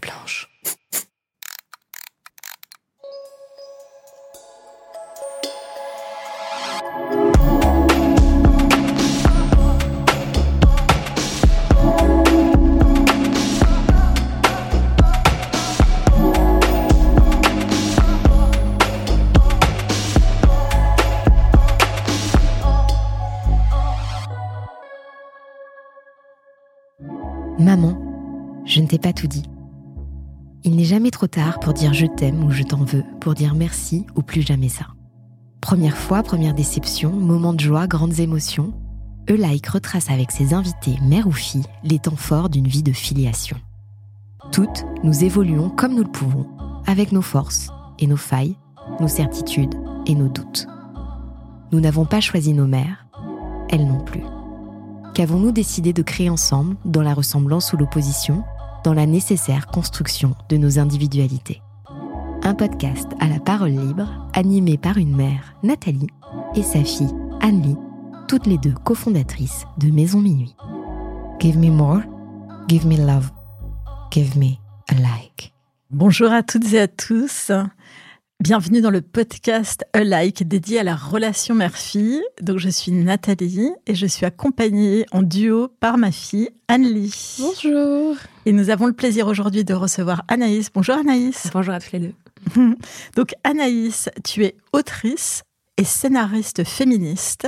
[0.00, 0.48] plus blanche.
[27.58, 27.94] Maman,
[28.64, 29.42] je ne t'ai pas tout dit.
[30.62, 33.54] Il n'est jamais trop tard pour dire je t'aime ou je t'en veux, pour dire
[33.54, 34.86] merci ou plus jamais ça.
[35.62, 38.74] Première fois, première déception, moment de joie, grandes émotions,
[39.30, 43.56] E-Like retrace avec ses invités, mère ou fille, les temps forts d'une vie de filiation.
[44.52, 46.46] Toutes, nous évoluons comme nous le pouvons,
[46.86, 48.56] avec nos forces et nos failles,
[49.00, 49.74] nos certitudes
[50.06, 50.66] et nos doutes.
[51.72, 53.06] Nous n'avons pas choisi nos mères,
[53.70, 54.24] elles non plus.
[55.14, 58.42] Qu'avons-nous décidé de créer ensemble, dans la ressemblance ou l'opposition,
[58.84, 61.62] dans la nécessaire construction de nos individualités
[62.42, 66.06] Un podcast à la parole libre, animé par une mère, Nathalie,
[66.54, 67.76] et sa fille, Anne-Lie,
[68.28, 70.54] toutes les deux cofondatrices de Maison Minuit.
[71.40, 72.00] Give me more,
[72.68, 73.30] give me love,
[74.10, 74.56] give me
[74.88, 75.52] a like.
[75.90, 77.50] Bonjour à toutes et à tous.
[78.40, 82.22] Bienvenue dans le podcast A Like dédié à la relation mère-fille.
[82.40, 87.36] Donc je suis Nathalie et je suis accompagnée en duo par ma fille Anne-Lie.
[87.38, 88.16] Bonjour.
[88.46, 90.70] Et nous avons le plaisir aujourd'hui de recevoir Anaïs.
[90.72, 91.50] Bonjour Anaïs.
[91.52, 92.14] Bonjour à tous les deux.
[93.14, 95.42] Donc Anaïs, tu es autrice
[95.76, 97.46] et scénariste féministe.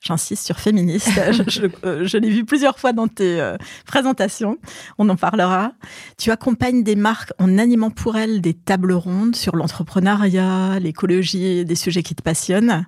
[0.00, 1.10] J'insiste sur féministe.
[1.32, 3.56] je, je, euh, je l'ai vu plusieurs fois dans tes euh,
[3.86, 4.58] présentations.
[4.98, 5.72] On en parlera.
[6.16, 11.74] Tu accompagnes des marques en animant pour elles des tables rondes sur l'entrepreneuriat, l'écologie, des
[11.74, 12.86] sujets qui te passionnent.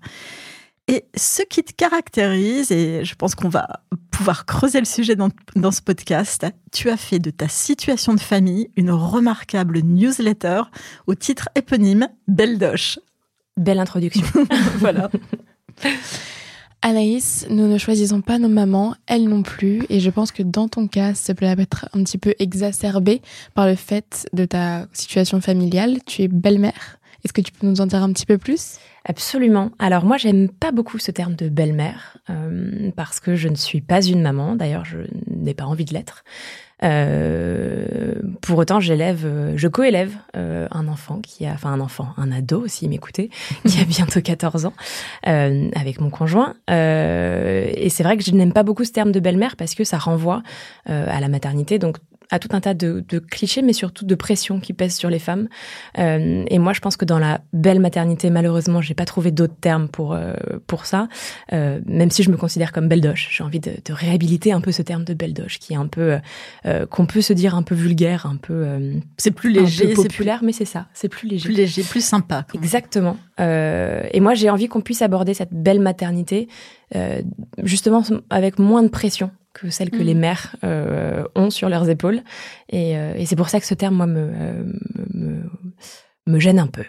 [0.88, 3.68] Et ce qui te caractérise, et je pense qu'on va
[4.10, 8.20] pouvoir creuser le sujet dans, dans, ce podcast, tu as fait de ta situation de
[8.20, 10.62] famille une remarquable newsletter
[11.06, 12.98] au titre éponyme Belle Doche.
[13.56, 14.24] Belle introduction.
[14.78, 15.10] voilà.
[16.84, 20.66] Anaïs, nous ne choisissons pas nos mamans, elles non plus, et je pense que dans
[20.66, 23.22] ton cas, ça peut être un petit peu exacerbé
[23.54, 25.98] par le fait de ta situation familiale.
[26.06, 26.98] Tu es belle-mère.
[27.24, 28.78] Est-ce que tu peux nous en dire un petit peu plus?
[29.04, 29.70] Absolument.
[29.78, 33.80] Alors moi, j'aime pas beaucoup ce terme de belle-mère euh, parce que je ne suis
[33.80, 34.56] pas une maman.
[34.56, 36.24] D'ailleurs, je n'ai pas envie de l'être.
[36.82, 39.26] Euh, pour autant, j'élève,
[39.56, 43.30] je coélève euh, un enfant qui a, enfin un enfant, un ado aussi, m'écoutez,
[43.66, 44.72] qui a bientôt 14 ans,
[45.26, 46.54] euh, avec mon conjoint.
[46.70, 49.84] Euh, et c'est vrai que je n'aime pas beaucoup ce terme de belle-mère parce que
[49.84, 50.42] ça renvoie
[50.88, 51.78] euh, à la maternité.
[51.78, 51.98] Donc
[52.32, 55.18] à tout un tas de, de, clichés, mais surtout de pression qui pèsent sur les
[55.18, 55.48] femmes.
[55.98, 59.54] Euh, et moi, je pense que dans la belle maternité, malheureusement, j'ai pas trouvé d'autres
[59.60, 60.32] termes pour euh,
[60.66, 61.08] pour ça.
[61.52, 64.62] Euh, même si je me considère comme belle doche, j'ai envie de, de, réhabiliter un
[64.62, 66.18] peu ce terme de belle doche, qui est un peu
[66.90, 68.66] qu'on peut se dire un peu vulgaire, un peu
[69.18, 70.46] c'est plus léger, c'est populaire, plus...
[70.46, 72.46] mais c'est ça, c'est plus léger, plus léger, plus sympa.
[72.54, 73.18] Exactement.
[73.38, 76.48] et moi, j'ai envie qu'on puisse aborder cette belle maternité
[77.62, 80.06] justement avec moins de pression que celles que mmh.
[80.06, 82.22] les mères euh, ont sur leurs épaules.
[82.68, 84.30] Et, euh, et c'est pour ça que ce terme, moi, me,
[85.12, 85.42] me,
[86.26, 86.84] me, gêne un peu.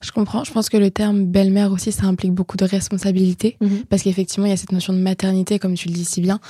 [0.00, 0.44] Je comprends.
[0.44, 3.56] Je pense que le terme belle-mère aussi, ça implique beaucoup de responsabilité.
[3.60, 3.68] Mmh.
[3.88, 6.40] Parce qu'effectivement, il y a cette notion de maternité, comme tu le dis si bien.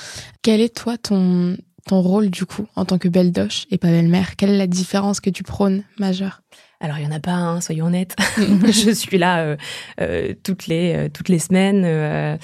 [0.43, 1.57] Quel est, toi, ton,
[1.87, 4.37] ton rôle, du coup, en tant que belle doche et pas belle-mère?
[4.37, 6.43] Quelle est la différence que tu prônes majeure?
[6.81, 8.15] Alors il y en a pas, hein, soyons honnêtes.
[8.37, 9.57] je suis là euh,
[10.01, 11.83] euh, toutes les euh, toutes les semaines.
[11.85, 12.37] Euh,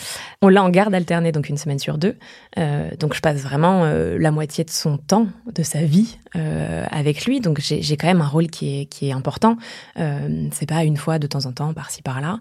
[0.43, 2.17] on l'a en garde alternée, donc une semaine sur deux.
[2.59, 7.41] Euh, donc je passe vraiment la moitié de son temps, de sa vie, avec lui.
[7.41, 9.57] Donc j'ai quand même un rôle qui est qui est important.
[9.97, 12.39] C'est pas une fois de temps en temps, par-ci par-là.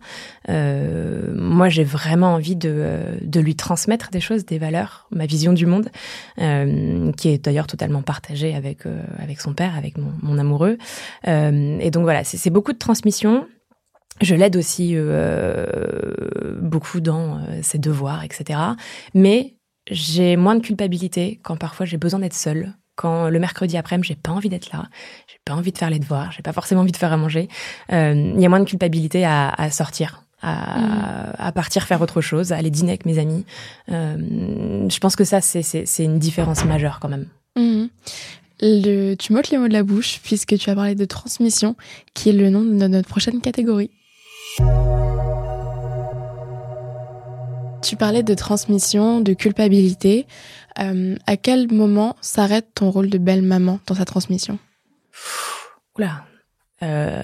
[0.49, 5.65] moi j'ai vraiment envie de de lui transmettre des choses, des valeurs, ma vision du
[5.65, 5.89] monde,
[6.35, 8.79] qui est d'ailleurs totalement partagée avec
[9.19, 10.77] avec son père, avec mon, mon amoureux
[11.83, 13.45] et donc voilà, c'est beaucoup de transmission.
[14.21, 15.65] Je l'aide aussi euh,
[16.61, 18.59] beaucoup dans euh, ses devoirs, etc.
[19.13, 19.55] Mais
[19.91, 22.73] j'ai moins de culpabilité quand parfois j'ai besoin d'être seule.
[22.95, 24.87] Quand le mercredi après-midi, j'ai pas envie d'être là,
[25.27, 27.49] j'ai pas envie de faire les devoirs, j'ai pas forcément envie de faire à manger.
[27.91, 31.33] Euh, il y a moins de culpabilité à, à sortir, à, mmh.
[31.39, 33.45] à, partir faire autre chose, à aller dîner avec mes amis.
[33.91, 37.25] Euh, je pense que ça, c'est une différence majeure quand même.
[37.55, 37.85] Mmh.
[38.59, 41.75] Tu m'ôtes les mots de la bouche puisque tu as parlé de transmission,
[42.13, 43.91] qui est le nom de notre prochaine catégorie.
[47.83, 50.25] Tu parlais de transmission, de culpabilité.
[50.79, 54.57] Euh, à quel moment s'arrête ton rôle de belle maman dans sa transmission?
[55.97, 56.25] Oula,
[56.81, 57.21] euh,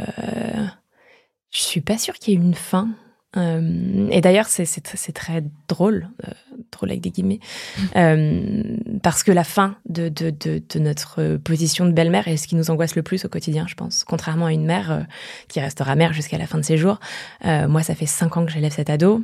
[1.52, 2.90] je suis pas sûre qu'il y ait une fin.
[3.38, 6.32] Euh, et d'ailleurs, c'est très drôle, euh,
[6.72, 7.40] drôle avec des guillemets,
[7.96, 12.48] euh, parce que la fin de, de, de, de notre position de belle-mère est ce
[12.48, 14.04] qui nous angoisse le plus au quotidien, je pense.
[14.04, 15.02] Contrairement à une mère euh,
[15.48, 17.00] qui restera mère jusqu'à la fin de ses jours,
[17.46, 19.24] euh, moi, ça fait cinq ans que j'élève cet ado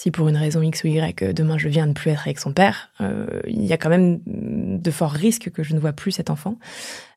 [0.00, 2.38] si pour une raison X ou Y, euh, demain je viens de plus être avec
[2.38, 5.92] son père, euh, il y a quand même de forts risques que je ne vois
[5.92, 6.58] plus cet enfant.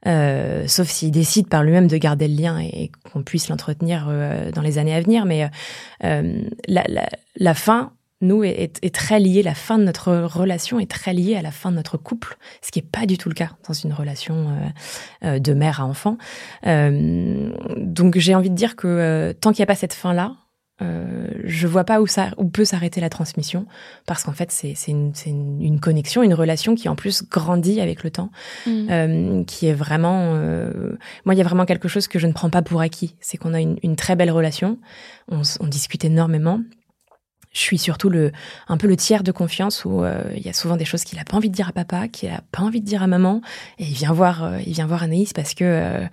[0.06, 4.12] Euh, sauf s'il décide par lui-même de garder le lien et, qu'on puisse l'entretenir
[4.54, 5.24] dans les années à venir.
[5.24, 5.50] Mais
[6.02, 11.38] la, fin, nous, est, est, très liée, la fin de notre relation est très liée
[11.38, 13.74] à la fin de notre couple, ce qui n'est pas du tout le cas dans
[13.74, 14.58] une relation
[15.22, 16.18] de mère à enfant.
[16.66, 20.36] donc j'ai envie de dire que tant qu'il n'y a pas cette fin-là,
[20.84, 23.66] euh, je vois pas où ça où peut s'arrêter la transmission
[24.06, 27.80] parce qu'en fait c'est c'est une, une, une, connexion une relation qui en plus grandit
[27.82, 28.30] avec le temps
[28.66, 28.88] mmh.
[28.90, 30.98] euh, qui est vraiment euh...
[31.26, 33.16] moi il y a vraiment quelque chose que je ne prends pas pour acquis.
[33.20, 34.78] C'est qu'on a une, une, très belle relation.
[35.32, 36.60] On, on discute énormément
[37.54, 38.32] je suis surtout le
[38.68, 41.20] un peu le tiers de confiance où euh, il y a souvent des choses qu'il
[41.20, 43.42] a pas envie de dire à papa, qu'il a pas envie de dire à maman,
[43.78, 46.06] et il vient voir euh, il vient voir Anaïs parce que euh,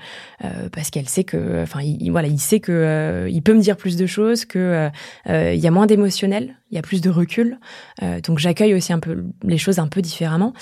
[0.44, 3.60] euh parce qu'elle sait que enfin il, voilà il sait que euh, il peut me
[3.60, 4.90] dire plus de choses, que
[5.26, 7.58] il y a moins d'émotionnel il y a plus de recul.
[8.02, 10.52] Euh, donc j'accueille aussi un peu les choses un peu différemment.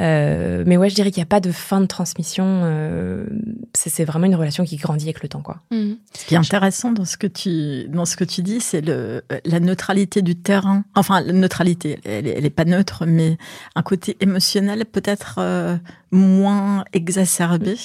[0.00, 2.44] Euh, mais ouais, je dirais qu'il n'y a pas de fin de transmission.
[2.64, 3.26] Euh,
[3.72, 5.62] c'est vraiment une relation qui grandit avec le temps, quoi.
[5.70, 5.92] Mmh.
[6.12, 9.22] Ce qui est intéressant dans ce que tu dans ce que tu dis, c'est le
[9.44, 10.84] la neutralité du terrain.
[10.94, 13.38] Enfin, la neutralité, elle, elle est pas neutre, mais
[13.74, 15.76] un côté émotionnel peut-être euh,
[16.10, 17.76] moins exacerbé.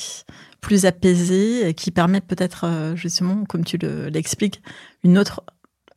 [0.62, 4.62] plus apaisé, qui permet peut-être justement, comme tu l'expliques,
[5.06, 5.42] une autre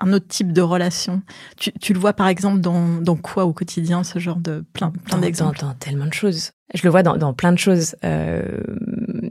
[0.03, 1.23] un autre type de relation.
[1.57, 4.91] Tu, tu le vois par exemple dans, dans, quoi au quotidien, ce genre de plein,
[4.91, 6.53] plein d'exemples dans, dans, tellement de choses.
[6.75, 7.97] Je le vois dans, dans plein de choses.
[8.05, 8.43] Euh,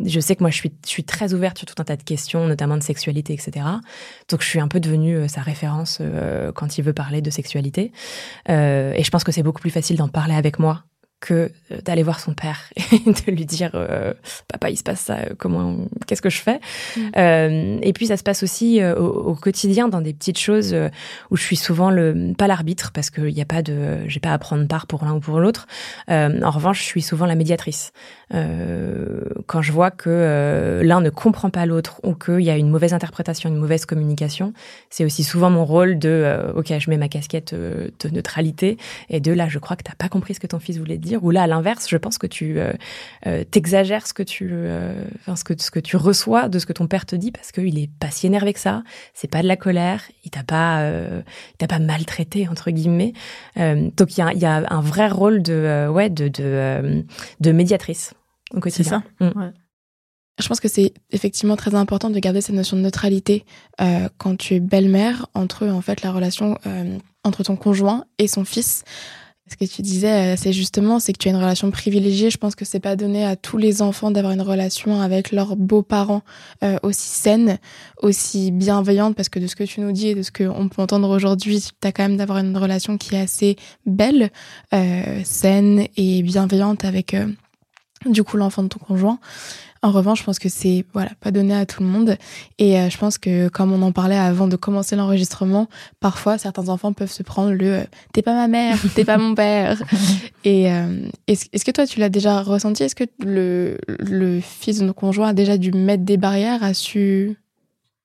[0.06, 2.04] je sais que moi, je suis, je suis très ouverte sur tout un tas de
[2.04, 3.66] questions, notamment de sexualité, etc.
[4.30, 7.30] Donc, je suis un peu devenue euh, sa référence euh, quand il veut parler de
[7.30, 7.92] sexualité.
[8.50, 10.84] Euh, et je pense que c'est beaucoup plus facile d'en parler avec moi
[11.22, 12.60] que euh, d'aller voir son père
[12.92, 14.14] et de lui dire euh,
[14.48, 15.78] papa il se passe ça comment
[16.08, 16.60] qu'est-ce que je fais?
[16.98, 17.00] Mm.
[17.16, 20.76] euh, et puis ça se passe aussi euh, au, au, quotidien dans des petites choses
[21.30, 24.34] où je suis souvent le pas l'arbitre parce qu'il n'y a pas de j'ai pas
[24.34, 25.68] à prendre part pour l'un ou pour l'autre.
[26.10, 27.94] En revanche je suis souvent la médiatrice.
[28.32, 32.94] Quand je vois que l'un ne comprend pas l'autre ou qu'il y a une mauvaise
[32.94, 34.54] interprétation une mauvaise communication
[34.90, 38.78] c'est aussi souvent mon rôle de ok je mets ma casquette de neutralité
[39.10, 41.11] et de là je crois que t'as pas compris ce que ton fils voulait dire
[41.22, 42.74] ou là, à l'inverse, je pense que tu euh,
[43.28, 46.66] euh, t'exagères ce que tu, euh, enfin, ce que ce que tu reçois de ce
[46.66, 48.84] que ton père te dit parce qu'il est pas si énervé que ça.
[49.14, 50.04] C'est pas de la colère.
[50.24, 51.22] Il t'a pas, euh,
[51.54, 53.14] il t'a pas maltraité entre guillemets.
[53.58, 57.06] Donc il y a, y a un vrai rôle de, ouais, de de,
[57.40, 58.14] de médiatrice.
[58.70, 59.04] C'est ça.
[59.20, 59.28] Mm.
[59.36, 59.52] Ouais.
[60.42, 63.46] Je pense que c'est effectivement très important de garder cette notion de neutralité
[63.80, 68.28] euh, quand tu es belle-mère entre en fait la relation euh, entre ton conjoint et
[68.28, 68.84] son fils.
[69.52, 72.30] Ce que tu disais, euh, c'est justement, c'est que tu as une relation privilégiée.
[72.30, 75.58] Je pense que c'est pas donné à tous les enfants d'avoir une relation avec leurs
[75.58, 76.22] beaux-parents
[76.64, 77.58] euh, aussi saine,
[78.02, 80.82] aussi bienveillante, parce que de ce que tu nous dis et de ce qu'on peut
[80.82, 84.32] entendre aujourd'hui, tu as quand même d'avoir une relation qui est assez belle,
[84.74, 87.28] euh, saine et bienveillante avec euh,
[88.06, 89.20] du coup l'enfant de ton conjoint.
[89.84, 92.16] En revanche, je pense que c'est voilà pas donné à tout le monde.
[92.60, 95.70] Et euh, je pense que comme on en parlait avant de commencer l'enregistrement,
[96.00, 97.84] parfois certains enfants peuvent se prendre le euh,
[98.14, 99.82] "t'es pas ma mère, t'es pas mon père".
[100.44, 102.84] Et euh, est-ce, que toi tu l'as déjà ressenti?
[102.84, 106.76] Est-ce que le le fils de nos conjoints a déjà dû mettre des barrières, a
[106.76, 107.41] su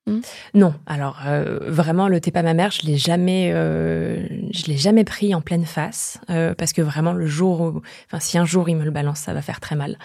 [0.06, 0.20] Mmh.
[0.54, 4.76] Non, alors euh, vraiment le t'es pas ma mère, je l'ai jamais, euh, je l'ai
[4.76, 8.44] jamais pris en pleine face euh, parce que vraiment le jour, où, enfin si un
[8.44, 9.98] jour il me le balance, ça va faire très mal.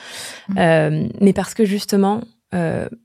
[0.50, 1.10] Mmh.
[1.22, 2.24] mais parce que justement,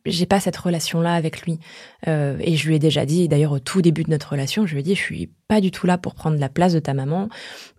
[0.06, 1.60] j'ai pas cette relation là avec lui
[2.06, 4.80] et je lui ai déjà dit, d'ailleurs au tout début de notre relation, je lui
[4.80, 7.28] ai dit, je suis pas du tout là pour prendre la place de ta maman.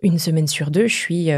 [0.02, 1.30] Une semaine sur deux, je suis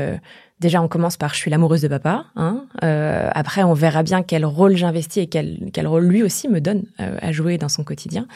[0.60, 2.26] Déjà, on commence par je suis l'amoureuse de papa.
[2.36, 2.66] Hein.
[2.84, 6.60] Euh, après, on verra bien quel rôle j'investis et quel, quel rôle lui aussi me
[6.60, 8.26] donne euh, à jouer dans son quotidien.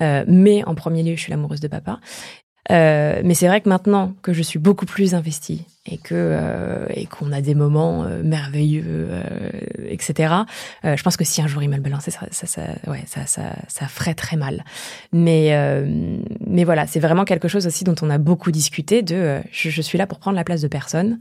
[0.00, 1.98] Euh, mais en premier lieu, je suis l'amoureuse de papa.
[2.70, 6.86] Euh, mais c'est vrai que maintenant que je suis beaucoup plus investie et que euh,
[6.94, 9.50] et qu'on a des moments euh, merveilleux, euh,
[9.86, 10.32] etc.
[10.84, 13.02] Euh, je pense que si un jour il me le balançait, ça, ça, ça, ouais,
[13.06, 14.64] ça, ça, ça ferait très mal.
[15.12, 19.02] Mais euh, mais voilà, c'est vraiment quelque chose aussi dont on a beaucoup discuté.
[19.02, 21.18] De, je, je suis là pour prendre la place de personne.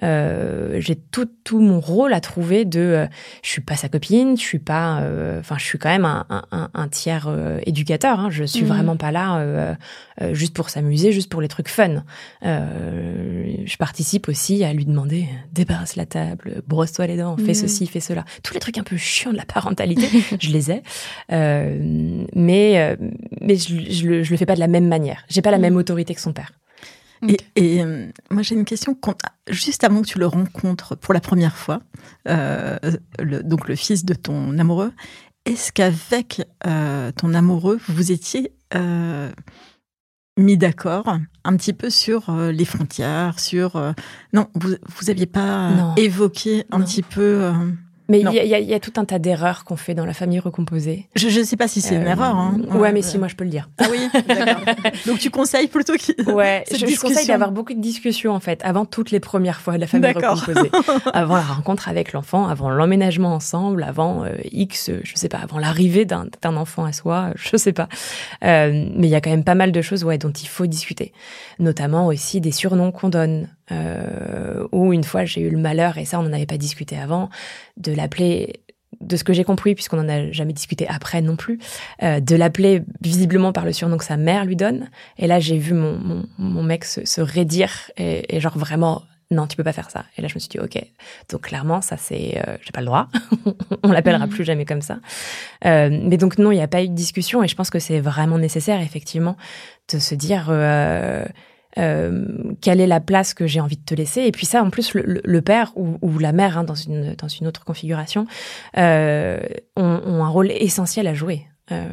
[0.00, 2.64] J'ai tout tout mon rôle à trouver.
[2.64, 3.08] De,
[3.42, 5.02] je suis pas sa copine, je suis pas,
[5.40, 7.28] enfin, je suis quand même un, un, un tiers
[7.66, 8.20] éducateur.
[8.20, 8.68] Hein, je suis mmh.
[8.68, 9.76] vraiment pas là
[10.32, 12.04] juste pour s'amuser, juste pour les trucs fun.
[12.42, 17.54] je participe participe aussi à lui demander débarrasse la table, brosse-toi les dents, fais Mhm.
[17.54, 18.26] ceci, fais cela.
[18.42, 20.06] Tous les trucs un peu chiants de la parentalité,
[20.42, 20.82] je les ai.
[21.32, 22.96] Euh, mais euh,
[23.40, 25.24] mais je, je, le, je le fais pas de la même manière.
[25.30, 25.62] J'ai pas la Mhm.
[25.62, 26.52] même autorité que son père.
[27.26, 28.94] Et, et, euh, moi, j'ai une question.
[29.48, 31.80] Juste avant que tu le rencontres pour la première fois,
[32.28, 32.76] euh,
[33.18, 34.92] le- donc le fils de ton amoureux,
[35.46, 39.30] est-ce qu'avec euh, ton amoureux, vous étiez euh,
[40.36, 43.76] mis d'accord un petit peu sur euh, les frontières, sur...
[43.76, 43.92] euh,
[44.32, 45.94] non, vous vous aviez pas euh, Non.
[45.96, 46.84] évoqué un Non.
[46.84, 47.52] petit peu...
[48.08, 49.76] Mais il y, a- il y a- il y a tout un tas d'erreurs qu'on
[49.76, 51.08] fait dans la famille recomposée.
[51.16, 52.36] je ne sais pas si c'est une Euh, erreur.
[52.36, 52.58] Hein.
[52.74, 53.70] Ouais, mais si, moi je peux le dire.
[53.78, 54.62] Ah oui, d'accord.
[55.06, 56.14] Donc tu conseilles plutôt qu'il...
[56.28, 59.60] Ouais, Cette je, je conseille d'avoir beaucoup de discussions en fait, avant toutes les premières
[59.60, 60.38] fois de la famille D'accord.
[60.38, 60.70] recomposée,
[61.14, 65.58] avant la rencontre avec l'enfant, avant l'emménagement ensemble, avant euh, X, je sais pas, avant
[65.58, 67.88] l'arrivée d'un d'un enfant à soi, je sais pas.
[68.44, 70.66] Euh, mais il y a quand même pas mal de choses ouais, dont il faut
[70.66, 71.12] discuter,
[71.58, 73.48] notamment aussi des surnoms qu'on donne.
[73.72, 76.98] Euh, où une fois j'ai eu le malheur, et ça on n'en avait pas discuté
[76.98, 77.30] avant,
[77.76, 78.60] de l'appeler
[79.00, 81.58] de ce que j'ai compris, puisqu'on n'en a jamais discuté après non plus,
[82.02, 84.88] euh, de l'appeler visiblement par le surnom que sa mère lui donne.
[85.18, 89.02] Et là, j'ai vu mon, mon, mon mec se, se raidir et, et genre vraiment,
[89.30, 90.04] non, tu peux pas faire ça.
[90.16, 90.80] Et là, je me suis dit, ok.
[91.30, 93.08] Donc clairement, ça c'est, euh, j'ai pas le droit.
[93.82, 94.32] On l'appellera Mhm.
[94.32, 95.00] plus jamais comme ça.
[95.66, 97.80] Euh, mais donc non, il n'y a pas eu de discussion et je pense que
[97.80, 99.36] c'est vraiment nécessaire, effectivement,
[99.92, 100.46] de se dire.
[101.78, 102.26] Euh,
[102.60, 104.22] quelle est la place que j'ai envie de te laisser?
[104.22, 107.46] Et puis ça en plus le, père ou, la mère hein, dans une dans une
[107.46, 108.26] autre configuration
[108.76, 109.40] euh,
[109.76, 111.88] ont, un rôle essentiel à jouer euh,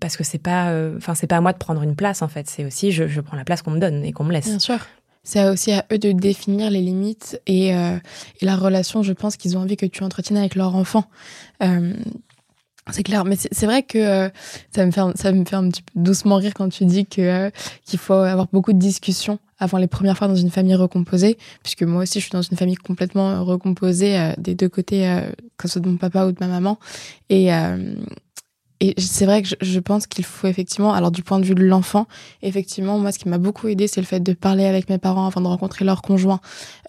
[0.00, 2.28] parce que c'est pas euh, enfin c'est pas à moi de prendre une place en
[2.28, 4.48] fait c'est aussi je, je prends la place qu'on me donne et qu'on me laisse
[4.48, 4.78] Bien sûr.
[5.22, 7.98] C'est aussi à eux de définir les limites et, euh,
[8.40, 11.04] et la relation, je pense, qu'ils ont envie que tu entretiennes avec leur enfant.
[11.62, 11.92] Euh,
[12.92, 14.28] c'est clair, mais c'est vrai que euh,
[14.74, 17.20] ça me fait ça me fait un petit peu doucement rire quand tu dis que
[17.20, 17.50] euh,
[17.84, 21.82] qu'il faut avoir beaucoup de discussions avant les premières fois dans une famille recomposée, puisque
[21.82, 25.22] moi aussi je suis dans une famille complètement euh, recomposée des deux côtés,
[25.58, 26.78] que ce soit de mon papa ou de ma maman,
[27.28, 27.50] et
[28.96, 31.64] c'est vrai que je, je pense qu'il faut effectivement, alors du point de vue de
[31.64, 32.06] l'enfant,
[32.42, 35.26] effectivement, moi, ce qui m'a beaucoup aidé, c'est le fait de parler avec mes parents
[35.26, 36.40] avant de rencontrer leur conjoint.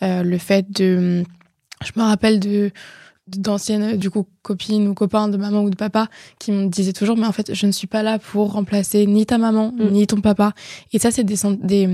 [0.01, 1.25] Le fait de.
[1.83, 2.71] Je me rappelle de
[3.39, 6.07] d'anciennes du coup copines ou copains de maman ou de papa
[6.39, 9.25] qui me disaient toujours mais en fait je ne suis pas là pour remplacer ni
[9.25, 9.87] ta maman Mm.
[9.91, 10.53] ni ton papa
[10.91, 11.87] et ça c'est des des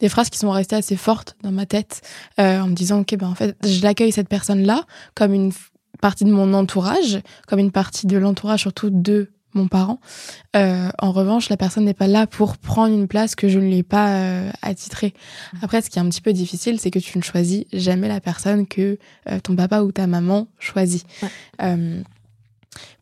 [0.00, 2.00] des phrases qui sont restées assez fortes dans ma tête
[2.38, 5.52] euh, en me disant ok ben en fait je l'accueille cette personne là comme une
[6.00, 10.00] partie de mon entourage comme une partie de l'entourage surtout de mon parent.
[10.56, 13.64] Euh, en revanche, la personne n'est pas là pour prendre une place que je ne
[13.64, 15.14] lui ai pas euh, attitrée.
[15.62, 18.20] Après, ce qui est un petit peu difficile, c'est que tu ne choisis jamais la
[18.20, 18.98] personne que
[19.30, 21.06] euh, ton papa ou ta maman choisit.
[21.22, 22.02] Ouais.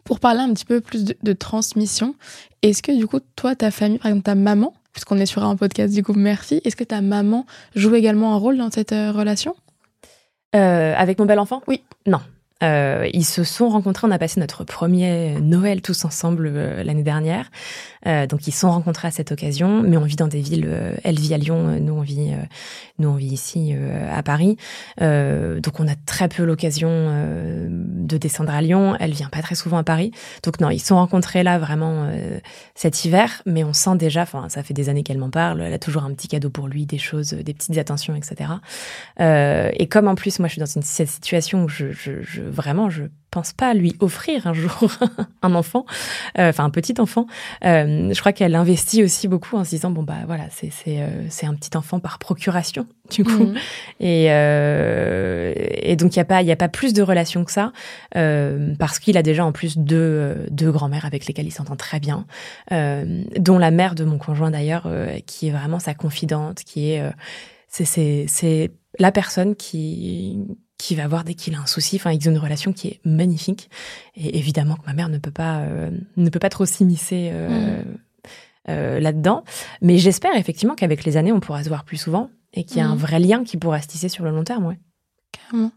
[0.04, 2.16] Pour parler un petit peu plus de, de transmission,
[2.62, 5.56] est-ce que du coup, toi, ta famille, par exemple ta maman, puisqu'on est sur un
[5.56, 9.54] podcast du groupe Murphy, est-ce que ta maman joue également un rôle dans cette relation?
[10.52, 11.82] Avec mon bel enfant Oui.
[12.06, 12.20] Non.
[12.62, 17.02] Euh, ils se sont rencontrés, on a passé notre premier Noël tous ensemble euh, l'année
[17.02, 17.50] dernière.
[18.06, 20.66] Euh, donc ils sont rencontrés à cette occasion, mais on vit dans des villes.
[20.66, 22.42] euh, elle vit à Lyon, euh, nous on vit, euh,
[22.98, 24.56] nous on vit ici euh, à Paris.
[24.98, 26.88] Donc on a très peu l'occasion
[27.68, 28.96] de descendre à Lyon.
[29.00, 30.12] Elle vient pas très souvent à Paris.
[30.42, 32.08] Donc non, ils sont rencontrés là vraiment
[32.74, 35.60] cet hiver, mais on sent déjà, enfin ça fait des années qu'elle m'en parle.
[35.62, 38.50] Elle a toujours un petit cadeau pour lui, des choses, des petites attentions, etc.
[39.18, 42.42] Et comme en plus moi je suis dans une cette situation où je, je, je
[42.42, 44.88] vraiment je pense pas lui offrir un jour
[45.42, 45.84] un enfant,
[46.38, 47.26] euh, enfin un petit enfant.
[47.64, 51.02] Euh, je crois qu'elle investit aussi beaucoup en se disant bon bah voilà c'est c'est
[51.02, 53.44] euh, c'est un petit enfant par procuration du coup.
[53.46, 53.54] Mhm.
[54.00, 57.44] Et, euh, et donc, il n'y a, pas- il y a pas plus de relations
[57.44, 57.72] que ça,
[58.16, 61.76] euh, parce qu'il a déjà en plus deux, euh, deux grands-mères avec lesquelles il s'entend
[61.76, 62.26] très bien,
[62.72, 66.92] euh, dont la mère de mon conjoint d'ailleurs, euh, qui est vraiment sa confidente, qui
[66.92, 67.00] est...
[67.00, 67.10] euh,
[67.68, 70.38] c'est- c'est c'est la personne qui
[70.82, 71.94] qui va voir dès qu'il a un souci.
[71.96, 73.70] Enfin, ils ont une relation qui est magnifique.
[74.16, 77.82] Et évidemment que ma mère ne peut pas euh, ne peut pas trop s'immiscer euh,
[78.68, 79.44] euh, là-dedans.
[79.80, 82.80] Mais j'espère effectivement qu'avec les années, on pourra se voir plus souvent et qu'il y
[82.80, 83.00] a un Mhm.
[83.00, 84.66] vrai lien qui pourra se tisser sur le long terme.
[84.66, 84.78] Ouais.
[85.30, 85.70] Carrément.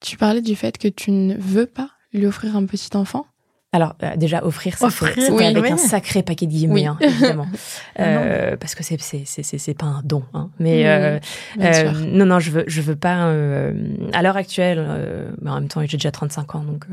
[0.00, 3.26] Tu parlais du fait que tu ne veux pas lui offrir un petit enfant.
[3.74, 5.72] Alors euh, déjà offrir, ça, c'était oui, avec oui.
[5.72, 6.86] un sacré paquet de guillemets, Oui.
[6.86, 7.46] hein, évidemment,
[7.98, 10.50] Euh, parce que c'est c'est c'est c'est pas un don, hein.
[10.58, 11.18] Mais euh,
[11.60, 13.26] Euh, non, non, je veux, je veux pas.
[13.26, 13.72] euh,
[14.12, 16.84] à l'heure actuelle, euh, mais en même temps, j'ai déjà 35 ans, donc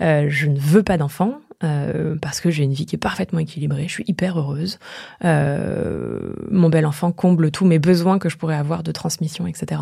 [0.00, 1.34] je ne veux pas d'enfant
[1.64, 3.84] euh, parce que j'ai une vie qui est parfaitement équilibrée.
[3.88, 4.78] Je suis hyper heureuse.
[5.24, 9.80] Euh, mon bel enfant comble tous mes besoins que je pourrais avoir de transmission, etc.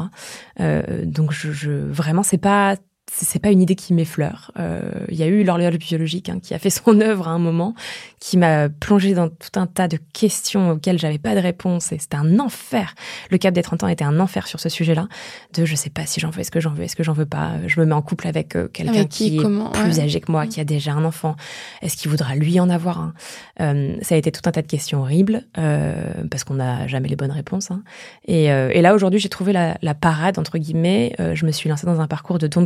[0.61, 2.77] Euh, donc, je, je vraiment, c'est pas
[3.13, 4.51] c'est pas une idée qui m'effleure.
[4.59, 7.39] Euh, il y a eu l'horloge biologique hein, qui a fait son œuvre à un
[7.39, 7.75] moment,
[8.21, 11.99] qui m'a plongé dans tout un tas de questions auxquelles j'avais pas de réponse et
[11.99, 12.95] c'était un enfer.
[13.31, 15.09] Le cap des 30 ans était un enfer sur ce sujet-là.
[15.55, 17.27] De je sais pas si j'en veux, est-ce que j'en veux, est-ce que j'en veux
[17.27, 17.53] pas.
[17.67, 20.61] Je me mets en couple avec euh, quelqu'un qui, est plus âgé que moi, qui
[20.61, 21.37] a déjà un enfant.
[21.83, 23.15] Est-ce qu'il voudra lui en avoir un?
[23.61, 27.17] Euh, Ça a été tout un tas de questions horribles parce qu'on n'a jamais les
[27.17, 27.71] bonnes réponses.
[27.71, 27.83] Hein.
[28.27, 31.15] Et, et, là aujourd'hui, j'ai trouvé la, la, parade entre guillemets.
[31.19, 32.63] je me suis lancée dans un parcours de don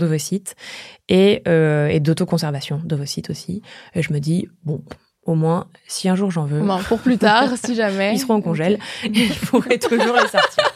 [1.09, 3.63] et, euh, et d'autoconservation d'ovocytes aussi.
[3.95, 4.83] Et je me dis, bon,
[5.25, 6.63] au moins, si un jour j'en veux.
[6.89, 8.15] pour plus tard, si jamais.
[8.15, 10.65] Ils seront en congèle et je pourrai toujours les sortir.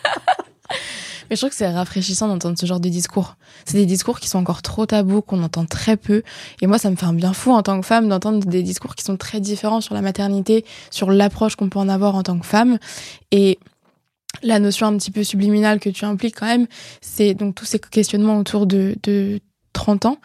[1.31, 3.37] Mais je trouve que c'est rafraîchissant d'entendre ce genre de discours.
[3.65, 6.23] C'est des discours qui sont encore trop tabous, qu'on entend très peu.
[6.61, 8.95] Et moi, ça me fait un bien fou en tant que femme d'entendre des discours
[8.95, 12.39] qui sont très différents sur la maternité, sur l'approche qu'on peut en avoir en tant
[12.39, 12.79] que femme.
[13.31, 13.59] Et
[14.43, 16.67] la notion un petit peu subliminale que tu impliques quand même,
[17.01, 19.41] c'est donc tous ces questionnements autour de, de
[19.75, 20.19] 30 ans.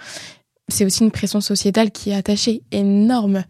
[0.70, 3.44] C'est aussi une pression sociétale qui est attachée énorme.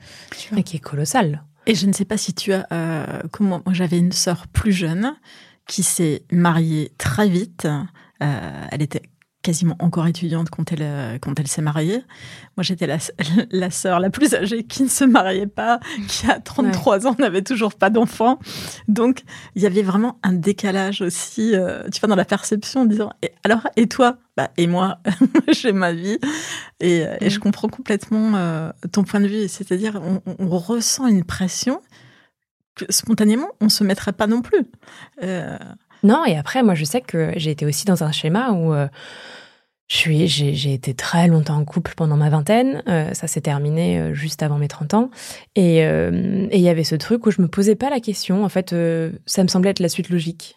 [0.56, 1.44] Et qui est colossale.
[1.68, 2.65] Et je ne sais pas si tu as...
[2.72, 5.13] Euh, comment Moi, j'avais une sœur plus jeune
[5.68, 7.68] qui s'est mariée très vite.
[8.24, 9.03] Euh, elle était
[9.50, 12.03] quasiment encore étudiante quand elle, euh, quand elle s'est mariée.
[12.56, 12.98] Moi, j'étais la,
[13.50, 17.41] la sœur la plus âgée qui ne se mariait pas, qui à 33 ans n'avait
[17.41, 18.38] toujours pas d'enfant.
[18.88, 19.24] Donc,
[19.56, 23.10] il y avait vraiment un décalage aussi, euh, tu vois, dans la perception, en disant,
[23.24, 24.18] et alors, et toi?
[24.38, 25.00] Bah, Et moi,
[25.51, 26.20] j'ai ma vie.
[26.79, 27.39] Et, euh, je mm.
[27.39, 29.48] comprends complètement ton point de vue.
[29.48, 31.82] C'est-à-dire, on, on, ressent une pression
[32.75, 34.68] que spontanément, on ne se mettrait pas non plus.
[36.03, 38.88] Non, et après, moi, je sais que j'ai été aussi dans un schéma où euh,
[39.88, 42.84] j'ai, été très longtemps en couple pendant ma vingtaine.
[42.88, 45.12] Euh, ça s'est terminé euh, juste avant mes 30 ans.
[45.56, 48.44] Et il y avait ce truc où je me posais pas la question.
[48.44, 48.75] En fait,
[49.25, 50.56] ça me semblait être la suite logique.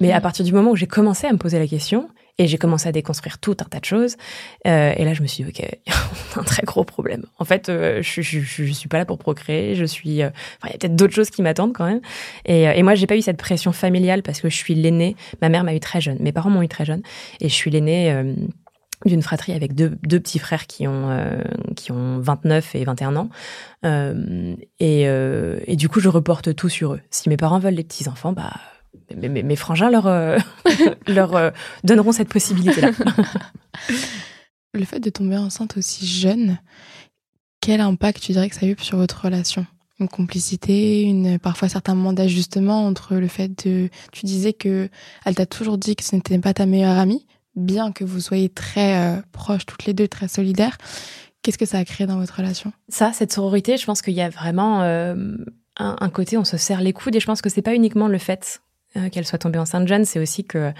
[0.00, 2.58] Mais à partir du moment où j'ai commencé à me poser la question, et j'ai
[2.58, 4.16] commencé à déconstruire tout un tas de choses.
[4.66, 5.66] Euh, et là, je me suis dit, OK,
[6.36, 7.24] on a un très gros problème.
[7.38, 9.74] En fait, euh, je, je, je, suis pas là pour procréer.
[9.74, 10.22] Je suis.
[10.22, 10.30] Euh,
[10.64, 12.00] il y a peut-être d'autres choses qui m'attendent quand même.
[12.44, 15.16] Et, euh, et moi, j'ai pas eu cette pression familiale parce que je suis l'aînée.
[15.42, 16.18] Ma mère m'a eu très jeune.
[16.20, 17.02] Mes parents m'ont eu très jeune.
[17.40, 18.34] Et je suis l'aînée euh,
[19.06, 21.40] d'une fratrie avec deux, deux, petits frères qui ont, euh,
[21.76, 23.28] qui ont 29 et 21 ans.
[23.84, 27.00] Euh, et, et, du coup, je reporte tout sur eux.
[27.10, 28.54] Si mes parents veulent des petits-enfants, bah,
[29.14, 30.38] mes, frangins leur, euh,
[31.06, 31.50] leur euh,
[31.82, 32.90] donneront cette possibilité-là.
[34.74, 36.58] Le fait de tomber enceinte aussi jeune,
[37.60, 39.66] quel impact tu dirais que ça a eu sur votre relation?
[40.00, 43.88] Une complicité, une, parfois certains moments d'ajustement entre le fait de...
[44.10, 44.88] Tu disais que
[45.24, 48.48] elle t'a toujours dit que ce n'était pas ta meilleure amie, bien que vous soyez
[48.48, 50.76] très euh, proches toutes les deux, très solidaires.
[51.42, 52.72] Qu'est-ce que ça a créé dans votre relation?
[52.88, 55.16] Ça, cette sororité, je pense qu'il y a vraiment un,
[55.76, 58.18] un, côté, on se serre les coudes, et je pense que c'est pas uniquement le
[58.18, 58.62] fait
[58.96, 60.72] euh, qu'elle soit tombée enceinte jeune, c'est aussi que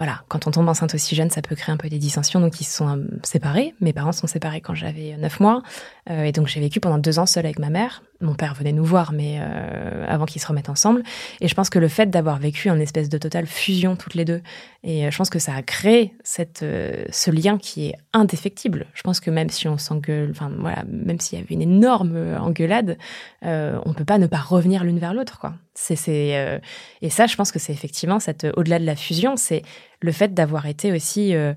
[0.00, 2.40] voilà, quand on tombe enceinte aussi jeune, ça peut créer un peu des dissensions.
[2.40, 3.74] Donc, ils se sont euh, séparés.
[3.82, 5.62] Mes parents sont séparés quand j'avais 9 mois.
[6.08, 8.02] Euh, et donc, j'ai vécu pendant deux ans seule avec ma mère.
[8.20, 11.02] Mon père venait nous voir, mais euh, avant qu'ils se remettent ensemble.
[11.40, 14.24] Et je pense que le fait d'avoir vécu en espèce de totale fusion toutes les
[14.24, 14.42] deux,
[14.82, 18.86] et je pense que ça a créé cette, ce lien qui est indéfectible.
[18.94, 22.16] Je pense que même si on s'engueule, enfin, voilà, même s'il y avait une énorme
[22.40, 22.96] engueulade,
[23.42, 25.54] on peut pas ne pas revenir l'une vers l'autre, quoi.
[25.74, 26.60] C'est,
[27.02, 29.62] et ça, je pense que c'est effectivement cette, au-delà de la fusion, c'est
[30.00, 31.52] le fait d'avoir été aussi euh,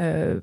[0.00, 0.38] euh,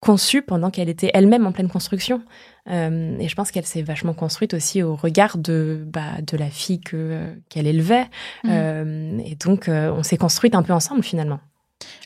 [0.00, 2.22] conçue pendant qu'elle était elle-même en pleine construction.
[2.70, 6.48] Euh, et je pense qu'elle s'est vachement construite aussi au regard de, bah, de la
[6.48, 8.06] fille que, qu'elle élevait.
[8.44, 9.20] Mmh.
[9.20, 11.40] et donc, on s'est construite un peu ensemble finalement.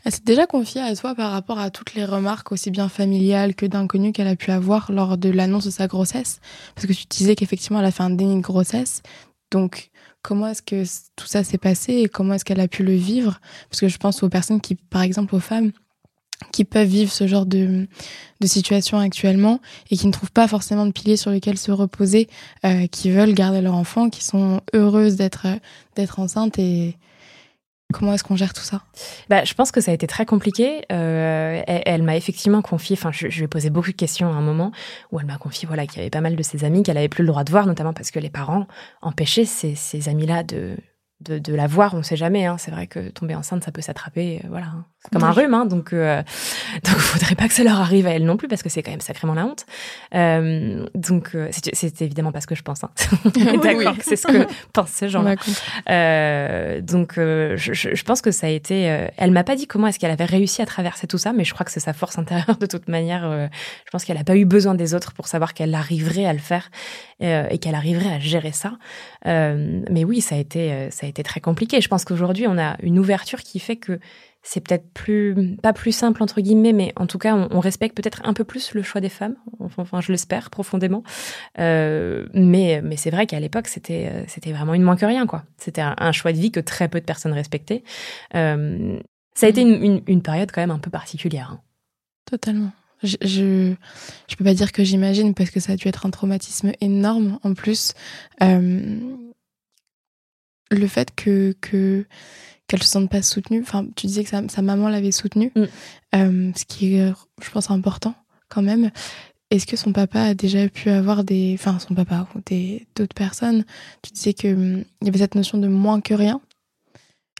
[0.04, 3.54] Elle s'est déjà confiée à toi par rapport à toutes les remarques, aussi bien familiales
[3.54, 6.40] que d'inconnus qu'elle a pu avoir lors de l'annonce de sa grossesse.
[6.74, 9.02] Parce que tu disais qu'effectivement, elle a fait un déni de grossesse.
[9.50, 9.90] Donc,
[10.22, 10.84] comment est-ce que
[11.16, 13.40] tout ça s'est passé et comment est-ce qu'elle a pu le vivre?
[13.70, 15.72] Parce que je pense aux personnes qui, par exemple aux femmes,
[16.52, 17.88] qui peuvent vivre ce genre de,
[18.40, 22.28] de situation actuellement et qui ne trouvent pas forcément de piliers sur lesquels se reposer,
[22.64, 25.46] euh, qui veulent garder leur enfant, qui sont heureuses d'être
[25.96, 26.96] d'être enceintes et,
[27.92, 28.82] Comment est-ce qu'on gère tout ça?
[29.28, 30.82] Bah, Je pense que ça a été très compliqué.
[30.90, 34.32] Euh, elle, m'a effectivement confié, enfin, je, je, lui ai posé beaucoup de questions à
[34.32, 34.72] un moment
[35.12, 37.08] où elle m'a confié voilà, qu'il y avait pas mal de ses amis qu'elle avait
[37.08, 38.66] plus le droit de voir, notamment parce que les parents
[39.02, 40.76] empêchaient ces, ces amis-là de,
[41.20, 42.44] de, de, la voir, on ne sait jamais.
[42.44, 42.56] Hein.
[42.58, 44.84] C'est vrai que tomber enceinte, ça peut s'attraper, euh, voilà, hein.
[45.02, 45.54] c'est comme un rhume.
[45.54, 45.64] Hein.
[45.64, 46.22] donc, euh,
[46.84, 48.90] donc, faudrait pas que ça leur arrive à elle non plus, parce que c'est quand
[48.90, 49.64] même sacrément la honte.
[50.14, 52.84] Euh, donc, euh, c'est évidemment pas ce que je pense.
[52.84, 52.90] Hein.
[53.62, 55.36] D'accord, c'est ce que pensent ces gens-là.
[55.88, 59.08] Euh, donc, je, je, pense que ça a été.
[59.16, 61.54] elle m'a pas dit comment est-ce qu'elle avait réussi à traverser tout ça, mais je
[61.54, 63.22] crois que c'est sa force intérieure de toute manière.
[63.22, 66.38] je pense qu'elle a pas eu besoin des autres pour savoir qu'elle arriverait à le
[66.38, 66.70] faire
[67.20, 68.78] et qu'elle arriverait à gérer ça.
[69.24, 71.80] mais oui, ça a été, ça a été très compliqué.
[71.80, 73.98] Je pense qu'aujourd'hui, on a une ouverture qui fait que
[74.46, 78.22] c'est peut-être plus pas plus simple entre guillemets, mais en tout cas, on, respecte peut-être
[78.24, 79.34] un peu plus le choix des femmes.
[79.76, 81.02] Enfin, je l'espère profondément.
[81.58, 85.26] Euh, mais mais c'est vrai qu'à l'époque, c'était euh, c'était vraiment une moins que rien,
[85.26, 85.42] quoi.
[85.58, 87.82] C'était un, choix de vie que très peu de personnes respectaient.
[88.36, 89.00] Euh,
[89.34, 91.50] ça a été une, une, période quand même un peu particulière.
[91.54, 91.60] Hein.
[92.24, 92.70] Totalement.
[93.06, 93.74] Je, je,
[94.28, 97.38] je peux pas dire que j'imagine parce que ça a dû être un traumatisme énorme
[97.42, 97.92] en plus.
[98.40, 99.28] le
[100.88, 102.06] fait que que
[102.66, 103.60] qu'elle se sente pas soutenue.
[103.62, 105.64] Enfin, tu disais que sa, maman l'avait soutenue, mm.
[106.14, 108.14] euh, ce qui est, je pense, important
[108.48, 108.90] quand même.
[109.50, 113.14] Est-ce que son papa a déjà pu avoir des, enfin, son papa ou des d'autres
[113.14, 113.64] personnes
[114.02, 116.40] Tu disais que hum, il y avait cette notion de moins que rien.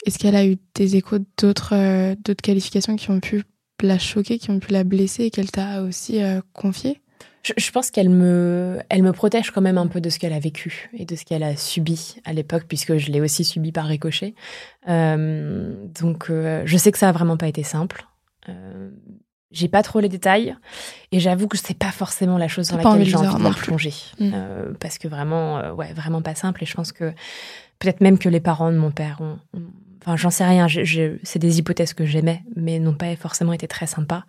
[0.05, 3.42] Est-ce qu'elle a eu des échos d'autres euh, d'autres qualifications qui ont pu
[3.82, 7.00] la choquer, qui ont pu la blesser et qu'elle t'a aussi euh, confié
[7.56, 10.40] je, pense qu'elle me, elle me protège quand même un peu de ce qu'elle a
[10.40, 13.86] vécu et de ce qu'elle a subi à l'époque, puisque je l'ai aussi subi par
[13.86, 14.34] ricochet.
[14.88, 18.04] Euh, donc, euh, je sais que ça a vraiment pas été simple.
[19.52, 20.56] J'ai pas trop les détails
[21.12, 24.74] et j'avoue que c'est pas forcément la chose dans laquelle j'ai envie de plonger mm.
[24.80, 26.64] parce que vraiment, ouais, vraiment pas simple.
[26.64, 27.12] Et je pense que
[27.78, 29.38] peut-être même que les parents de mon père ont
[30.06, 30.68] Enfin, j'en sais rien.
[31.24, 34.22] c'est des hypothèses que j'aimais, mais n'ont pas forcément été très sympas.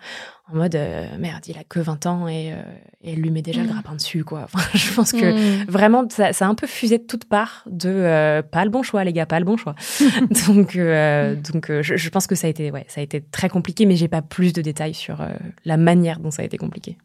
[0.52, 2.62] En mode, euh, merde, il a que 20 ans et, euh,
[3.02, 3.72] et elle lui met déjà le mm.
[3.72, 4.46] grappin dessus, quoi.
[4.46, 5.66] Enfin, je pense que mm.
[5.70, 8.82] vraiment, ça, ça, a un peu fusé de toutes parts de euh, pas le bon
[8.82, 9.76] choix, les gars, pas le bon choix.
[10.48, 13.86] donc, donc je, je, pense que ça a été, ouais, ça a été très compliqué,
[13.86, 15.24] mais j'ai pas plus de détails sur
[15.64, 16.98] la manière dont ça a été compliqué.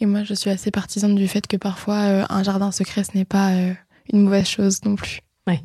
[0.00, 3.24] Et moi, je suis assez partisane du fait que parfois, un jardin secret, ce n'est
[3.24, 3.52] pas
[4.12, 5.20] une mauvaise chose non plus.
[5.46, 5.60] Ouais.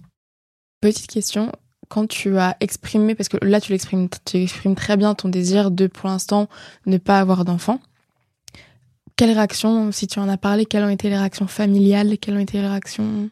[0.81, 1.51] Petite question,
[1.87, 5.71] quand tu as exprimé, parce que là tu l'exprimes, tu exprimes très bien ton désir
[5.71, 6.47] de pour l'instant
[6.85, 7.79] ne pas avoir d'enfant.
[9.15, 12.39] Quelles réactions, si tu en as parlé, quelles ont été les réactions familiales, quelles ont
[12.39, 13.29] été les réactions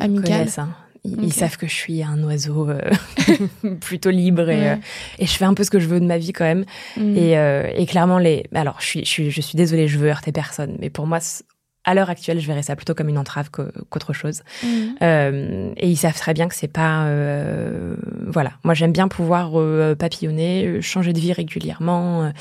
[0.00, 0.68] amicales hein.
[1.04, 2.80] Ils, savent que je suis un oiseau euh,
[3.80, 4.76] plutôt libre euh,
[5.18, 6.64] et, je fais un peu ce que je veux de ma vie quand même.
[6.96, 7.16] Mm.
[7.16, 8.44] Euh, et, clairement, les.
[8.54, 11.18] Alors, je suis, je suis, je suis désolée, je veux heurter personne, mais pour moi,
[11.84, 14.42] à l'heure actuelle, je verrais ça plutôt comme une entrave qu'autre chose.
[14.62, 14.66] Mmh.
[15.02, 18.52] Euh, et ils savent très bien que c'est pas, euh, voilà.
[18.62, 22.32] Moi, j'aime bien pouvoir euh, papillonner, changer de vie régulièrement,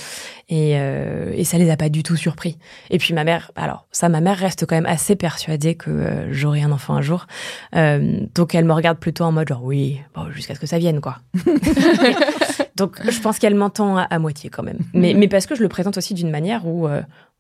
[0.50, 2.58] et, et ça les a pas du tout surpris.
[2.90, 6.62] Et puis ma mère, alors ça, ma mère reste quand même assez persuadée que j'aurai
[6.62, 7.26] un enfant un jour.
[7.74, 11.00] donc elle me regarde plutôt en mode genre oui, bon, jusqu'à ce que ça vienne
[11.00, 11.20] quoi.
[12.76, 14.80] donc je pense qu'elle m'entend à, à, moitié quand même.
[14.94, 16.88] Mais, mais parce que je le présente aussi d'une manière où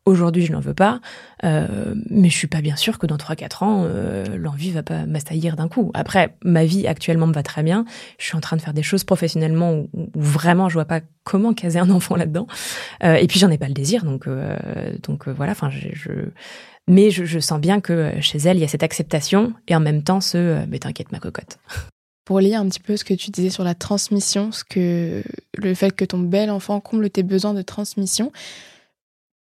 [0.05, 0.99] Aujourd'hui, je n'en veux pas,
[1.43, 5.05] euh, mais je suis pas bien sûre que dans 3-4 ans, euh, l'envie va pas
[5.05, 5.91] m'assaillir d'un coup.
[5.93, 7.85] Après, ma vie actuellement me va très bien.
[8.17, 11.53] Je suis en train de faire des choses professionnellement où, vraiment je vois pas comment
[11.53, 12.47] caser un enfant là-dedans.
[13.03, 14.57] Euh, et puis j'en ai pas le désir, donc euh,
[15.03, 15.51] donc voilà.
[15.51, 15.69] Enfin,
[16.87, 19.79] mais je, je, sens bien que chez elle, il y a cette acceptation et en
[19.79, 21.59] même temps ce mais t'inquiète ma cocotte.
[22.25, 25.23] Pour lier un petit peu ce que tu disais sur la transmission, ce que
[25.57, 28.31] le fait que ton bel enfant comble tes besoins de transmission.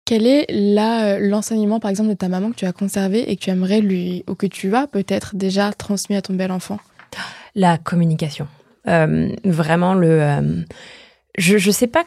[0.09, 3.41] Quel est là l'enseignement, par exemple, de ta maman que tu as conservé et que
[3.41, 6.79] tu aimerais lui, ou que tu as peut-être déjà transmis à ton bel enfant?
[7.53, 8.47] La communication.
[8.87, 10.09] Euh, vraiment, le.
[10.09, 10.63] Euh,
[11.37, 12.05] je ne sais pas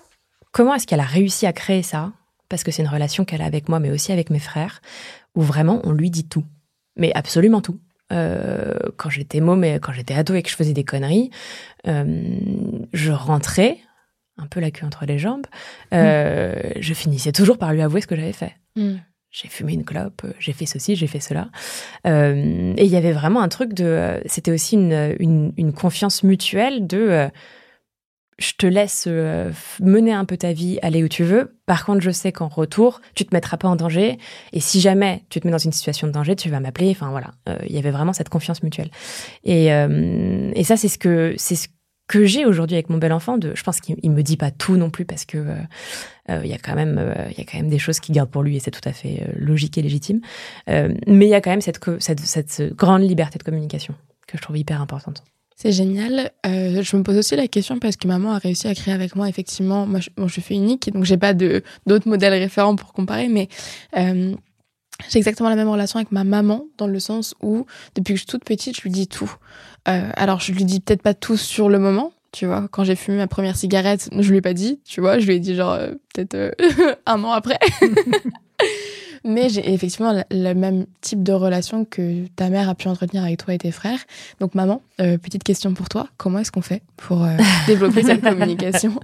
[0.51, 2.11] comment est-ce qu'elle a réussi à créer ça,
[2.49, 4.81] parce que c'est une relation qu'elle a avec moi, mais aussi avec mes frères,
[5.37, 6.43] où vraiment on lui dit tout.
[6.97, 7.79] Mais absolument tout.
[8.11, 11.31] Euh, quand j'étais môme quand j'étais ado et que je faisais des conneries,
[11.85, 13.79] je rentrais
[14.39, 15.47] un peu la queue entre les jambes,
[15.93, 18.57] euh, je finissais toujours par lui avouer ce que j'avais fait.
[18.77, 18.95] Mm.
[19.31, 21.49] J'ai fumé une clope, j'ai fait ceci, j'ai fait cela.
[22.07, 24.21] Euh, et il y avait vraiment un truc de...
[24.27, 26.99] C'était aussi une, une, confiance mutuelle de...
[26.99, 27.29] Euh,
[28.39, 29.07] je te laisse
[29.81, 31.57] mener un peu ta vie, aller où tu veux.
[31.65, 34.19] Par contre, je sais qu'en retour, tu te mettras pas en danger.
[34.53, 36.91] Et si jamais tu te mets dans une situation de danger, tu vas m'appeler.
[36.91, 37.35] Enfin voilà,
[37.67, 38.91] il y avait vraiment cette confiance mutuelle.
[39.45, 41.69] Et, et ça, c'est ce que c'est ce
[42.13, 43.39] que j'ai aujourd'hui avec mon bel enfant.
[43.39, 45.55] De, je pense qu'il me dit pas tout non plus parce que euh,
[46.29, 48.15] euh, il y a quand même euh, il y a quand même des choses qu'il
[48.15, 50.21] garde pour lui et c'est tout à fait logique et légitime.
[50.69, 53.95] mais il y a quand même cette, cette, cette grande liberté de communication
[54.29, 55.25] que je trouve hyper importante.
[55.57, 56.33] C'est génial.
[56.45, 59.27] je me pose aussi la question parce que maman a réussi à créer avec moi
[59.31, 59.87] effectivement.
[59.87, 63.49] Moi, je, bon, fais unique, donc j'ai pas d'autres modèles référents pour comparer, mais
[65.09, 68.23] j'ai exactement la même relation avec ma maman dans le sens où depuis que je
[68.23, 69.33] suis toute petite, je lui dis tout.
[69.89, 72.69] Euh, alors je lui dis peut-être pas tout sur le moment, tu vois.
[72.71, 75.19] Quand j'ai fumé ma première cigarette, je lui ai pas dit, tu vois.
[75.19, 76.51] Je lui ai dit genre euh, peut-être euh,
[77.07, 77.59] un an après.
[79.25, 83.39] Mais j'ai effectivement le, même type de relation que ta mère a pu entretenir avec
[83.39, 84.01] toi et tes frères.
[84.41, 87.25] Donc maman, petite question pour toi, comment est-ce qu'on fait pour
[87.69, 88.99] développer cette communication?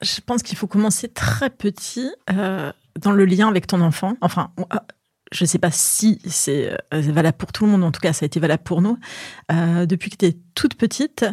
[0.00, 4.14] Je pense qu'il faut commencer très petit dans le lien avec ton enfant.
[4.20, 4.52] Enfin,
[5.32, 8.12] je ne sais pas si c'est euh, valable pour tout le monde, en tout cas,
[8.12, 8.98] ça a été valable pour nous.
[9.52, 11.24] Euh, depuis que tu es toute petite,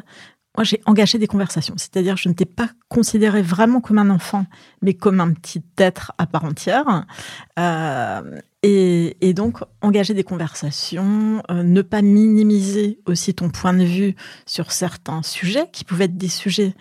[0.58, 1.76] moi, j'ai engagé des conversations.
[1.78, 4.46] C'est-à-dire, je ne t'ai pas considéré vraiment comme un enfant,
[4.82, 7.06] mais comme un petit être à part entière.
[7.60, 14.16] Euh, et, donc, engager des conversations, ne pas minimiser aussi ton point de vue
[14.48, 16.74] sur certains sujets, qui pouvaient être des sujets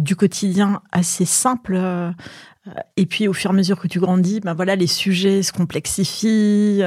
[0.00, 1.78] du quotidien assez simples.
[2.96, 5.52] Et puis, au fur et à mesure que tu grandis, ben voilà, les sujets se
[5.52, 6.82] complexifient.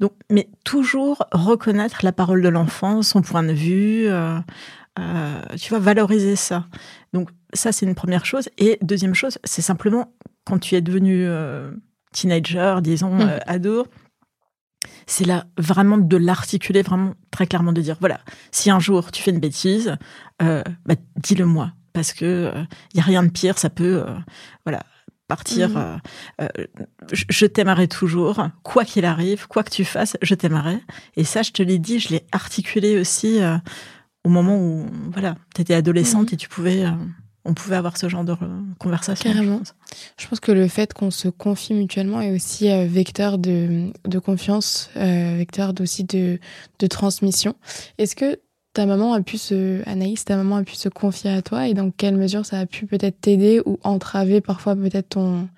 [0.00, 4.08] donc, mais toujours reconnaître la parole de l'enfant, son point de vue.
[4.98, 6.66] Euh, tu vas valoriser ça.
[7.12, 8.48] Donc ça, c'est une première chose.
[8.58, 11.70] Et deuxième chose, c'est simplement quand tu es devenu euh,
[12.12, 13.20] teenager, disons, mm.
[13.20, 13.86] euh, ado,
[15.06, 18.20] c'est là vraiment de l'articuler vraiment très clairement, de dire, voilà,
[18.52, 19.96] si un jour tu fais une bêtise,
[20.40, 21.72] bah, dis-le moi.
[21.92, 22.52] Parce que
[22.92, 24.04] il y a rien de pire, ça peut,
[24.66, 24.82] voilà,
[25.28, 25.70] partir.
[25.70, 26.00] Mm.
[27.12, 30.78] je t'aimerai toujours, quoi qu'il arrive, quoi que tu fasses, je t'aimerai.
[31.16, 33.40] Et ça, je te l'ai dit, je l'ai articulé aussi
[34.26, 36.34] au moment où voilà, tu étais adolescente mhm.
[36.34, 36.90] et tu pouvais, euh,
[37.44, 38.34] on pouvait avoir ce genre de
[38.80, 39.30] conversation.
[39.30, 39.60] Carrément.
[40.18, 40.40] Je pense.
[40.40, 45.36] que le fait qu'on se confie mutuellement est aussi euh, vecteur de, de confiance, euh,
[45.36, 46.40] vecteur aussi de,
[46.80, 47.54] de transmission.
[47.98, 48.40] Est-ce que
[48.76, 51.72] ta maman a pu se, Anaïs, ta maman a pu se confier à toi et
[51.72, 55.48] dans quelle mesure ça a pu peut-être t'aider ou entraver parfois peut-être ton,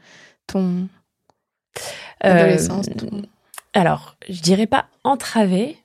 [0.47, 0.87] ton
[2.21, 2.87] adolescence
[3.73, 5.77] Alors, je dirais pas entraver,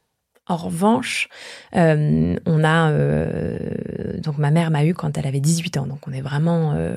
[0.45, 1.27] en revanche,
[1.75, 3.57] euh, on a euh,
[4.19, 6.93] donc ma mère m'a eu quand elle avait 18 ans, donc on est vraiment euh,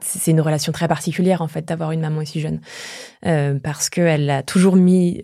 [0.00, 2.60] c'est une relation très particulière en fait d'avoir une maman aussi jeune
[3.62, 5.22] parce qu'elle a toujours mis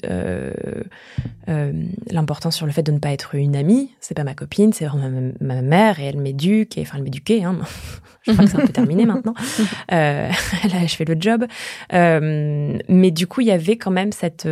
[2.11, 3.91] l'importance sur le fait de ne pas être une amie.
[4.01, 7.45] C'est pas ma copine, c'est vraiment ma, mère et elle m'éduque et enfin elle m'éduquait.
[7.45, 7.59] Hein.
[8.23, 9.35] Je crois que c'est un peu terminé maintenant.
[9.89, 10.31] elle
[10.75, 11.45] a achevé le job,
[11.93, 14.49] mais du coup il y avait quand même cette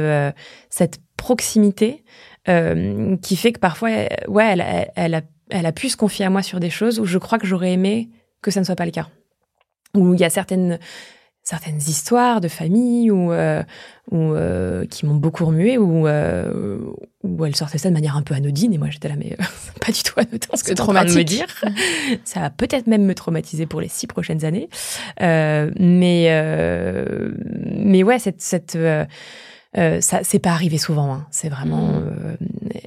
[0.71, 2.03] cette proximité
[2.49, 3.91] euh, qui fait que parfois,
[4.27, 7.05] ouais, elle, elle, a, elle a pu se confier à moi sur des choses où
[7.05, 8.09] je crois que j'aurais aimé
[8.43, 9.09] que ça ne soit pas le cas.
[9.96, 10.78] Où il y a certaines
[11.44, 13.64] certaines histoires de famille ou euh,
[14.12, 18.72] euh, qui m'ont beaucoup remué ou où elle sortait ça de manière un peu anodine
[18.72, 19.37] et moi j'étais là mais
[19.85, 21.46] pas du tout anodin ce que tu en de me dire
[22.24, 24.68] ça va peut-être même me traumatiser pour les six prochaines années
[25.18, 26.28] mais
[27.74, 28.78] mais ouais cette cette
[29.78, 31.14] euh, ça, c'est pas arrivé souvent.
[31.14, 31.26] Hein.
[31.31, 32.05] C'est vraiment, mm.
[32.05, 32.37] euh,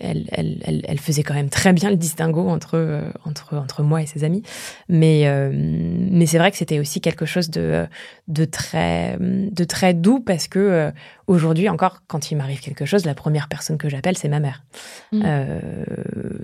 [0.05, 3.83] elle, elle, elle, elle, faisait quand même très bien le distinguo entre euh, entre entre
[3.83, 4.43] moi et ses amis.
[4.89, 7.87] Mais euh, mais c'est vrai que c'était aussi quelque chose de
[8.27, 10.91] de très de très doux parce que
[11.27, 14.63] aujourd'hui encore, quand il m'arrive quelque chose, la première personne que j'appelle c'est ma mère.
[15.11, 15.23] Mm.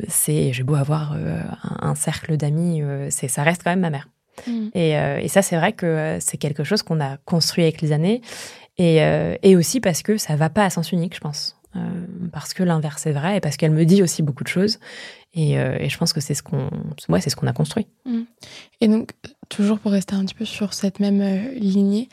[0.07, 4.07] c'est, j'ai beau avoir un, un, cercle d'amis, c'est ça reste quand même ma mère.
[4.47, 4.69] Mm.
[4.73, 8.21] Et, et, ça, c'est vrai que c'est quelque chose qu'on a construit avec les années
[8.79, 11.57] euh, et, aussi parce que ça va pas à sens unique, je pense.
[11.77, 14.79] Euh, parce que l'inverse est vrai et parce qu'elle me dit aussi beaucoup de choses.
[15.33, 16.69] Et, euh, je pense que c'est ce qu'on
[17.07, 17.87] ouais, c'est ce qu'on a construit.
[18.05, 18.23] Mm.
[18.81, 19.11] Et donc,
[19.49, 21.21] toujours pour rester un petit peu sur cette même
[21.53, 22.09] lignée,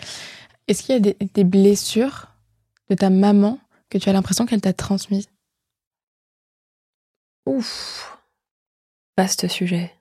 [0.68, 2.26] est-ce qu'il y a des, des, blessures
[2.88, 3.58] de ta maman
[3.90, 5.28] que tu as l'impression qu'elle t'a transmises?
[7.46, 8.18] Ouf,
[9.16, 9.92] vaste sujet.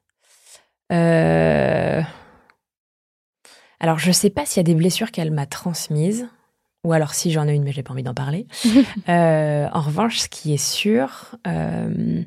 [3.80, 6.28] Alors, je sais pas s'il y a des blessures qu'elle m'a transmises
[6.88, 8.47] ou alors si j'en ai une, mais j'ai pas envie d'en parler.
[9.10, 12.23] Euh, en revanche, ce qui est sûr, euh,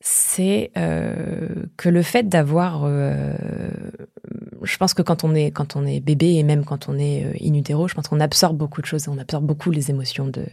[0.00, 6.00] c'est euh, que le fait d'avoir, je pense que quand on est quand on est
[6.00, 9.08] bébé et même quand on est in utero, je pense qu'on absorbe beaucoup de choses,
[9.08, 10.44] on absorbe beaucoup les émotions de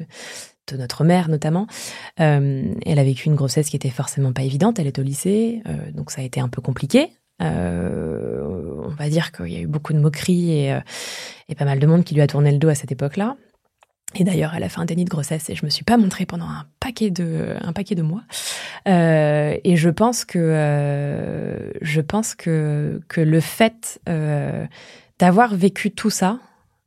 [0.72, 1.68] de notre mère notamment.
[2.18, 4.80] elle a vécu une grossesse qui était forcément pas évidente.
[4.80, 5.62] Elle est au lycée,
[5.94, 7.10] donc ça a été un peu compliqué.
[7.40, 10.80] On va dire qu'il y a eu beaucoup de moqueries et,
[11.50, 13.36] et pas mal de monde qui lui a tourné le dos à cette époque-là.
[14.16, 16.26] Et d'ailleurs, elle a fait un déni de grossesse et je me suis pas montrée
[16.26, 18.24] pendant un paquet de un paquet de mois.
[18.88, 24.66] Euh, et je pense que euh, je pense que que le fait euh,
[25.20, 26.40] d'avoir vécu tout ça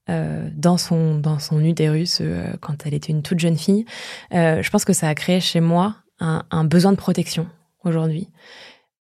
[0.09, 3.85] euh, dans son dans son utérus euh, quand elle était une toute jeune fille,
[4.33, 7.47] euh, je pense que ça a créé chez moi un besoin de protection
[7.83, 8.29] aujourd'hui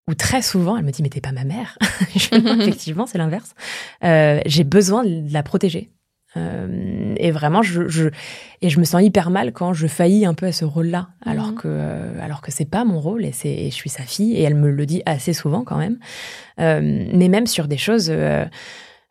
[0.10, 1.78] où très souvent, elle me dit, mais t'es pas ma mère.
[2.12, 3.54] effectivement, c'est l'inverse.
[4.04, 5.91] Euh, j'ai besoin de la protéger.
[6.36, 8.10] Euh, et vraiment, je, je,
[8.62, 11.50] et je me sens hyper mal quand je faillis un peu à ce rôle-là, alors
[11.50, 11.56] mhm.
[11.56, 14.41] que, euh, alors que c'est pas mon rôle et c'est, je suis sa fille et
[14.41, 16.00] elle me le dit assez souvent quand même.
[16.58, 18.12] Mais même sur des choses,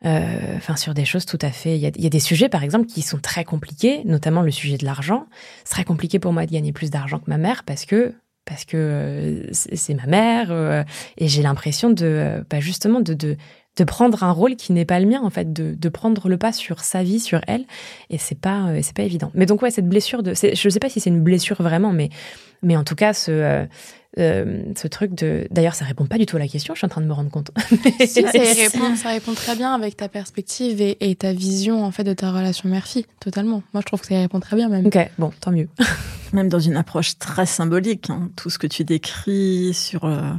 [0.05, 1.77] enfin sur des choses tout à fait.
[1.77, 4.51] Il y a, y a, des sujets par exemple qui sont très compliqués, notamment le
[4.51, 5.27] sujet de l'argent.
[5.65, 8.15] C'est très compliqué pour moi de gagner plus d'argent que ma mère parce que
[8.49, 10.83] parce que euh, c'est ma mère euh,
[11.19, 13.37] et j'ai l'impression de pas bah, justement de, de,
[13.85, 16.81] prendre un rôle qui n'est pas le mien en fait, de, prendre le pas sur
[16.81, 17.65] sa vie, sur elle,
[18.11, 19.31] et c'est pas euh, c'est pas évident.
[19.35, 22.09] Mais donc ouais, cette blessure de, je sais pas si c'est une blessure vraiment, mais
[22.63, 23.67] mais en tout cas ce euh,
[24.19, 25.47] euh, ce truc de.
[25.51, 26.75] D'ailleurs, ça répond pas du tout à la question.
[26.75, 27.53] Je suis en train de me rendre compte.
[28.01, 31.93] si, ça, répond, ça répond très bien avec ta perspective et, et, ta vision en
[31.93, 33.63] fait de ta relation mère-fille, totalement.
[33.73, 34.87] Moi, je trouve que ça répond très bien même.
[34.87, 35.69] Ok, bon, tant mieux.
[36.33, 40.33] même dans une approche très symbolique, hein, tout ce que tu décris sur euh,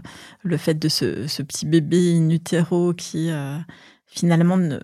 [0.44, 3.58] le fait de ce, ce, petit bébé in utero qui euh,
[4.08, 4.80] finalement ne,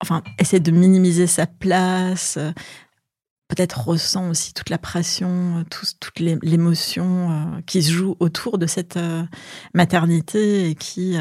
[0.00, 2.38] enfin essaie de minimiser sa place,
[3.54, 8.56] peut-être ressent aussi toute la pression, euh, tout, toute l'émotion euh, qui se joue autour
[8.56, 9.22] de cette euh,
[9.74, 11.16] maternité et qui,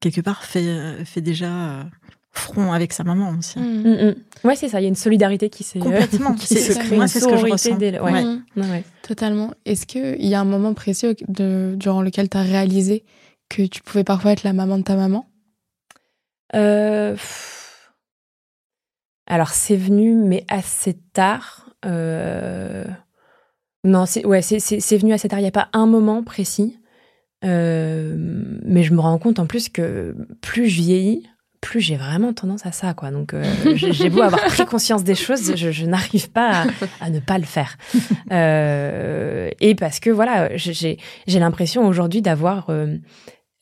[0.00, 1.86] quelque part, fait, fait déjà
[2.32, 3.58] front avec sa maman aussi.
[3.58, 3.82] Oui, mmh.
[3.82, 4.14] mmh, mmh.
[4.48, 4.80] Ouais, c'est ça.
[4.80, 6.96] Il y a une solidarité qui s'est complètement qui se crée.
[6.96, 7.78] Moi, c'est ce que je ressens.
[7.78, 8.84] Ouais.
[9.02, 9.52] Totalement.
[9.64, 13.04] Est-ce qu'il y a un moment précis de, durant lequel tu as réalisé
[13.48, 15.28] que tu pouvais parfois être la maman de ta maman?
[16.54, 17.16] Euh,
[19.26, 21.70] alors c'est venu, mais assez tard.
[21.84, 22.84] Euh...
[23.84, 25.38] Non, c'est ouais, c'est venu assez tard.
[25.38, 26.78] Il n'y a pas un moment précis.
[27.44, 28.14] Euh...
[28.64, 31.28] Mais je me rends compte en plus que plus je vieillis,
[31.60, 33.10] plus j'ai vraiment tendance à ça, quoi.
[33.10, 33.42] Donc, euh,
[33.74, 36.66] j'ai beau avoir pris conscience des choses, je, je n'arrive pas à,
[37.00, 37.76] à, ne pas le faire.
[38.30, 42.70] Euh, et parce que voilà, j'ai l'impression aujourd'hui d'avoir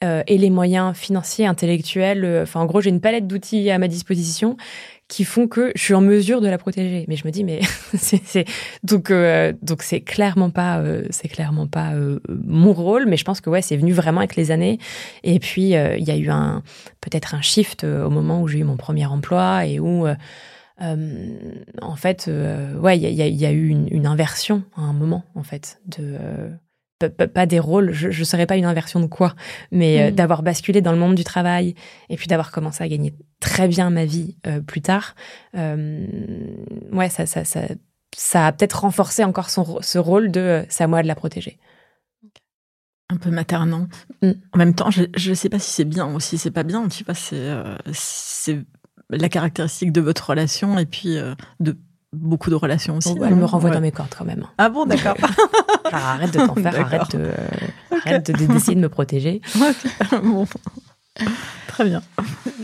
[0.02, 2.42] et les moyens financiers, intellectuels.
[2.42, 4.58] Enfin, en gros, j'ai une palette d'outils à ma disposition
[5.08, 7.04] qui font que je suis en mesure de la protéger.
[7.08, 7.60] Mais je me dis, mais
[7.94, 8.44] c'est
[8.82, 13.06] donc euh, donc c'est clairement pas euh, c'est clairement pas euh, mon rôle.
[13.06, 14.78] Mais je pense que ouais, c'est venu vraiment avec les années.
[15.22, 16.62] Et puis il y a eu un
[17.00, 20.06] peut-être un shift au moment où j'ai eu mon premier emploi et où
[20.80, 22.30] en fait,
[22.80, 26.18] ouais, il y a, eu une, une, inversion à un moment, en fait, de,
[26.98, 29.34] pas des rôles, je ne serais pas une inversion de quoi,
[29.70, 30.14] mais euh, mm.
[30.14, 31.74] d'avoir basculé dans le monde du travail
[32.08, 35.14] et puis d'avoir commencé à gagner très bien ma vie euh, plus tard,
[35.56, 36.06] euh,
[36.92, 37.62] ouais, ça, ça, ça,
[38.16, 41.58] ça a peut-être renforcé encore son, ce rôle de c'est à moi de la protéger.
[43.10, 43.88] Un peu maternant.
[44.22, 44.32] Mm.
[44.52, 46.88] En même temps, je ne sais pas si c'est bien ou si c'est pas bien,
[46.88, 48.58] tu vois, c'est
[49.10, 51.16] la caractéristique de votre relation et puis
[51.60, 51.76] de
[52.14, 53.14] beaucoup de relations aussi.
[53.22, 54.46] elle me renvoie dans mes cordes quand même.
[54.58, 55.16] Ah bon, d'accord.
[55.92, 57.30] arrête de t'en faire, arrête de,
[57.90, 59.40] arrête d'essayer de me protéger.
[60.22, 60.46] bon.
[61.68, 62.02] Très bien.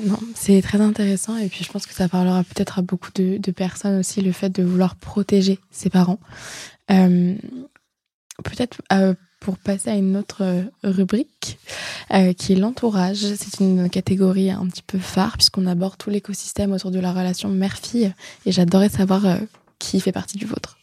[0.07, 3.39] Non, c'est très intéressant et puis je pense que ça parlera peut-être à beaucoup de,
[3.39, 6.21] de, personnes aussi le fait de vouloir protéger ses parents.
[6.91, 7.35] Euh,
[8.45, 11.59] peut-être euh, pour passer à une autre rubrique
[12.13, 13.19] euh, qui est l'entourage.
[13.19, 17.49] C'est une catégorie un petit peu phare puisqu'on aborde tout l'écosystème autour de la relation
[17.49, 18.13] mère-fille
[18.47, 19.37] et j'adorais savoir euh,
[19.79, 20.77] qui fait partie du vôtre.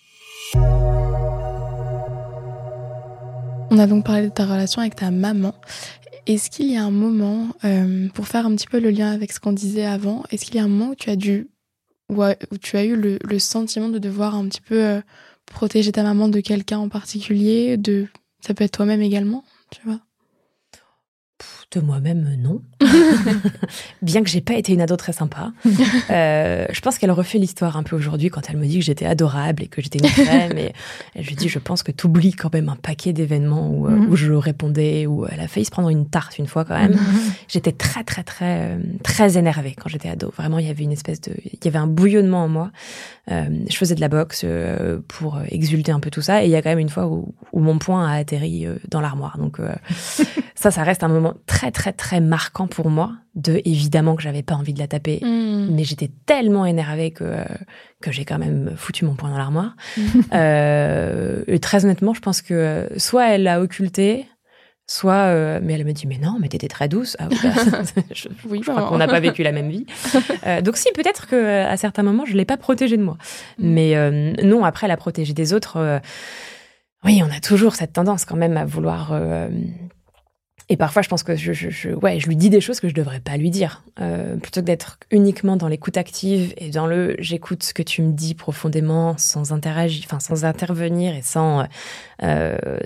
[3.69, 5.53] On a donc parlé de ta relation avec ta maman.
[6.25, 9.31] Est-ce qu'il y a un moment, euh, pour faire un petit peu le lien avec
[9.31, 11.49] ce qu'on disait avant, est-ce qu'il y a un moment où tu as dû,
[12.09, 12.23] où,
[12.61, 15.01] tu as eu le, sentiment de devoir un petit peu euh,
[15.45, 17.77] protéger ta maman de quelqu'un en particulier,
[18.41, 19.99] ça peut être toi-même également, tu vois
[21.75, 22.61] de moi-même, non.
[24.01, 25.51] Bien que j'ai pas été une ado très sympa.
[26.09, 29.05] Euh, je pense qu'elle refait l'histoire un peu aujourd'hui quand elle me dit que j'étais
[29.05, 30.57] adorable et que j'étais une crème.
[30.57, 30.73] et
[31.15, 33.91] elle lui dit, je pense que tu oublies quand même un paquet d'événements où, euh,
[33.91, 34.09] mhm.
[34.09, 36.93] où, je répondais, où elle a failli se prendre une tarte une fois quand même.
[36.93, 37.31] Mhm.
[37.47, 40.31] J'étais très, très, très, euh, très énervée quand j'étais ado.
[40.35, 42.71] Vraiment, il y avait une espèce de, il y avait un bouillonnement en moi.
[43.27, 44.45] je faisais de la boxe
[45.07, 46.43] pour exulter un peu tout ça.
[46.43, 49.01] Et il y a quand même une fois où, où mon poing a atterri dans
[49.01, 49.37] l'armoire.
[49.37, 49.59] Donc
[50.55, 53.13] ça, ça reste un moment très, très, très marquant pour moi.
[53.35, 55.69] De évidemment que j'avais pas envie de la taper, mm.
[55.71, 57.35] mais j'étais tellement énervée que
[58.01, 59.75] que j'ai quand même foutu mon poing dans l'armoire.
[59.97, 60.21] Mm.
[60.33, 64.27] euh, et très honnêtement, je pense que soit elle l'a occulté,
[64.87, 67.35] soit euh, mais elle me dit mais non mais t'étais très douce ah, bah,
[68.11, 69.85] je, oui, je crois qu'on n'a pas vécu la même vie
[70.45, 73.17] euh, donc si peut-être que à certains moments je l'ai pas protégée de moi
[73.59, 73.69] mm.
[73.69, 75.99] mais euh, non après la protéger des autres euh,
[77.03, 79.11] oui on a toujours cette tendance quand même à vouloir
[80.69, 82.89] et parfois, je pense que je, je, je, ouais, je lui dis des choses que
[82.89, 83.83] je devrais pas lui dire.
[84.01, 88.01] Euh, plutôt que d'être uniquement dans l'écoute active et dans le j'écoute ce que tu
[88.01, 91.63] me dis profondément sans interagir, enfin sans intervenir et sans euh,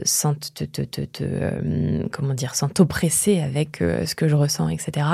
[0.04, 4.36] sans te, te, te, te euh, comment dire, sans t'oppresser avec euh, ce que je
[4.36, 5.08] ressens, etc.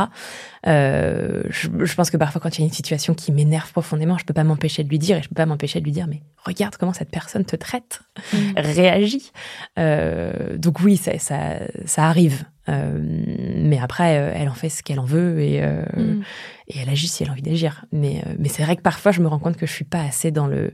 [0.66, 4.18] Euh, je, je, pense que parfois, quand il y a une situation qui m'énerve profondément,
[4.18, 6.08] je peux pas m'empêcher de lui dire et je peux pas m'empêcher de lui dire
[6.08, 8.02] mais regarde comment cette personne te traite,
[8.34, 8.38] mmh.
[8.58, 9.32] réagit.
[9.78, 12.46] donc oui, ça, ça, ça arrive.
[12.70, 16.24] Euh, mais après, euh, elle en fait ce qu'elle en veut et, euh, mm.
[16.68, 17.86] et elle agit si elle a envie d'agir.
[17.92, 20.32] Mais, mais c'est vrai que parfois, je me rends compte que je suis pas assez
[20.32, 20.74] dans le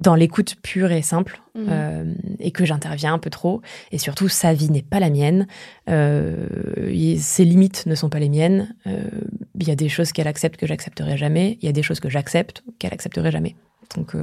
[0.00, 1.66] dans l'écoute pure et simple Mhm.
[1.70, 3.62] euh, et que j'interviens un peu trop.
[3.92, 5.46] Et surtout, sa vie n'est pas la mienne.
[5.88, 6.46] Euh,
[6.88, 8.74] et ses limites ne sont pas les miennes.
[8.88, 9.04] Euh,
[9.60, 11.58] Il y a des choses qu'elle accepte que j'accepterai jamais.
[11.62, 13.54] Il y a des choses que j'accepte qu'elle accepterait jamais.
[13.96, 14.16] Donc,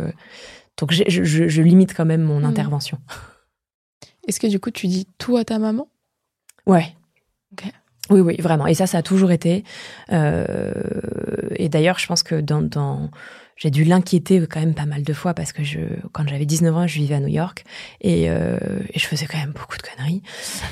[0.77, 2.45] donc je, je- je limite quand même mon Mhm.
[2.45, 2.97] intervention.
[4.27, 5.87] Est-ce que du coup, tu dis tout à ta maman?
[6.67, 6.93] Ouais.
[7.53, 7.63] Ok.
[8.09, 8.67] Oui, oui, vraiment.
[8.67, 9.63] Et ça, ça a toujours été.
[10.11, 13.09] Et d'ailleurs, je pense que dans, dans-
[13.57, 15.79] j'ai dû l'inquiéter quand même pas mal de fois parce que je,
[16.13, 17.63] quand j'avais 19 ans, je vivais à New York
[18.01, 18.57] et, euh,
[18.93, 20.23] et je faisais quand même beaucoup de conneries.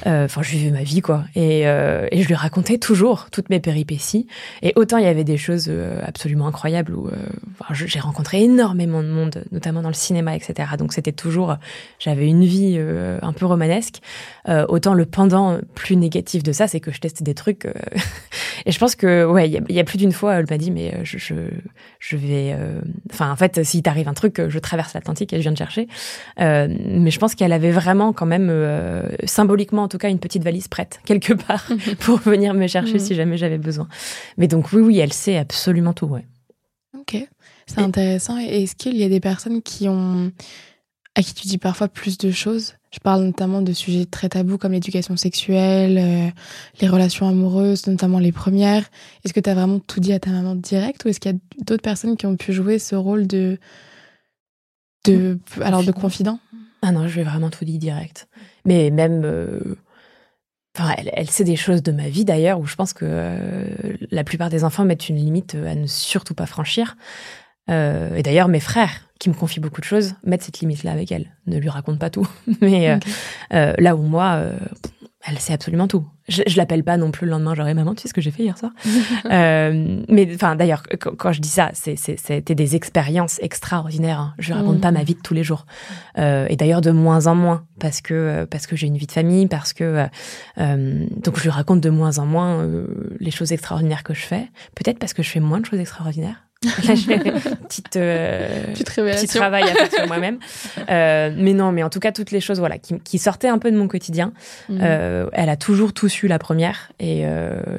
[0.07, 1.25] Euh, Enfin, je vivais ma vie, quoi.
[1.35, 4.27] Et, euh, et je lui racontais toujours toutes mes péripéties.
[4.61, 5.71] Et autant il y avait des choses
[6.03, 7.09] absolument incroyables où
[7.73, 10.69] j'ai rencontré énormément de monde, notamment dans le cinéma, etc.
[10.77, 11.57] Donc c'était toujours,
[11.99, 12.79] j'avais une vie
[13.21, 13.97] un peu romanesque.
[14.67, 17.65] Autant le pendant plus négatif de ça, c'est que je testais des trucs.
[18.65, 21.01] et je pense que, ouais, il y a- plus d'une fois, elle m'a dit, mais
[21.03, 22.55] je vais.
[22.69, 25.57] Euh, Enfin, en fait, s'il t'arrive un truc, je traverse l'Atlantique et je viens te
[25.57, 25.87] chercher.
[26.39, 30.19] Euh, mais je pense qu'elle avait vraiment, quand même, euh, symboliquement en tout cas, une
[30.19, 31.67] petite valise prête, quelque part,
[31.99, 32.99] pour venir me chercher Mhm.
[32.99, 33.87] si jamais j'avais besoin.
[34.37, 36.25] Mais donc, oui, oui, elle sait absolument tout, ouais.
[36.97, 37.17] Ok,
[37.67, 38.39] c'est intéressant.
[38.39, 40.31] Et est-ce qu'il y a des personnes qui ont
[41.15, 42.75] à qui tu dis parfois plus de choses?
[42.91, 46.29] Je parle notamment de sujets très tabous comme l'éducation sexuelle, euh,
[46.81, 48.89] les relations amoureuses, notamment les premières.
[49.23, 51.35] Est-ce que tu as vraiment tout dit à ta maman direct ou est-ce qu'il y
[51.35, 53.59] a d'autres personnes qui ont pu jouer ce rôle de
[55.05, 56.39] de alors de confident?
[56.81, 58.27] Ah non, je vais vraiment tout dit direct.
[58.65, 59.21] Mais même.
[59.23, 59.75] euh,
[60.77, 64.23] Enfin, elle, sait des choses de ma vie d'ailleurs, où je pense que euh, la
[64.23, 66.95] plupart des enfants mettent une limite à ne surtout pas franchir.
[67.67, 71.27] Et d'ailleurs, mes frères, qui me confient beaucoup de choses, mettent cette limite-là avec elle.
[71.45, 72.27] Ne lui raconte pas tout.
[72.61, 72.97] Mais euh,
[73.53, 74.57] euh, là où moi, euh,
[75.25, 76.07] elle sait absolument tout.
[76.29, 78.21] Je, je l'appelle pas non plus le lendemain, genre, Eh, maman, tu sais ce que
[78.21, 78.71] j'ai fait hier soir
[79.31, 84.19] Euh, Mais enfin, d'ailleurs, quand, quand je dis ça, c'était des expériences extraordinaires.
[84.21, 84.33] hein.
[84.39, 85.65] Je raconte pas ma vie de tous les jours.
[86.17, 89.47] Et d'ailleurs, de moins en moins, parce que, parce que j'ai une vie de famille,
[89.47, 90.05] parce que.
[90.57, 92.65] donc, je lui raconte de moins en moins
[93.19, 94.47] les choses extraordinaires que je fais.
[94.75, 96.45] Peut-être parce que je fais moins de choses extraordinaires.
[96.65, 97.95] Là, j'ai petite.
[97.95, 100.39] euh, Petite petit travail à faire sur moi-même.
[100.89, 103.59] Euh, mais non, mais en tout cas, toutes les choses voilà, qui, qui sortaient un
[103.59, 104.33] peu de mon quotidien.
[104.67, 104.79] Mhm.
[104.81, 106.91] Euh, elle a toujours tout su la première.
[106.99, 107.21] Et,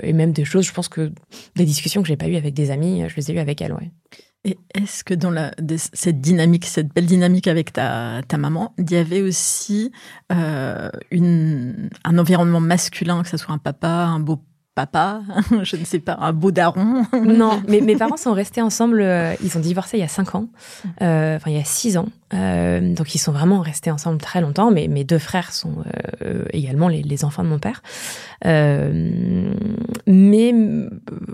[0.03, 1.12] et même des choses, je pense que
[1.57, 3.72] des discussions que j'ai pas eues avec des amis, je les ai eues avec elle,
[3.72, 3.91] ouais.
[4.43, 5.51] Et est-ce que dans la,
[5.93, 9.93] cette dynamique, cette belle dynamique avec ta, ta maman, il y avait aussi
[10.33, 14.43] euh, une, un environnement masculin, que ce soit un papa, un beau
[14.74, 15.22] papa,
[15.62, 19.00] je ne sais pas, un beau daron Non, mais mes parents sont restés ensemble.
[19.02, 20.46] euh, ils ont divorcé il y a cinq ans,
[21.02, 22.08] euh, enfin il y a six ans.
[22.32, 24.70] Euh, donc ils sont vraiment restés ensemble très longtemps.
[24.70, 25.82] Mais mes deux frères sont
[26.52, 27.82] également les, les enfants de mon père.
[30.06, 30.54] Mais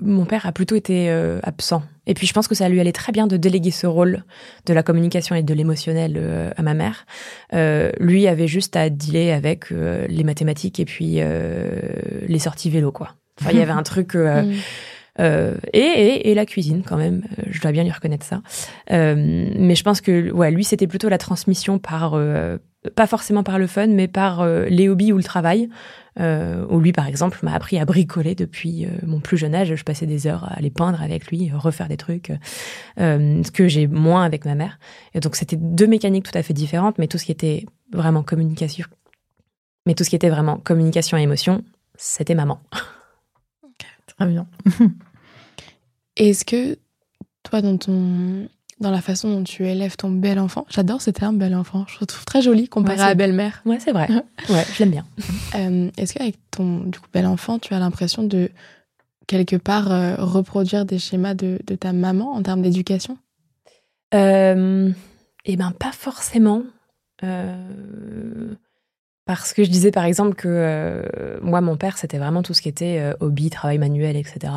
[0.03, 1.11] mon père a plutôt été
[1.43, 1.83] absent.
[2.07, 4.25] Et puis je pense que ça lui allait très bien de déléguer ce rôle
[4.65, 7.05] de la communication et de l'émotionnel à ma mère.
[8.01, 11.21] Lui avait juste à dealer avec les mathématiques et puis
[12.27, 13.17] les sorties vélo, quoi.
[13.41, 14.15] Enfin, il y avait un truc.
[14.15, 14.43] euh,
[15.19, 15.25] Mhm.
[15.25, 18.43] euh, et, et, et la cuisine quand même, euh, je dois bien lui reconnaître ça.
[18.91, 22.19] Mais je pense que ouais, lui c'était plutôt la transmission par
[22.95, 25.69] pas forcément par le fun, mais par les hobbies ou le travail.
[26.19, 29.75] Où lui par exemple m'a appris à bricoler depuis mon plus jeune âge.
[29.75, 32.31] Je passais des heures à aller peindre avec lui, refaire des trucs,
[32.99, 34.79] ce que j'ai moins avec ma mère.
[35.15, 38.23] Et donc c'était deux mécaniques tout à fait différentes, mais tout ce qui était vraiment
[38.23, 38.87] communication,
[39.87, 41.63] mais tout ce qui était vraiment communication et émotion,
[41.97, 42.61] c'était maman.
[44.19, 44.47] Très bien.
[46.17, 46.79] Est-ce que
[47.43, 48.49] toi, dans ton
[48.79, 51.97] dans la façon dont tu élèves ton bel enfant, j'adore ce terme bel enfant, je
[52.01, 53.63] le trouve très joli comparé Ouais, à belle-mère.
[53.65, 54.07] Ouais, c'est vrai.
[54.51, 55.07] Ouais, je l'aime bien.
[55.55, 58.51] Euh, Est-ce qu'avec ton du coup, bel enfant, tu as l'impression de
[59.27, 63.17] quelque part euh, reproduire des schémas de, de ta maman en termes d'éducation?
[64.15, 64.91] Euh,
[65.47, 66.63] eh ben, pas forcément.
[67.25, 68.55] Euh,
[69.27, 71.03] parce que je disais par exemple que euh,
[71.43, 74.53] moi, mon père, c'était vraiment tout ce qui était euh, hobby, travail manuel, etc.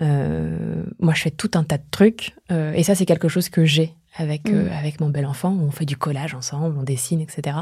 [0.00, 0.56] Euh,
[1.00, 2.34] moi, je fais tout un tas de trucs.
[2.50, 4.72] euh, et ça, c'est quelque chose que j'ai avec, euh, Mm.
[4.78, 5.54] avec mon bel enfant.
[5.60, 7.58] On fait du collage ensemble, on dessine, etc.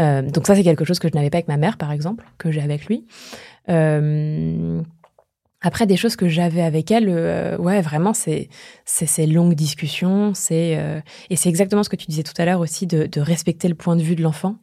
[0.00, 2.24] Euh, donc ça, c'est quelque chose que je n'avais pas avec ma mère, par exemple,
[2.38, 3.06] que j'ai avec lui.
[5.60, 8.48] Après, des choses que j'avais avec elle, euh, ouais, vraiment, c'est
[8.84, 11.00] c'est ces longues discussions, c'est euh,
[11.30, 13.74] et c'est exactement ce que tu disais tout à l'heure aussi de, de respecter le
[13.74, 14.56] point de vue de l'enfant.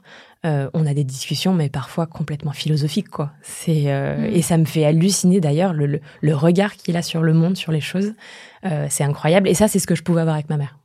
[0.46, 3.34] Euh, on a des discussions, mais parfois complètement philosophiques, quoi.
[3.42, 4.26] C'est Mm.
[4.34, 7.58] et ça me fait halluciner d'ailleurs le, le, le regard qu'il a sur le monde,
[7.58, 8.14] sur les choses.
[8.90, 9.48] C'est incroyable.
[9.50, 10.78] Et ça, c'est ce que je pouvais avoir avec ma mère.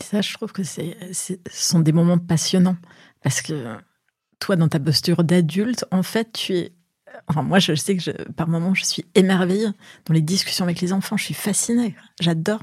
[0.00, 2.76] Et ça, je trouve que c'est- ce sont des moments passionnants.
[3.22, 3.76] Parce que
[4.38, 6.72] toi, dans ta posture d'adulte, en fait, tu es
[7.28, 9.68] Enfin, moi, je sais que je, par moments, je suis émerveillée
[10.06, 11.16] dans les discussions avec les enfants.
[11.16, 11.94] Je suis fascinée.
[12.20, 12.60] J'adore.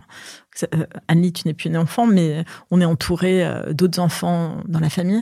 [0.74, 4.80] Euh, Annie, tu n'es plus une enfant, mais on est entouré euh, d'autres enfants dans
[4.80, 5.22] la famille.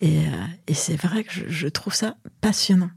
[0.00, 0.20] Et,
[0.66, 2.90] et c'est vrai que je, je, trouve ça passionnant.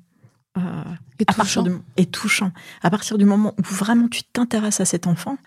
[1.19, 1.65] et, touchant.
[1.97, 2.51] et touchant.
[2.81, 5.37] À partir du moment où vraiment tu t'intéresses à cet enfant,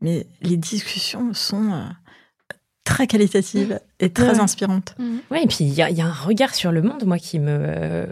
[0.00, 1.84] mais les discussions sont
[2.84, 4.94] très qualitatives et très inspirantes.
[5.30, 8.08] Ouais, et puis il y, y, a un regard sur le monde, moi, qui me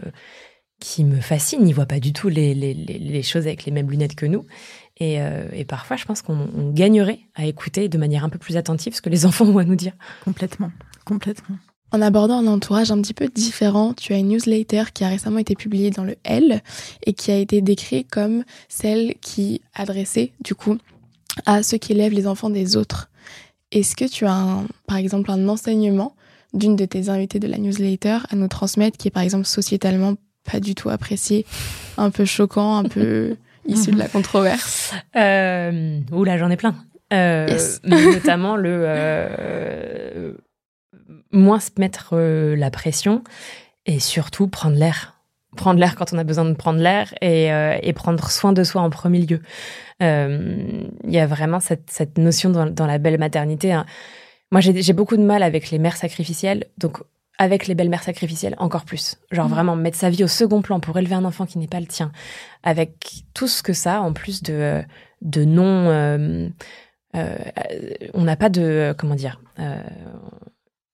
[0.79, 1.67] qui me fascine.
[1.67, 4.45] Il voit pas du tout les, les, les, choses avec les mêmes lunettes que nous.
[4.97, 8.57] Et, euh, et parfois, je pense qu'on gagnerait à écouter de manière un peu plus
[8.57, 9.93] attentive ce que les enfants ont à nous dire.
[10.23, 10.71] Complètement,
[11.05, 11.57] complètement.
[11.91, 15.39] En abordant un entourage un petit peu différent, tu as une newsletter qui a récemment
[15.39, 16.61] été publiée dans le L
[17.05, 20.77] et qui a été décrite comme celle qui adressait, du coup,
[21.47, 23.09] à ceux qui élèvent les enfants des autres.
[23.71, 26.15] Est-ce que tu as, un, par exemple, un enseignement
[26.53, 30.15] d'une de tes invitées de la newsletter à nous transmettre qui est, par exemple, sociétalement
[30.49, 31.45] pas du tout apprécié,
[31.97, 33.35] un peu choquant, un peu
[33.65, 36.75] issu de la controverse euh, Oula, j'en ai plein.
[37.11, 37.47] Euh,
[37.83, 40.33] notamment le euh,
[41.31, 43.23] moins se mettre euh, la pression
[43.85, 45.15] et surtout prendre l'air.
[45.57, 48.63] Prendre l'air quand on a besoin de prendre l'air et, euh, et, prendre soin de
[48.63, 49.41] soi en premier lieu.
[50.01, 53.73] Il y a vraiment cette, cette notion dans, dans, la belle maternité.
[53.73, 53.85] Hein.
[54.51, 56.65] Moi, j'ai beaucoup de mal avec les mères sacrificielles.
[56.77, 56.99] Donc,
[57.39, 59.17] avec les belles-mères sacrificielles, encore plus.
[59.31, 59.51] Genre mmh.
[59.51, 61.87] vraiment mettre sa vie au second plan pour élever un enfant qui n'est pas le
[61.87, 62.11] tien,
[62.61, 64.83] avec tout ce que ça, en plus de,
[65.23, 65.89] de non...
[65.89, 66.49] Euh,
[67.15, 67.37] euh,
[68.13, 68.93] on n'a pas de...
[68.95, 69.81] Comment dire euh,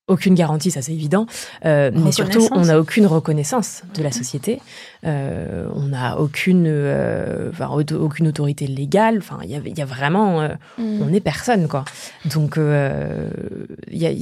[0.07, 1.25] aucune garantie, ça c'est évident,
[1.65, 4.61] euh, mais surtout on n'a aucune reconnaissance de la société,
[5.03, 9.85] euh, on n'a aucune, euh, enfin, aucune autorité légale, enfin il y a, y a,
[9.85, 11.01] vraiment, mmh.
[11.01, 11.85] on est personne quoi.
[12.25, 12.59] Donc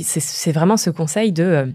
[0.03, 1.67] c'est vraiment ce conseil de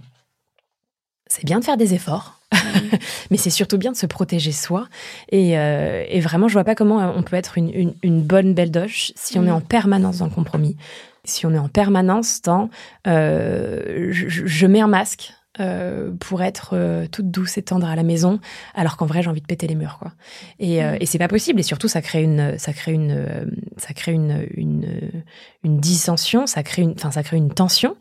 [1.29, 2.57] c'est bien de faire des efforts, mmh.
[3.31, 4.89] mais c'est surtout bien de se protéger soi.
[5.31, 8.55] Et, euh, et, vraiment, je vois pas comment on peut être une, une, une bonne
[8.55, 10.76] belle doche si on est en permanence dans le compromis,
[11.24, 12.70] si on est en permanence dans
[13.07, 17.96] euh, je, je, mets un masque, euh, pour être euh, toute douce et tendre à
[17.96, 18.40] la maison,
[18.74, 20.12] alors qu'en vrai j'ai envie de péter les murs quoi.
[20.59, 20.98] Et, euh, mm.
[21.00, 21.61] et c'est pas possible.
[21.61, 23.44] Et surtout ça crée une, ça crée une, euh,
[23.76, 25.22] ça crée une, une,
[25.64, 27.96] une dissension, ça crée une, enfin ça crée une tension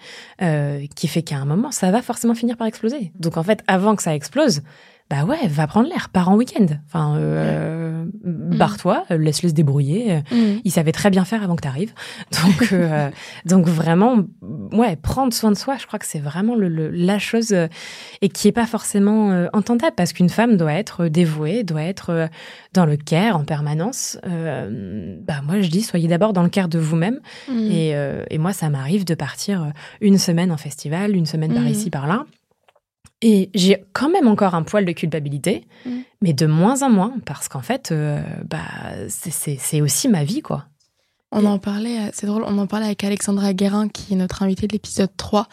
[0.96, 3.12] qui fait qu'à un moment ça va forcément finir par exploser.
[3.20, 4.62] Donc en fait avant que ça explose,
[5.10, 6.66] bah ouais, va prendre l'air, pars en week-end.
[6.86, 8.58] Enfin, euh, mm.
[8.58, 10.18] barre-toi, laisse-le se débrouiller.
[10.32, 10.60] Mm.
[10.66, 11.94] Il savait très bien faire avant que tu arrives.
[12.44, 13.10] Donc, euh,
[13.46, 14.24] donc vraiment,
[14.72, 17.68] ouais, prendre soin de soi, je crois que c'est vraiment le, le, la chose euh,
[18.22, 22.10] et qui est pas forcément euh, entendable parce qu'une femme doit être dévouée, doit être
[22.12, 22.28] euh,
[22.74, 24.18] dans le care en permanence.
[24.24, 27.20] bah moi, je dis, soyez d'abord dans le care de vous-même.
[27.48, 27.72] Mm.
[27.72, 27.94] Et,
[28.30, 32.08] et moi, ça m'arrive de partir une semaine en festival, une semaine par ici, par
[32.08, 32.26] là.
[33.22, 35.90] Et j'ai quand même encore un poil de culpabilité, mmh.
[36.22, 38.60] mais de moins en moins, parce qu'en fait, euh, bah,
[39.10, 40.66] c'est aussi ma vie, quoi.
[41.32, 44.44] On en parlait, euh, c'est drôle, on en parlait avec Alexandra Guérin, qui est notre
[44.44, 45.48] invitée de l'épisode 3,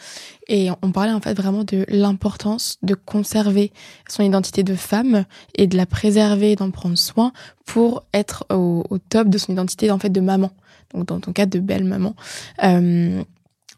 [0.46, 3.72] et on parlait en fait vraiment de l'importance de conserver
[4.08, 5.24] son identité de femme
[5.56, 7.32] et de la préserver, d'en prendre soin
[7.66, 10.52] pour être au, au, top de son identité en fait de maman.
[10.94, 12.14] Donc dans ton cas de belle maman.
[12.62, 13.24] Euh,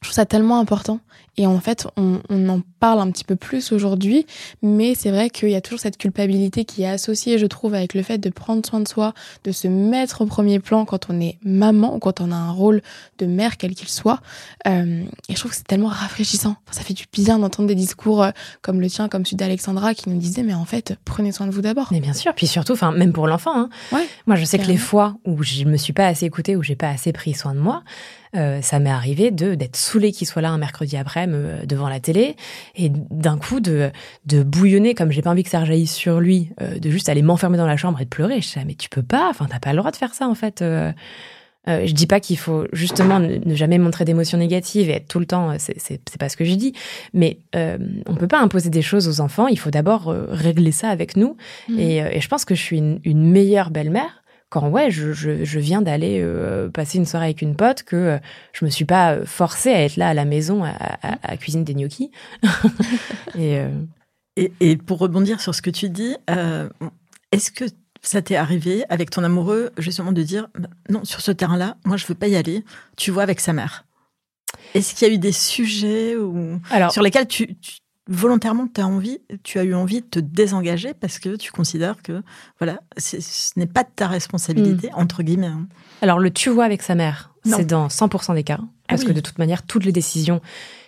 [0.01, 1.01] je trouve ça tellement important.
[1.39, 4.27] Et en fait, on, on en parle un petit peu plus aujourd'hui,
[4.63, 7.93] mais c'est vrai qu'il y a toujours cette culpabilité qui est associée, je trouve, avec
[7.93, 9.13] le fait de prendre soin de soi,
[9.45, 12.53] de se mettre au premier plan quand on est maman ou quand on a un
[12.53, 12.81] rôle
[13.19, 14.21] de mère, quel qu'il soit.
[14.67, 16.57] Euh, et je trouve que c'est tellement rafraîchissant.
[16.67, 18.31] Enfin, ça fait du bien d'entendre des discours euh,
[18.63, 21.53] comme le tien, comme celui d'Alexandra, qui nous disait, mais en fait, prenez soin de
[21.53, 21.89] vous d'abord.
[21.91, 23.55] Mais bien sûr, puis surtout, enfin, même pour l'enfant.
[23.55, 23.69] Hein.
[23.93, 26.63] Ouais, Moi, je sais que les fois où je me suis pas assez écoutée, où
[26.63, 27.83] j'ai pas assez pris soin de moi,
[28.37, 31.89] euh, ça m'est arrivé de d'être saoulée qu'il soit là un mercredi après me, devant
[31.89, 32.37] la télé
[32.75, 33.91] et d'un coup de
[34.27, 37.23] de bouillonner comme j'ai pas envie que ça rejaillisse sur lui, euh, de juste aller
[37.23, 38.41] m'enfermer dans la chambre et de pleurer.
[38.41, 40.35] Je sais mais tu peux pas, enfin t'as pas le droit de faire ça en
[40.35, 40.63] fait.
[40.63, 40.93] Euh,
[41.69, 45.09] euh, je dis pas qu'il faut justement ne, ne jamais montrer d'émotions négatives et être
[45.09, 46.75] tout le temps, c'est pas ce que je dis,
[47.13, 49.49] mais euh, on peut pas imposer des choses aux enfants.
[49.49, 51.37] Il faut d'abord euh, régler ça avec nous.
[51.69, 51.79] Mmh.
[51.79, 55.45] Et, et, je pense que je suis une, une meilleure belle-mère quand ouais, je, je,
[55.45, 58.19] je viens d'aller euh, passer une soirée avec une pote, que euh,
[58.53, 61.65] je me suis pas forcée à être là à la maison à, à, à cuisiner
[61.65, 62.11] des gnocchis.
[63.35, 63.71] et, euh...
[64.37, 66.69] et, et, pour rebondir sur ce que tu dis, euh,
[67.33, 67.65] est-ce que
[68.03, 70.49] ça t'est arrivé avec ton amoureux justement de dire
[70.89, 72.65] non sur ce terrain-là, moi je veux pas y aller.
[72.97, 73.85] Tu vois avec sa mère?
[74.75, 77.79] Est-ce qu'il y a eu des sujets ou Alors, sur lesquels tu, tu
[78.09, 82.03] volontairement tu as envie, tu as eu envie de te désengager parce que tu considères
[82.03, 82.23] que
[82.59, 83.17] voilà, ce
[83.57, 85.01] n'est pas de ta responsabilité mmh.
[85.01, 85.47] entre guillemets.
[85.47, 85.67] Hein.
[86.03, 89.09] Alors le tu vois avec sa mère, c'est dans 100% des cas ah parce oui.
[89.09, 90.41] que de toute manière toutes les décisions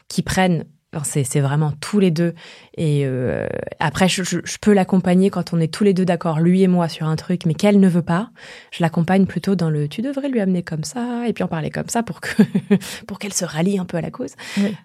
[0.08, 0.64] qu'ils prennent
[1.04, 2.34] c'est vraiment tous les deux.
[2.76, 3.46] Et euh,
[3.78, 4.22] après, je,
[4.60, 7.44] peux l'accompagner quand on est tous les deux d'accord, lui et moi, sur un truc,
[7.46, 8.30] mais qu'elle ne veut pas.
[8.70, 11.70] Je l'accompagne plutôt dans le tu devrais lui amener comme ça, et puis en parler
[11.70, 12.42] comme ça pour que
[13.06, 14.34] pour qu'elle se rallie un peu à la cause.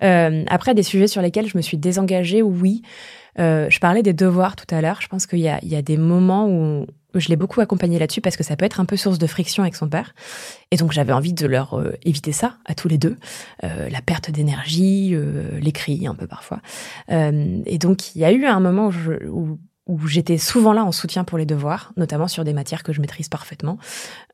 [0.04, 2.82] Euh, après, des sujets sur lesquels je me suis désengagée, oui.
[3.39, 4.99] Euh, je parlais des devoirs tout à l'heure.
[5.01, 6.86] Je pense qu'il y y a des moments où
[7.20, 9.64] je l'ai beaucoup accompagné là-dessus parce que ça peut être un peu source de friction
[9.64, 10.14] avec son père.
[10.72, 13.18] Et donc j'avais envie de leur euh, éviter ça à tous les deux,
[13.64, 16.61] euh, la perte d'énergie, euh, les cris un peu parfois.
[17.09, 18.89] et donc il y a eu un moment
[19.30, 22.93] où, où, j'étais souvent là en soutien pour les devoirs, notamment sur des matières que
[22.93, 23.78] je maîtrise parfaitement.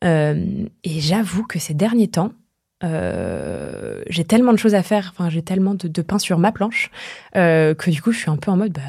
[0.02, 2.32] et j'avoue que ces derniers temps,
[2.82, 6.90] euh, j'ai tellement de choses à faire, enfin j'ai tellement de, pain sur ma planche
[7.36, 8.80] euh, que du coup je suis un peu en mode bah,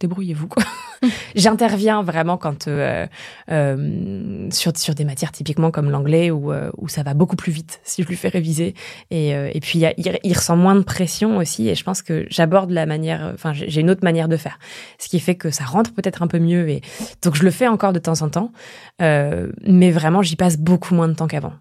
[0.00, 0.62] débrouillez-vous quoi.
[1.34, 3.06] J'interviens vraiment quand euh,
[3.50, 7.50] euh, sur sur des matières typiquement comme l'anglais où euh, où ça va beaucoup plus
[7.50, 8.74] vite si je lui fais réviser
[9.10, 12.02] et et puis y a, il, il, ressent moins de pression aussi et je pense
[12.02, 14.58] que j'aborde la manière, enfin j'ai une autre manière de faire,
[14.98, 16.80] ce qui fait que ça rentre peut-être un peu mieux et
[17.22, 18.52] donc je le fais encore de temps en temps,
[19.00, 21.52] mais vraiment j'y passe beaucoup moins de temps qu'avant.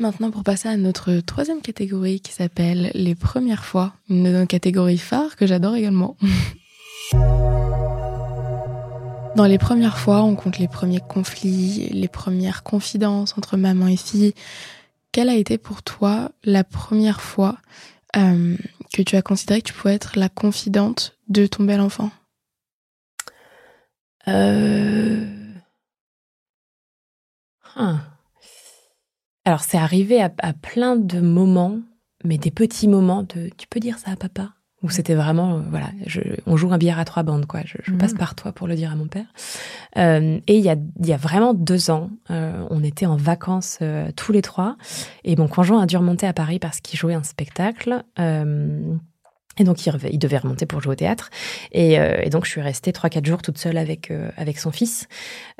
[0.00, 4.46] Maintenant, pour passer à notre troisième catégorie qui s'appelle les premières fois, une de nos
[4.46, 6.16] catégories phares que j'adore également.
[9.36, 13.96] Dans les premières fois, on compte les premiers conflits, les premières confidences entre maman et
[13.96, 14.34] fille.
[15.12, 17.58] Quelle a été pour toi la première fois
[18.16, 18.56] euh,
[18.92, 22.10] que tu as considéré que tu pouvais être la confidente de ton bel enfant?
[24.26, 25.24] Euh...
[27.76, 28.00] Hein.
[29.44, 31.78] Alors, c'est arrivé à, plein de moments,
[32.24, 34.50] mais des petits moments de tu peux dire ça à papa?
[34.82, 35.86] Où c'était vraiment, euh, voilà,
[36.44, 37.60] on joue un billard à trois bandes, quoi.
[37.64, 37.96] Je, mm.
[37.96, 39.24] passe par toi pour le dire à mon père.
[39.96, 43.78] Euh, et il y a, y a vraiment deux ans, euh, on était en vacances
[44.14, 44.76] tous les trois,
[45.24, 48.04] et mon conjoint a dû remonter à Paris parce qu'il jouait un spectacle.
[49.58, 51.30] Et donc, il, devait remonter pour jouer au théâtre.
[51.72, 54.58] Et, euh, et donc, je suis restée trois, quatre jours toute seule avec, euh, avec
[54.58, 55.06] son fils.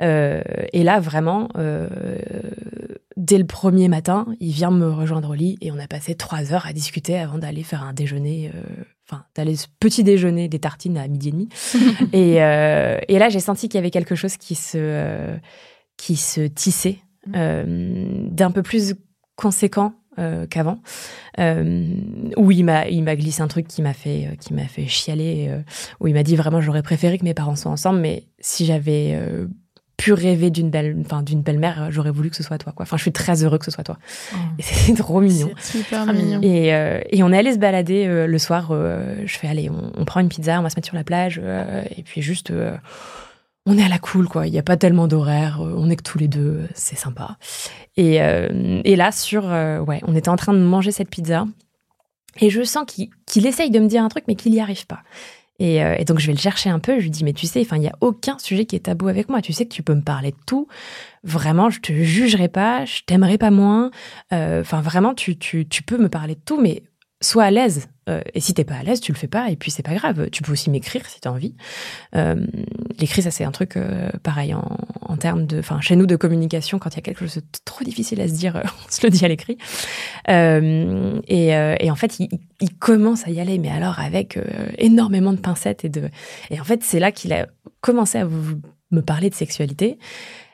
[0.01, 0.41] Euh,
[0.73, 1.87] et là, vraiment, euh,
[3.15, 6.53] dès le premier matin, il vient me rejoindre au lit et on a passé trois
[6.53, 8.61] heures à discuter avant d'aller faire un déjeuner, euh,
[9.07, 11.49] enfin, d'aller ce petit déjeuner des tartines à midi et demi.
[12.13, 15.37] et, et là, j'ai senti qu'il y avait quelque chose qui se,
[15.95, 18.29] qui se tissait mmh.
[18.31, 18.95] d'un peu plus
[19.35, 20.79] conséquent euh, qu'avant.
[21.39, 21.85] Euh,
[22.37, 24.87] où il m'a il m'a glissé un truc qui m'a fait euh, qui m'a fait
[24.87, 25.47] chialer.
[25.49, 25.59] Euh,
[25.99, 29.13] où il m'a dit vraiment j'aurais préféré que mes parents soient ensemble, mais si j'avais
[29.15, 29.47] euh,
[29.97, 32.83] pu rêver d'une belle enfin d'une belle mère, j'aurais voulu que ce soit toi quoi.
[32.83, 33.97] Enfin je suis très heureux que ce soit toi.
[34.33, 34.37] Oh.
[34.59, 35.51] Et c'est trop mignon.
[35.59, 36.39] super mignon.
[36.41, 36.67] Et
[37.11, 38.71] et on est allé se balader le soir.
[38.71, 41.41] je fais allez on, on, prend une pizza, on va se mettre sur la plage
[41.95, 42.51] et puis juste
[43.65, 44.47] on est à la cool, quoi.
[44.47, 45.61] Il n'y a pas tellement d'horaire.
[45.61, 46.67] Euh, on est que tous les deux.
[46.75, 47.37] C'est sympa.
[47.97, 51.45] Et, euh, là, sur, euh, ouais, on était en train de manger cette pizza.
[52.41, 52.85] Et je sens
[53.25, 55.01] qu'il essaye de me dire un truc, mais qu'il n'y arrive pas.
[55.57, 56.97] Et, donc, je vais le chercher un peu.
[56.97, 59.29] Je lui dis, mais tu sais, il n'y a aucun sujet qui est tabou avec
[59.29, 59.41] moi.
[59.41, 60.67] Tu sais que tu peux me parler de tout.
[61.23, 62.83] Vraiment, je te jugerai pas.
[62.83, 63.89] Je t'aimerai pas moins.
[64.33, 66.83] Enfin, vraiment, tu, tu, tu peux me parler de tout, mais
[67.21, 67.87] sois à l'aise.
[68.07, 69.95] Euh, et si t'es pas à l'aise, tu le fais pas, et puis c'est pas
[69.95, 70.29] grave.
[70.29, 71.55] Tu peux aussi m'écrire si t'as envie.
[72.15, 72.35] Euh,
[72.99, 76.77] L'écrit, ça c'est un truc euh, pareil en, termes de, enfin chez nous de communication,
[76.77, 79.09] quand il y a quelque chose de trop difficile à se dire, on se le
[79.09, 79.57] dit à l'écrit.
[80.27, 82.29] Et, en fait, il,
[82.79, 84.37] commence à y aller, mais alors avec
[84.77, 86.09] énormément de pincettes et de.
[86.51, 87.47] Et en fait, c'est là qu'il a
[87.81, 88.27] commencé à
[88.91, 89.97] me parler de sexualité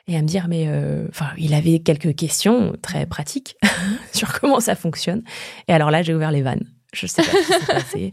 [0.08, 0.68] et à me dire mais
[1.10, 3.56] enfin il avait quelques questions très pratiques
[4.12, 5.22] sur comment ça fonctionne
[5.68, 8.12] et alors là j'ai ouvert les vannes je sais pas ce qui s'est passé.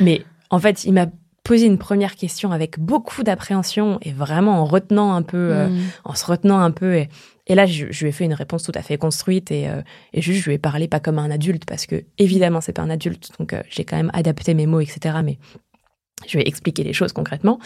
[0.00, 1.06] Mais en fait, il m'a
[1.46, 5.80] posé une première question avec beaucoup d'appréhension et vraiment en retenant un peu, euh, mm.
[6.04, 6.96] en se retenant un peu.
[6.96, 7.08] Et,
[7.46, 9.80] et là, je, je, lui ai fait une réponse tout à fait construite et, euh,
[10.12, 12.82] et juste, je lui ai parlé pas comme un adulte parce que évidemment, c'est pas
[12.82, 13.30] un adulte.
[13.38, 15.18] Donc, euh, j'ai quand même adapté mes mots, etc.
[15.22, 15.38] Mais
[16.26, 17.60] je lui ai expliqué les choses concrètement.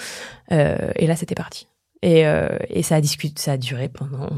[0.51, 1.70] et là, c'était parti.
[2.03, 4.31] Et, euh, et ça a discuté, ça a duré pendant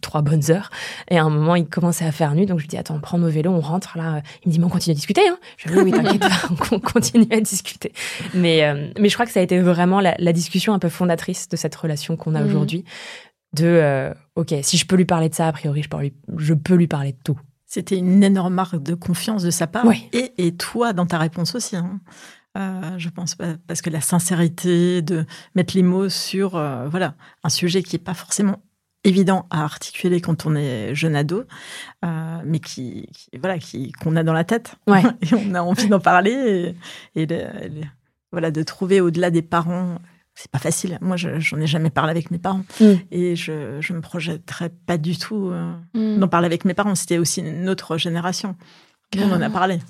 [0.00, 0.70] trois bonnes heures.
[1.10, 3.00] Et à un moment, il commençait à faire nuit, donc je lui dis attends, on
[3.00, 4.22] prend nos vélos, on rentre là.
[4.44, 5.28] Il me dit mais on continue à discuter.
[5.28, 6.30] Hein je dis oui, t'inquiète pas,
[6.72, 7.92] on continue à discuter.
[8.32, 10.88] Mais euh, mais je crois que ça a été vraiment la, la discussion un peu
[10.88, 12.46] fondatrice de cette relation qu'on a mmh.
[12.46, 12.84] aujourd'hui.
[13.52, 16.14] De euh, ok, si je peux lui parler de ça, a priori, je peux lui,
[16.38, 17.38] je peux lui parler de tout.
[17.66, 19.84] C'était une énorme marque de confiance de sa part.
[19.84, 20.08] Oui.
[20.12, 21.76] Et, et toi dans ta réponse aussi.
[21.76, 22.00] Hein.
[22.58, 23.36] Euh, je pense
[23.68, 25.24] parce que la sincérité de
[25.54, 28.60] mettre les mots sur euh, voilà un sujet qui est pas forcément
[29.04, 31.44] évident à articuler quand on est jeune ado,
[32.04, 35.02] euh, mais qui, voilà qui qu'on a dans la tête ouais.
[35.22, 36.74] et on a envie d'en parler
[37.14, 37.26] et,
[38.32, 39.98] voilà de trouver au-delà des parents.
[40.34, 40.96] C'est pas facile.
[41.00, 42.92] Moi, j'en ai jamais parlé avec mes parents mm.
[43.10, 45.52] et je, je me projetterais pas du tout
[45.94, 46.18] mm.
[46.18, 46.94] d'en parler avec mes parents.
[46.94, 48.56] C'était aussi une autre génération.
[49.18, 49.80] On en a parlé.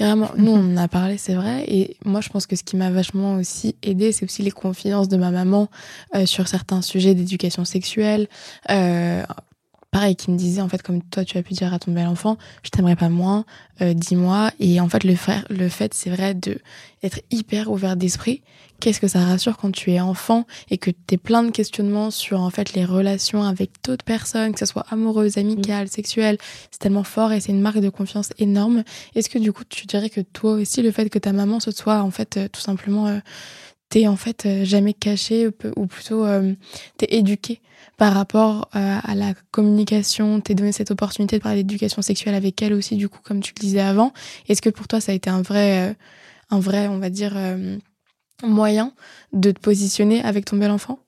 [0.00, 1.64] Nous, on en a parlé, c'est vrai.
[1.68, 5.08] Et moi, je pense que ce qui m'a vachement aussi aidé, c'est aussi les confidences
[5.08, 5.68] de ma maman
[6.14, 8.26] euh, sur certains sujets d'éducation sexuelle.
[8.70, 9.22] Euh,
[9.90, 12.06] pareil, qui me disait, en fait, comme toi, tu as pu dire à ton bel
[12.06, 13.44] enfant, je t'aimerais pas moins,
[13.82, 14.52] euh, dis-moi.
[14.58, 15.14] Et en fait, le,
[15.50, 16.58] le fait, c'est vrai, de
[17.02, 18.42] être hyper ouvert d'esprit.
[18.80, 22.10] Qu'est-ce que ça rassure quand tu es enfant et que tu es plein de questionnements
[22.10, 25.90] sur, en fait, les relations avec d'autres personnes, que ce soit amoureuses, amicales, mm.
[25.90, 26.38] sexuelles?
[26.70, 28.82] C'est tellement fort et c'est une marque de confiance énorme.
[29.14, 31.70] Est-ce que, du coup, tu dirais que toi aussi, le fait que ta maman se
[31.70, 33.18] soit, en fait, euh, tout simplement, euh,
[33.88, 36.24] t'es, en fait, jamais caché ou plutôt,
[36.96, 37.60] t'es éduqué
[38.00, 42.62] par rapport euh, à la communication, t'es donné cette opportunité de parler d'éducation sexuelle avec
[42.62, 44.14] elle aussi, du coup, comme tu le disais avant?
[44.48, 45.94] Est-ce que pour toi, ça a été un vrai, euh,
[46.48, 47.76] un vrai, on va dire, euh,
[48.42, 48.92] moyen
[49.32, 50.98] de te positionner avec ton bel enfant?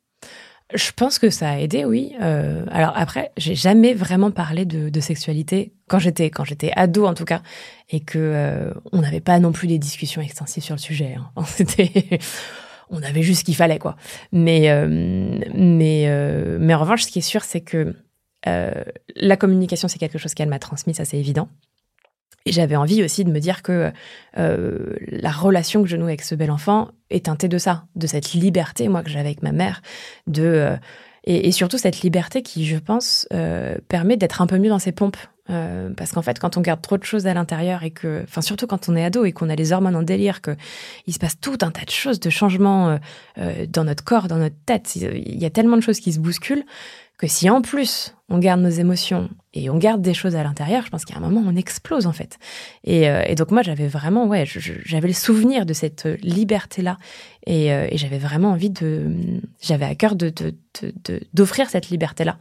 [0.75, 2.15] Je pense que ça a aidé, oui.
[2.19, 7.27] alors après, j'ai jamais vraiment parlé de, sexualité quand j'étais quand j'étais ado en tout
[7.27, 7.43] cas,
[7.91, 11.19] et que on n'avait pas non plus des discussions extensives sur le sujet.
[11.19, 11.45] Hein.
[12.93, 13.97] On avait juste ce qu'il fallait, quoi.
[14.33, 14.87] Mais, euh,
[15.55, 17.97] mais, euh, mais en revanche, ce qui est sûr, c'est que
[18.47, 18.85] euh,
[19.17, 21.49] la communication, c'est quelque chose qu'elle m'a transmis, ça c'est évident.
[22.47, 23.93] Et j'avais envie aussi de me dire que
[24.35, 28.33] la relation que je noue avec ce bel enfant est teintée de ça, de cette
[28.33, 29.83] liberté, moi, que j'avais avec ma mère,
[30.27, 30.77] de
[31.25, 33.29] et, surtout cette liberté qui, je pense,
[33.89, 35.17] permet d'être un peu mieux dans ses pompes.
[35.51, 38.43] Euh, parce qu'en fait, quand on garde trop de choses à l'intérieur et que, enfin,
[38.43, 40.57] surtout quand on est ado et qu'on a les hormones en délire, que
[41.07, 42.97] il se passe tout un tas de choses, de changements euh,
[43.39, 44.95] euh, dans notre corps, dans notre tête.
[44.95, 46.65] Il y a tellement de choses qui se bousculent
[47.19, 50.85] que si en plus on garde nos émotions et on garde des choses à l'intérieur,
[50.85, 52.39] je pense qu'à un moment on explose en fait.
[52.85, 56.97] Et, et donc moi j'avais vraiment, ouais, j'avais le souvenir de cette liberté là
[57.47, 59.15] et, et j'avais vraiment envie de,
[59.61, 60.33] j'avais à cœur de
[61.35, 62.39] d'offrir cette liberté là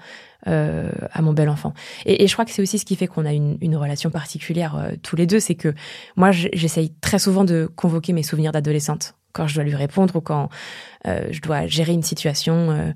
[0.48, 1.74] euh, à mon bel enfant.
[2.06, 4.76] Et, je crois que c'est aussi ce qui fait qu'on a une, une, relation particulière
[4.76, 5.74] euh, tous les deux, c'est que
[6.16, 10.22] moi j'essaye très souvent de convoquer mes souvenirs d'adolescente quand je dois lui répondre ou
[10.22, 10.50] quand
[11.08, 12.92] euh, je dois gérer une situation euh,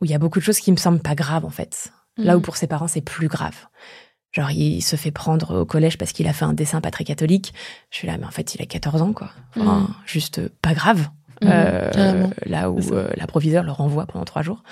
[0.00, 1.92] où il y a beaucoup de choses qui me semblent pas graves en fait.
[2.16, 2.42] Là où mm.
[2.42, 3.56] pour ses parents c'est plus grave.
[4.32, 7.04] Genre, il se fait prendre au collège parce qu'il a fait un dessin pas très
[7.04, 7.54] catholique.
[7.90, 9.30] Je suis là, mais en fait, il a 14 ans, quoi.
[9.56, 9.94] Enfin, mm.
[10.06, 11.08] Juste pas grave.
[11.42, 14.62] Mmh, euh, là où euh, la proviseur le renvoie pendant trois jours.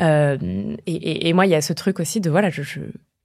[0.00, 2.80] Euh, et, et, moi, il y a ce truc aussi de voilà, je, je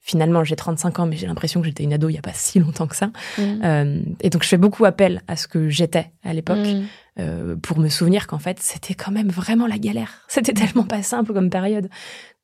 [0.05, 2.33] finalement j'ai 35 ans, mais j'ai l'impression que j'étais une ado il y a pas
[2.33, 3.07] si longtemps que ça.
[3.37, 3.41] Mmh.
[3.63, 6.83] Euh, et donc je fais beaucoup appel à ce que j'étais à l'époque mmh.
[7.19, 10.23] euh, pour me souvenir qu'en fait c'était quand même vraiment la galère.
[10.27, 11.89] C'était tellement pas simple comme période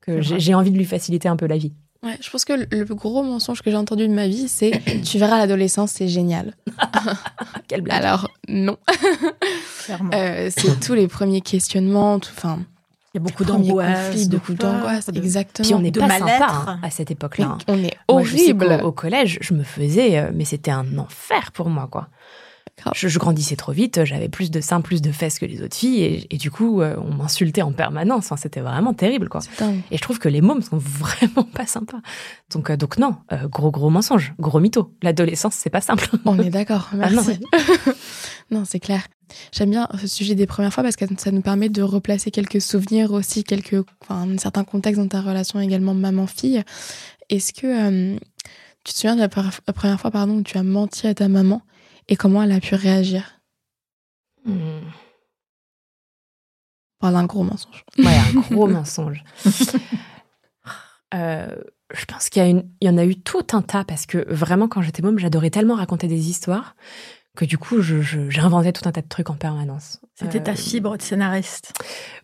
[0.01, 1.73] que j'ai envie de lui faciliter un peu la vie.
[2.03, 5.19] Ouais, je pense que le gros mensonge que j'ai entendu de ma vie, c'est tu
[5.19, 6.55] verras l'adolescence, c'est génial.
[7.67, 8.03] Quelle blague.
[8.03, 8.77] Alors, non.
[10.15, 12.59] euh, c'est tous les premiers questionnements, enfin.
[13.13, 15.67] Il y a beaucoup d'angoisse, beaucoup d'angoisse, exactement.
[15.67, 17.57] Puis on n'est pas sympa hein, à cette époque-là.
[17.67, 18.79] On est horrible.
[18.83, 22.07] au collège, je me faisais, euh, mais c'était un enfer pour moi, quoi.
[22.95, 26.25] Je, grandissais trop vite, j'avais plus de seins, plus de fesses que les autres filles,
[26.29, 28.33] et, du coup, euh, on m'insultait en permanence.
[28.37, 29.41] c'était vraiment terrible, quoi.
[29.91, 32.01] Et je trouve que les mômes sont vraiment pas sympas.
[32.51, 34.93] Donc, euh, donc non, euh, gros gros mensonge, gros mytho.
[35.01, 36.09] L'adolescence, c'est pas simple.
[36.25, 36.89] On est d'accord.
[37.03, 37.39] Ah merci.
[38.51, 39.07] non, c'est clair.
[39.53, 42.61] J'aime bien ce sujet des premières fois parce que ça nous permet de replacer quelques
[42.61, 46.63] souvenirs aussi, quelques, enfin, un certain contexte dans ta relation également maman-fille.
[47.29, 48.17] Est-ce que
[48.83, 51.61] tu te souviens de la, première fois, pardon, où tu as menti à ta maman
[52.09, 53.39] et comment elle a pu réagir?
[54.45, 54.81] Hmm.
[56.99, 57.85] Par un gros mensonge.
[57.97, 59.23] Ouais, un gros mensonge.
[61.13, 61.55] Euh,
[61.93, 64.81] je pense qu'il y, y, en a eu tout un tas parce que vraiment, quand
[64.81, 66.75] j'étais môme, j'adorais tellement raconter des histoires
[67.35, 70.01] que du coup, j'inventais tout un tas de trucs en permanence.
[70.15, 71.73] C'était ta euh, fibre de scénariste.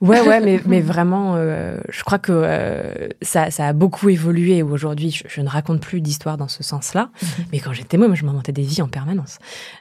[0.02, 4.62] Ouais, ouais, mais, mais vraiment, euh, je crois que euh, ça, ça a beaucoup évolué.
[4.64, 7.10] Aujourd'hui, je, ne raconte plus d'histoires dans ce sens-là.
[7.22, 7.46] Mhm.
[7.52, 9.40] Mais quand j'étais moi, je m'inventais des vies en permanence.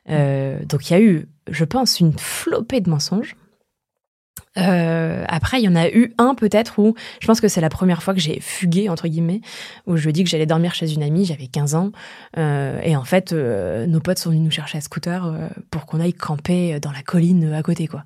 [0.09, 3.37] donc il y a eu, je pense, une flopée de mensonges.
[4.59, 7.69] Euh, après, il y en a eu un peut-être où je pense que c'est la
[7.69, 9.41] première fois que j'ai fugué entre guillemets,
[9.87, 11.93] où je dis que j'allais dormir chez une amie, j'avais 15 ans,
[12.39, 15.87] euh, et en fait, euh, nos potes sont venus nous chercher à scooter euh, pour
[15.87, 18.05] qu'on aille camper dans la colline à côté, quoi.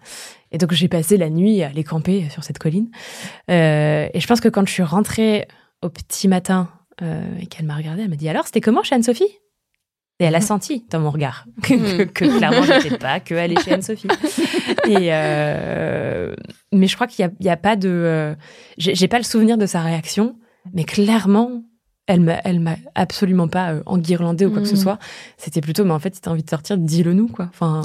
[0.53, 2.91] Et donc j'ai passé la nuit à aller camper sur cette colline.
[3.51, 5.47] Euh, et je pense que quand je suis rentrée
[5.83, 6.69] au petit matin
[7.41, 9.39] et qu'elle m'a regardée, elle m'a dit alors c'était comment chez Anne-Sophie?
[10.21, 12.07] Et elle a senti dans mon regard que, mm.
[12.12, 14.09] que, clairement, je n'étais pas que aller chez Anne-Sophie.
[14.87, 16.35] Et euh,
[16.73, 17.89] mais je crois qu'il n'y a, a, pas de.
[17.89, 18.35] Euh,
[18.79, 20.37] j'ai pas le souvenir de sa réaction,
[20.73, 21.64] mais clairement,
[22.07, 24.79] elle m'a, elle m'a absolument pas euh, enguirlandé ou quoi que ce mm.
[24.79, 24.99] soit.
[25.37, 27.49] C'était plutôt, mais en fait, si t'as envie de sortir, dis-le nous, quoi.
[27.51, 27.83] Enfin,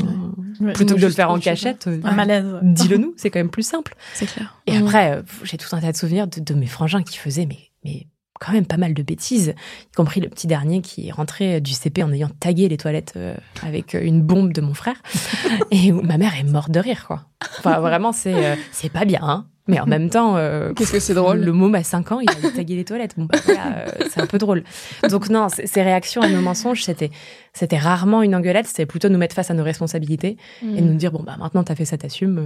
[0.74, 3.96] plutôt que de le faire en cachette, euh, dis-le nous, c'est quand même plus simple.
[4.14, 4.60] C'est clair.
[4.68, 7.72] Et après, j'ai tout un tas de souvenirs de, de mes frangins qui faisaient, mais,
[7.84, 8.08] mais
[8.40, 9.54] quand même pas mal de bêtises,
[9.92, 13.14] y compris le petit dernier qui est rentré du CP en ayant tagué les toilettes
[13.16, 14.98] euh, avec une bombe de mon frère.
[15.72, 17.26] et où ma mère est morte de rire, quoi.
[17.60, 19.46] Enfin, vraiment, c'est euh, c'est pas bien, hein.
[19.68, 22.30] Mais en même temps, euh, qu'est-ce que c'est drôle Le môme à 5 ans, il
[22.30, 23.16] a tagué les toilettes.
[23.18, 24.64] Bon, bah, voilà, c'est un peu drôle.
[25.10, 27.10] Donc non, ces réactions à nos mensonges, c'était
[27.52, 30.86] c'était rarement une engueulade, c'était plutôt nous mettre face à nos responsabilités et Mm.
[30.86, 32.40] nous dire bon bah maintenant t'as fait ça, t'assumes,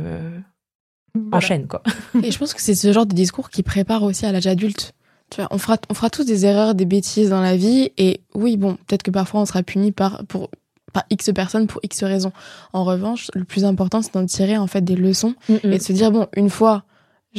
[1.34, 1.84] enchaîne quoi.
[2.24, 4.94] Et je pense que c'est ce genre de discours qui prépare aussi à l'âge adulte.
[5.30, 7.92] Tu vois, on fera, on fera tous des erreurs, des bêtises dans la vie.
[7.98, 10.50] Et oui, bon, peut-être que parfois on sera puni par, pour,
[10.94, 12.32] par X personnes pour X raisons.
[12.74, 15.94] En revanche, le plus important, c'est d'en tirer en fait des leçons et de se
[15.94, 16.84] dire, bon, une fois,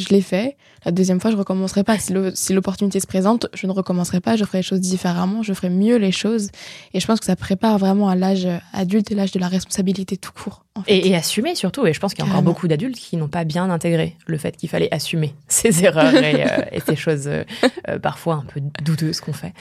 [0.00, 0.56] je l'ai fait.
[0.84, 1.96] La deuxième fois, je recommencerai pas.
[1.98, 4.36] Si l'opportunité se présente, je ne recommencerai pas.
[4.36, 5.42] Je ferai les choses différemment.
[5.42, 6.48] Je ferai mieux les choses.
[6.94, 10.16] Et je pense que ça prépare vraiment à l'âge adulte et l'âge de la responsabilité
[10.16, 10.64] tout court.
[10.74, 10.92] en fait.
[10.96, 11.86] Et, et assumer surtout.
[11.86, 12.50] Et je pense qu'il y a encore Carrément.
[12.50, 16.44] beaucoup d'adultes qui n'ont pas bien intégré le fait qu'il fallait assumer ces erreurs et,
[16.44, 17.44] euh, et ces choses euh,
[17.88, 19.52] euh, parfois un peu douteuses qu'on fait.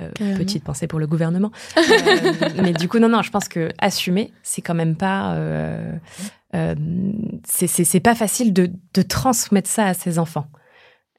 [0.00, 1.50] Euh, petite pensée pour le gouvernement.
[2.62, 5.36] Mais du coup, non, non, je pense que assumer, c'est quand même pas.
[6.54, 6.74] Euh,
[7.44, 10.46] c'est- pas facile de, de transmettre ça à ses enfants.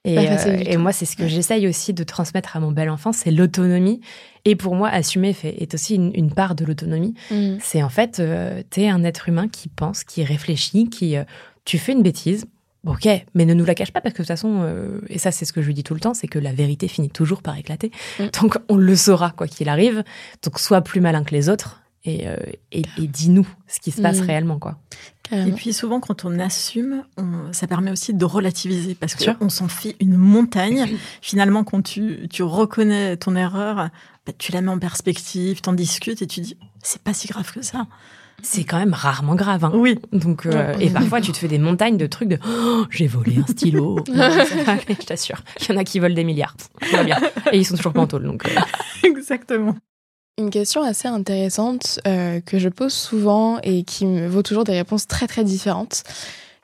[0.06, 3.12] Et, euh, et moi, c'est ce que j'essaye aussi de transmettre à mon bel enfant,
[3.12, 4.00] c'est l'autonomie.
[4.46, 7.14] Et pour moi, assumer fait, est aussi une, une part de l'autonomie.
[7.32, 7.58] Mm.
[7.62, 11.18] C'est en fait, euh, t'es un être humain qui pense, qui réfléchit, qui.
[11.18, 11.24] euh,
[11.66, 12.46] tu fais une bêtise,
[12.88, 15.32] ok, mais ne nous la cache pas parce que de toute façon, euh, et ça
[15.32, 17.42] c'est ce que je lui dis tout le temps, c'est que la vérité finit toujours
[17.44, 17.92] par éclater.
[18.20, 18.24] Mm.
[18.42, 20.04] Donc on le saura quoi qu'il arrive.
[20.44, 22.38] Donc sois plus malin que les autres et, euh,
[22.72, 24.26] et, et dis-nous ce qui se passe Mm.
[24.26, 24.80] réellement quoi.
[25.32, 29.38] Et puis souvent, quand on assume, on- ça permet aussi de relativiser parce Sûr.
[29.38, 30.98] qu'on s'en fait une montagne.
[31.22, 33.90] Finalement, quand tu, tu reconnais ton erreur,
[34.26, 37.52] bah, tu la mets en perspective, t'en discutes et tu dis, c'est pas si grave
[37.54, 37.88] que ça.
[38.42, 39.66] C'est quand même rarement grave.
[39.66, 39.72] Hein.
[39.74, 43.06] Oui, Donc, euh, et parfois, tu te fais des montagnes de trucs de Oh, j'ai
[43.06, 44.00] volé un stylo.
[44.08, 45.44] Non, je t'assure.
[45.60, 46.56] Il y en a qui volent des milliards.
[46.56, 47.18] Tout va bien.
[47.52, 48.24] Et ils sont toujours pas en tôle.
[48.24, 48.60] Donc, euh,
[49.04, 49.76] exactement.
[50.40, 54.72] Une question assez intéressante euh, que je pose souvent et qui me vaut toujours des
[54.72, 56.04] réponses très très différentes.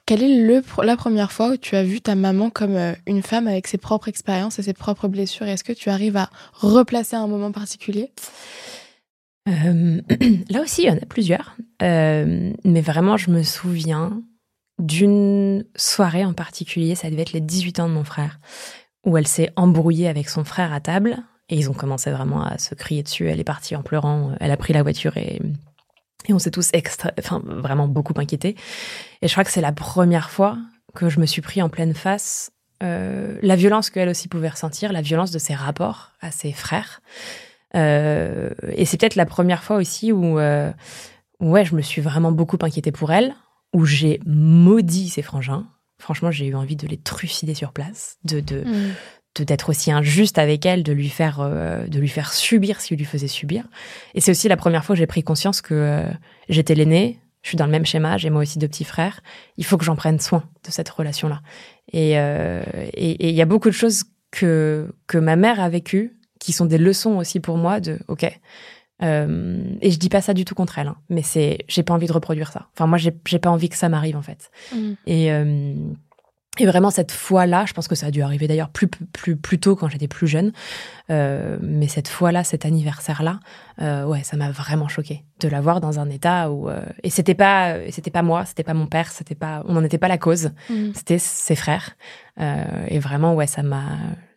[0.06, 3.22] Quelle est le, la première fois où tu as vu ta maman comme euh, une
[3.22, 5.48] femme avec ses propres expériences et ses propres blessures?
[5.48, 8.14] Est-ce que tu arrives à replacer un moment particulier?
[9.50, 10.02] Euh,
[10.50, 11.58] là aussi, il y en a plusieurs.
[11.82, 14.24] Mais vraiment, je me souviens
[14.80, 18.40] d'une soirée en particulier, ça devait être les 18 ans de mon frère,
[19.06, 21.26] où elle s'est embrouillée avec son frère à table.
[21.50, 23.30] Et ils ont commencé vraiment à se crier dessus.
[23.30, 24.36] Elle est partie en pleurant.
[24.40, 25.42] Elle a pris la voiture et,
[26.28, 26.72] et on s'est tous
[27.20, 28.56] enfin, vraiment beaucoup inquiétés.
[29.22, 30.58] Et je crois que c'est la première fois
[30.96, 32.52] que je me suis pris en pleine face
[32.84, 37.02] euh, la violence qu'elle aussi pouvait ressentir, la violence de ses rapports à ses frères.
[37.76, 40.72] Euh, et c'est peut-être la première fois aussi où, euh,
[41.40, 43.36] ouais, je me suis vraiment beaucoup inquiétée pour elle,
[43.74, 45.68] où j'ai maudit ses frangins.
[46.00, 48.92] Franchement, j'ai eu envie de les trucider sur place, de, de, de-
[49.44, 52.98] d'être aussi injuste avec elle, de lui faire, euh, de lui faire subir ce qu'il
[52.98, 53.66] lui faisait subir.
[54.14, 56.04] Et c'est aussi la première fois que j'ai pris conscience que euh,
[56.50, 59.22] j'étais l'aînée, je suis dans le même schéma, j'ai moi aussi deux petits frères.
[59.58, 61.42] Il faut que j'en prenne soin de cette relation-là.
[61.94, 62.64] Et euh,
[62.94, 66.52] et- et il y a beaucoup de choses que que ma mère a vécues qui
[66.52, 68.26] sont des leçons aussi pour moi de ok.
[69.04, 71.94] Euh, et je dis pas ça du tout contre elle, hein, mais c'est j'ai pas
[71.94, 72.68] envie de reproduire ça.
[72.74, 74.50] Enfin moi j'ai pas envie que ça m'arrive en fait.
[75.06, 75.74] Et, euh,
[76.58, 79.60] et vraiment, cette fois-là, je pense que ça a dû arriver d'ailleurs plus, plus, plus
[79.60, 80.52] tôt quand j'étais plus jeune.
[81.10, 83.40] Euh, mais cette fois-là, cet anniversaire-là,
[83.82, 86.70] euh, ouais, ça m'a vraiment choqué de la voir dans un état où.
[86.70, 89.84] euh, et c'était pas, c'était pas moi, c'était pas mon père, c'était pas, on n'en
[89.84, 90.92] était pas la cause, Mm.
[90.94, 91.92] c'était ses frères.
[92.40, 93.84] Euh, et vraiment, ouais, ça m'a.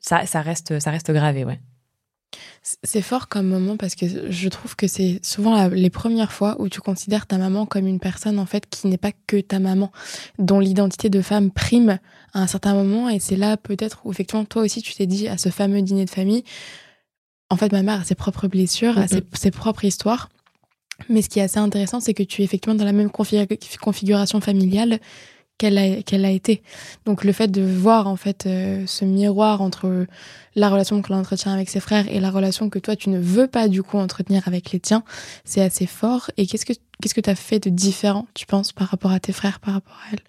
[0.01, 1.61] Ça, ça, reste, ça reste gravé, ouais.
[2.62, 6.57] C'est fort comme moment parce que je trouve que c'est souvent la- les premières fois
[6.59, 9.59] où tu considères ta maman comme une personne en fait qui n'est pas que ta
[9.59, 9.91] maman,
[10.39, 11.99] dont l'identité de femme prime
[12.35, 13.09] à un certain moment.
[13.09, 16.05] Et c'est là peut-être où effectivement toi aussi tu t'es dit à ce fameux dîner
[16.05, 16.45] de famille,
[17.49, 20.29] en fait ma mère a ses propres blessures, a ses, ses propres histoires,
[21.09, 23.79] mais ce qui est assez intéressant c'est que tu es effectivement dans la même confi-
[23.79, 25.01] configuration familiale
[25.59, 26.63] qu'elle a, qu'elle a été.
[27.05, 30.07] Donc le fait de voir en fait euh, ce miroir entre
[30.55, 33.19] la relation que l'on entretient avec ses frères et la relation que toi tu ne
[33.19, 35.03] veux pas du coup entretenir avec les tiens,
[35.45, 36.31] c'est assez fort.
[36.37, 39.21] Et qu'est-ce que qu'est-ce que tu as fait de différent, tu penses, par rapport à
[39.21, 40.21] tes frères, par rapport à elle?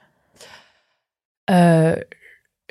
[1.52, 1.96] Euh,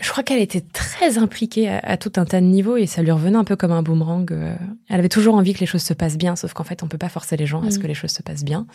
[0.00, 3.02] je crois qu'elle était très impliquée à, à tout un tas de niveaux et ça
[3.02, 4.30] lui revenait un peu comme un boomerang.
[4.30, 4.54] euh.
[4.88, 6.98] Elle avait toujours envie que les choses se passent bien, sauf qu'en fait, on peut
[6.98, 7.82] pas forcer les gens à ce Mhm.
[7.82, 8.66] que les choses se passent bien.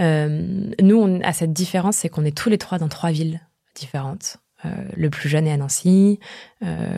[0.00, 3.40] Euh, nous, on a cette différence, c'est qu'on est tous les trois dans trois villes
[3.74, 4.38] différentes.
[4.64, 6.18] Euh, le plus jeune est à Nancy,
[6.64, 6.96] euh,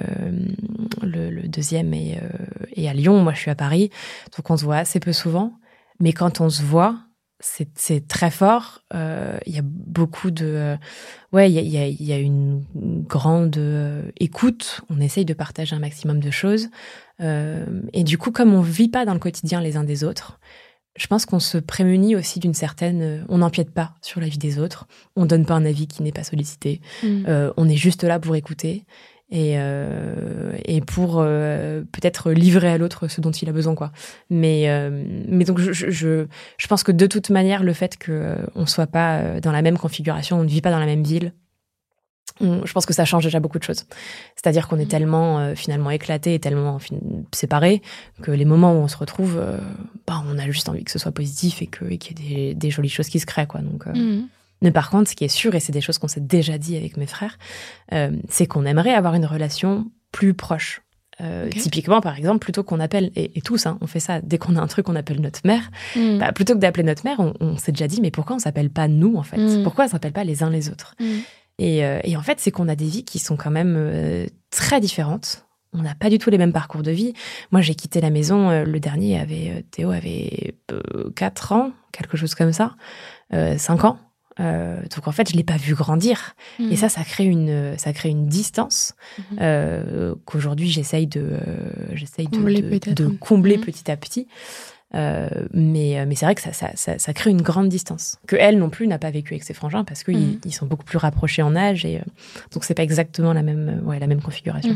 [1.03, 3.91] le, le deuxième est, euh, est à Lyon, moi je suis à Paris.
[4.37, 5.53] Donc on se voit assez peu souvent.
[5.99, 6.99] Mais quand on se voit,
[7.41, 8.83] c'est très fort.
[8.95, 10.77] Euh, il y a beaucoup de,
[11.33, 12.63] ouais, il y a, y, y a, une
[13.07, 13.59] grande
[14.19, 14.83] écoute.
[14.91, 16.69] On essaye de partager un maximum de choses.
[17.21, 20.39] et du coup, comme on vit pas dans le quotidien les uns des autres,
[20.97, 23.25] je pense qu'on se prémunit aussi d'une certaine.
[23.29, 24.87] On n'empiète pas sur la vie des autres.
[25.15, 26.81] On donne pas un avis qui n'est pas sollicité.
[27.03, 27.25] Mm.
[27.57, 28.85] on est juste là pour écouter
[29.31, 33.91] et, euh, et pour euh, peut-être livrer à l'autre ce dont il a besoin quoi
[34.31, 36.27] mais euh, mais donc je, je,
[36.57, 39.63] je pense que de toute manière le fait que euh, on soit pas dans la
[39.63, 41.33] même configuration on ne vit pas dans la même ville
[42.41, 43.85] je pense que ça change déjà beaucoup de choses.
[44.35, 44.89] C'est-à-dire qu'on est mmh.
[44.89, 46.79] tellement finalement éclaté et tellement
[47.33, 47.81] séparé
[48.21, 49.41] que les moments où on se retrouve,
[50.07, 52.71] bah, on a juste envie que ce soit positif et qu'il y ait des, des,
[52.71, 53.47] jolies choses qui se créent.
[53.47, 53.63] Quoi.
[53.63, 54.27] Donc, mmh.
[54.63, 56.77] Mais par contre, ce qui est sûr, et c'est des choses qu'on s'est déjà dit
[56.77, 57.39] avec mes frères,
[57.93, 60.83] euh, c'est qu'on aimerait avoir une relation plus proche.
[61.23, 64.57] Euh, typiquement, par exemple, plutôt qu'on appelle, et, tous, hein, on fait ça, dès qu'on
[64.57, 66.19] a un truc, on appelle notre mère, hmm.
[66.19, 68.87] bah, plutôt que d'appeler notre mère, on, s'est déjà dit, mais pourquoi on s'appelle pas
[68.87, 69.63] nous, en fait?
[69.63, 70.95] Pourquoi on s'appelle pas les uns les autres?
[71.61, 75.47] Euh, et, en fait, c'est qu'on a des vies qui sont quand même très différentes.
[75.73, 77.13] On n'a pas du tout les mêmes parcours de vie.
[77.51, 80.55] Moi, j'ai quitté la maison, le dernier avait, Théo avait
[81.17, 82.77] 4 ans, quelque chose comme ça,
[83.33, 83.99] 5 ans.
[84.39, 86.35] Euh, donc en fait, je l'ai pas vu grandir.
[86.59, 86.77] Et hmm.
[86.77, 89.37] ça, ça crée une, ça crée une distance hmm.
[89.41, 91.41] euh, qu'aujourd'hui j'essaye de, euh,
[91.93, 94.29] j'essaye de, combler, de, combler petit à petit.
[94.97, 98.59] Euh, mais mais c'est vrai que ça, ça, ça, crée une grande distance que elle
[98.59, 101.43] non plus n'a pas vécu avec ses frangins parce qu'ils ils sont beaucoup plus rapprochés
[101.43, 102.01] en âge et
[102.53, 104.75] donc c'est pas exactement la même, ouais, la même configuration.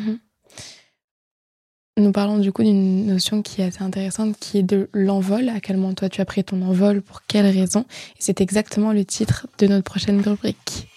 [2.01, 5.49] Nous parlons du coup d'une notion qui est assez intéressante, qui est de l'envol.
[5.49, 7.85] À quel moment toi tu as pris ton envol, pour quelles raisons
[8.17, 10.89] Et c'est exactement le titre de notre prochaine rubrique.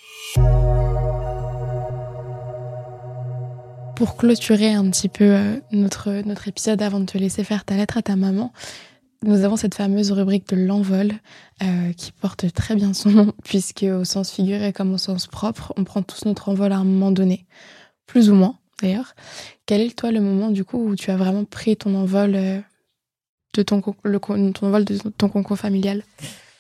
[3.96, 7.76] Pour clôturer un petit peu euh, notre, notre épisode avant de te laisser faire ta
[7.76, 8.54] lettre à ta maman,
[9.24, 11.12] nous avons cette fameuse rubrique de l'envol
[11.62, 15.74] euh, qui porte très bien son nom, puisque au sens figuré comme au sens propre,
[15.78, 17.46] on prend tous notre envol à un moment donné,
[18.06, 19.16] plus ou moins d'ailleurs.
[19.66, 22.60] Quel est toi le moment du coup où tu as vraiment pris ton envol euh,
[23.54, 26.04] de ton, ton envol de ton concours familial?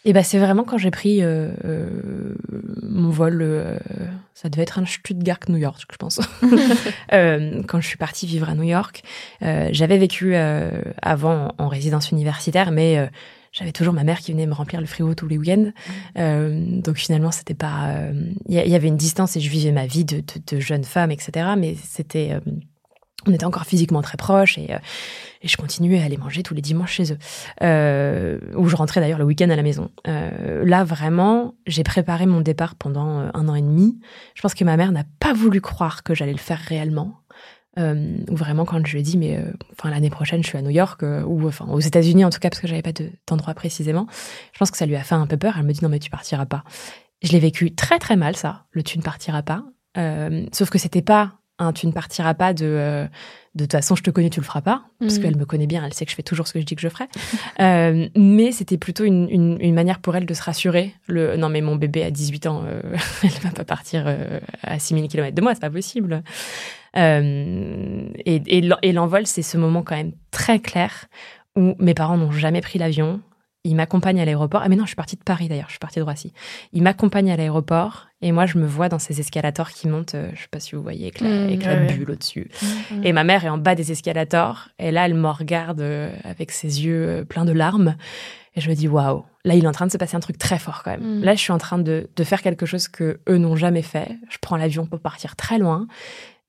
[0.05, 2.35] Et ben c'est vraiment quand j'ai pris euh, euh,
[2.81, 3.79] mon vol,
[4.33, 6.19] ça devait être un Stuttgart New York, je pense.
[7.67, 9.03] quand je suis partie vivre à New York,
[9.41, 10.35] j'avais vécu
[11.01, 13.09] avant en résidence universitaire, mais
[13.53, 15.71] j'avais toujours ma mère qui venait me remplir le frigo tous les week-ends.
[16.17, 17.95] Euh, donc finalement, c'était pas.
[18.49, 21.11] Il y, avait une distance et je vivais ma vie de, de, de jeune femme,
[21.11, 21.49] etc.
[21.57, 22.31] Mais c'était.
[22.33, 22.39] Euh,
[23.27, 24.77] on était encore physiquement très proches et, euh,
[25.41, 27.17] et, je continuais à aller manger tous les dimanches chez eux,
[27.61, 29.91] euh, où je rentrais d'ailleurs le week-end à la maison.
[30.07, 33.99] Euh, là, vraiment, j'ai préparé mon départ pendant un an et demi.
[34.35, 37.19] Je pense que ma mère n'a pas voulu croire que j'allais le faire réellement.
[37.75, 40.69] Ou vraiment quand je lui ai dit mais enfin l'année prochaine je suis à New
[40.69, 42.91] York ou enfin aux États-Unis en tout cas parce que j'avais pas
[43.25, 44.05] d'endroit précisément
[44.51, 45.97] je pense que ça lui a fait un peu peur elle me dit non mais
[45.97, 46.63] tu partiras pas
[47.23, 49.63] je l'ai vécu très très mal ça le tu ne partiras pas
[50.51, 53.07] sauf que c'était pas un tu ne partiras pas de
[53.55, 55.21] de toute façon, je te connais, tu le feras pas, parce mm.
[55.21, 56.81] qu'elle me connaît bien, elle sait que je fais toujours ce que je dis que
[56.81, 57.05] je ferai.
[57.59, 60.93] euh, mais c'était plutôt une, une, une, manière pour elle de se rassurer.
[61.05, 62.81] Le non, mais mon bébé a 18 ans, euh,
[63.23, 66.23] elle va pas partir euh, à 6000 km de moi, c'est pas possible.
[66.97, 68.41] Euh, et,
[68.81, 71.05] et l'envol, c'est ce moment quand même très clair
[71.55, 73.21] où mes parents n'ont jamais pris l'avion.
[73.65, 74.61] Ils m'accompagnent à l'aéroport.
[74.63, 76.33] Ah mais non, je suis partie de Paris d'ailleurs, je suis partie de Roissy.
[76.73, 80.29] Ils m'accompagnent à l'aéroport et moi je me vois dans ces escalators qui montent, euh,
[80.35, 81.21] je sais pas si vous voyez, avec
[81.65, 82.49] la, mmh, bulle au-dessus.
[82.61, 83.05] Mmh, mmh.
[83.05, 86.51] Et ma mère est en bas des escalators et là elle me regarde euh, avec
[86.51, 87.95] ses yeux pleins de larmes
[88.55, 90.37] et je me dis waouh, là il est en train de se passer un truc
[90.37, 91.23] très fort quand même.
[91.23, 94.17] Là je suis en train de, de faire quelque chose que eux n'ont jamais fait.
[94.29, 95.87] Je prends l'avion pour partir très loin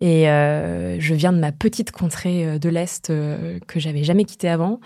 [0.00, 4.24] et euh, je viens de ma petite contrée euh, de l'Est euh, que j'avais jamais
[4.24, 4.80] quittée avant.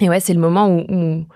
[0.00, 1.26] Et ouais, c'est le moment où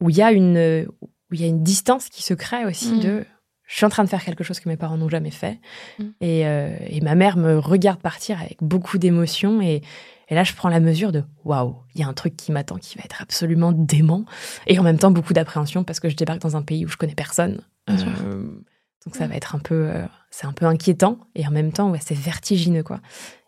[0.00, 0.86] où il y a une
[1.30, 3.00] où il y a une distance qui se crée aussi mm.
[3.00, 3.24] de
[3.66, 5.58] je suis en train de faire quelque chose que mes parents n'ont jamais fait.
[5.98, 6.04] Mm.
[6.22, 9.60] Et, et, ma mère me regarde partir avec beaucoup d'émotion.
[9.60, 9.82] Et,
[10.28, 12.78] et, là, je prends la mesure de waouh, il y a un truc qui m'attend
[12.78, 14.24] qui va être absolument dément.
[14.66, 16.96] Et en même temps, beaucoup d'appréhension parce que je débarque dans un pays où je
[16.96, 17.60] connais personne.
[19.08, 21.90] Donc ça va être un peu, euh, c'est un peu inquiétant et en même temps,
[21.90, 23.00] ouais, c'est vertigineux quoi.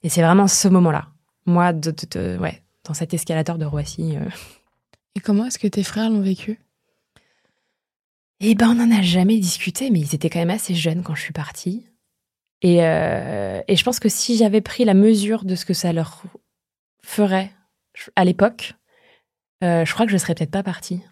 [0.03, 1.09] Et c'est vraiment ce moment-là,
[1.45, 4.17] moi, de, ouais, dans cet escalator de Roissy.
[5.17, 5.19] Euh.
[5.19, 6.61] Et comment est-ce que tes frères l'ont vécu?
[8.41, 11.15] Eh ben, on n'en a jamais discuté, mais ils étaient quand même assez jeunes quand
[11.15, 11.87] je suis partie.
[12.63, 15.93] Et, euh, et je pense que si j'avais pris la mesure de ce que ça
[15.93, 16.23] leur
[17.03, 17.51] ferait
[18.17, 18.75] à l'époque,
[19.63, 21.03] je crois que je serais peut-être pas partie.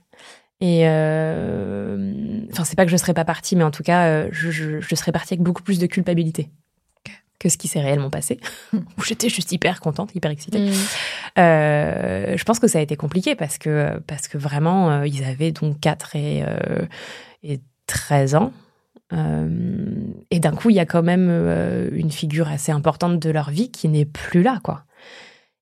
[0.60, 4.28] Et euh, enfin, c'est pas que je serais pas partie, mais en tout cas, euh,
[4.32, 6.50] je, je, je serais partie avec beaucoup plus de culpabilité.
[7.38, 8.40] Que ce qui s'est réellement passé,
[8.72, 10.58] où j'étais juste hyper contente, hyper excitée.
[10.58, 10.72] Mmh.
[11.38, 15.24] Euh, je pense que ça a été compliqué parce que, parce que vraiment, euh, ils
[15.24, 16.86] avaient donc 4 et, euh,
[17.42, 18.52] et 13 ans.
[20.30, 21.30] et d'un coup, il y a quand même
[21.92, 24.84] une figure assez importante de leur vie qui n'est plus là, quoi.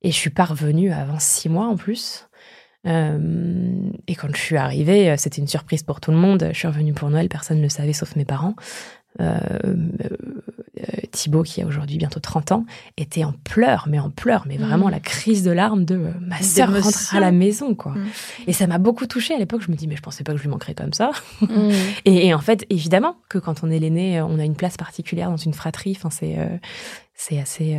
[0.03, 2.27] Et je suis pas revenue avant six mois en plus.
[2.85, 6.49] et quand je suis arrivée, c'était une surprise pour tout le monde.
[6.53, 8.57] Je suis revenue pour Noël, personne ne le savait sauf mes parents.
[9.21, 9.39] Euh,
[10.79, 12.67] euh, Thibaut, qui a aujourd'hui bientôt 30 ans,
[12.99, 14.91] était en pleurs, mais en pleurs, mais vraiment mm.
[14.91, 17.93] la crise de larmes de euh, ma sœur rentre à la maison, quoi.
[17.93, 18.07] Mm.
[18.47, 19.62] Et ça m'a beaucoup touchée à l'époque.
[19.62, 21.12] Je me dis, mais je pensais pas que je lui manquerais comme ça.
[21.41, 21.71] Mm.
[22.05, 25.37] et, en fait, évidemment que quand on est l'aîné, on a une place particulière dans
[25.37, 25.95] une fratrie.
[25.97, 26.37] Enfin, c'est
[27.14, 27.79] c'est assez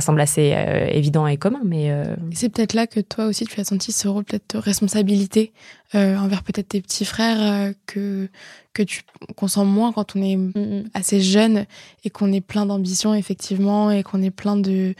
[0.00, 1.90] ça semble assez euh, évident et commun, mais...
[1.90, 5.54] Euh, c'est peut-être là que toi aussi, tu as senti ce rôle peut-être de responsabilité
[5.94, 8.28] euh, envers peut-être tes petits frères que,
[8.74, 9.04] que tu
[9.36, 10.84] qu'on sent moins quand on est mm, mm.
[10.92, 11.64] assez jeune
[12.04, 14.94] et qu'on est plein d'ambition, effectivement, et qu'on est plein de...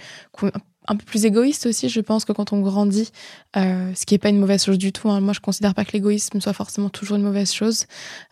[0.89, 3.11] un peu plus égoïste aussi, je pense, que quand on grandit,
[3.55, 5.11] ce qui n'est pas une mauvaise chose du tout.
[5.11, 5.21] Hein.
[5.21, 7.85] Moi, je considère pas que l'égoïsme soit forcément toujours une mauvaise chose.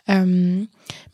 [0.08, 0.66] mais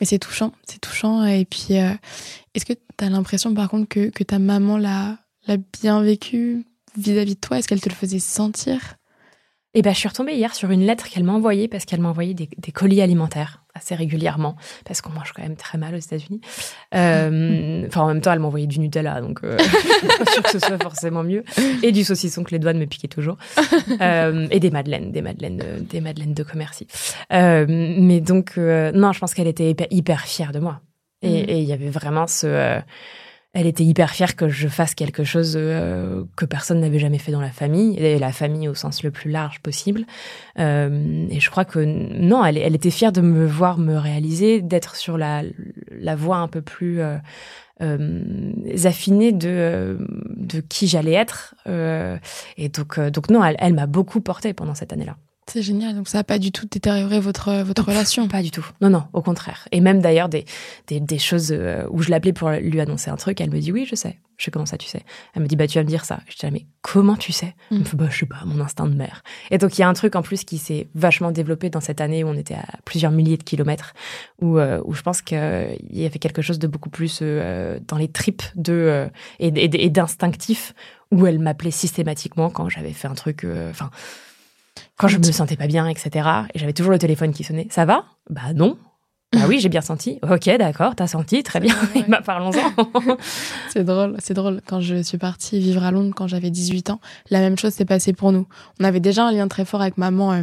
[0.03, 1.25] c'est touchant, c'est touchant.
[1.25, 5.57] Et puis, est-ce que tu as l'impression, par contre, que, que ta maman l'a l'a
[5.81, 6.65] bien vécu
[6.97, 7.59] vis-à-vis de toi?
[7.59, 8.97] Est-ce qu'elle te le faisait sentir?
[9.73, 12.09] Eh ben, je suis retombée hier sur une lettre qu'elle m'a envoyée parce qu'elle m'a
[12.09, 16.41] envoyé des, colis alimentaires assez régulièrement parce qu'on mange quand même très mal aux États-Unis.
[16.97, 20.33] Euh, enfin, en même temps, elle m'a envoyé du Nutella, donc euh, je suis pas
[20.33, 21.45] sûre que ce soit forcément mieux.
[21.85, 23.37] Et du saucisson que les doigts me piquaient toujours.
[24.01, 26.83] Euh, et des madeleines, des madeleines, des madeleines de commerce.
[27.31, 30.81] mais donc, non, je pense qu'elle était hyper, fière de moi.
[31.23, 31.27] Mm.
[31.27, 32.81] Et il y avait vraiment ce
[33.53, 37.33] elle était hyper fière que je fasse quelque chose euh, que personne n'avait jamais fait
[37.33, 40.05] dans la famille, et la famille au sens le plus large possible.
[40.59, 44.63] Euh, et je crois que non, elle, elle, était fière de me voir me réaliser,
[44.63, 45.43] d'être sur la,
[45.91, 47.17] la voie un peu plus euh,
[47.83, 48.53] euh
[48.85, 49.99] affinée de,
[50.37, 51.55] de qui j'allais être.
[51.67, 55.17] et donc, donc non, elle, elle m'a beaucoup portée pendant cette année-là.
[55.51, 55.97] C'est génial.
[55.97, 58.65] Donc ça n'a pas du tout détérioré votre, votre relation Pas du tout.
[58.81, 59.67] Non, non, au contraire.
[59.73, 60.45] Et même d'ailleurs, des,
[60.87, 63.73] des, des, choses euh, où je l'appelais pour lui annoncer un truc, elle me dit
[63.73, 64.21] oui, je sais.
[64.37, 65.03] Je sais comment ça, tu sais.
[65.35, 66.21] Elle me dit bah tu vas me dire ça.
[66.29, 67.57] Je dis ah, mais comment tu sais?
[67.73, 67.87] Elle me mm.
[67.87, 69.25] fait bah je sais pas, mon instinct de mère.
[69.51, 72.01] Et donc il y a un truc en plus qui s'est vachement développé dans cette
[72.01, 73.93] année où on était à plusieurs milliers de kilomètres,
[74.41, 75.37] où, euh, où je pense qu'il
[75.91, 79.09] y avait quelque chose de beaucoup plus euh, dans les tripes de
[79.41, 79.49] et,
[79.85, 80.75] et d'instinctif
[81.11, 83.45] où elle m'appelait systématiquement quand j'avais fait un truc.
[83.69, 83.91] Enfin
[85.01, 86.29] quand je me sentais pas bien, etc.
[86.53, 87.67] Et j'avais toujours le téléphone qui sonnait.
[87.71, 88.05] Ça va?
[88.29, 88.77] Bah non.
[89.35, 90.19] Ah oui, j'ai bien senti.
[90.29, 91.75] Ok, d'accord, t'as senti, très bien.
[92.09, 93.17] bah, parlons-en.
[93.71, 94.61] c'est drôle, c'est drôle.
[94.67, 97.87] Quand je suis partie vivre à Londres quand j'avais 18 ans, la même chose s'est
[97.87, 98.47] passée pour nous.
[98.79, 100.43] On avait déjà un lien très fort avec maman, euh,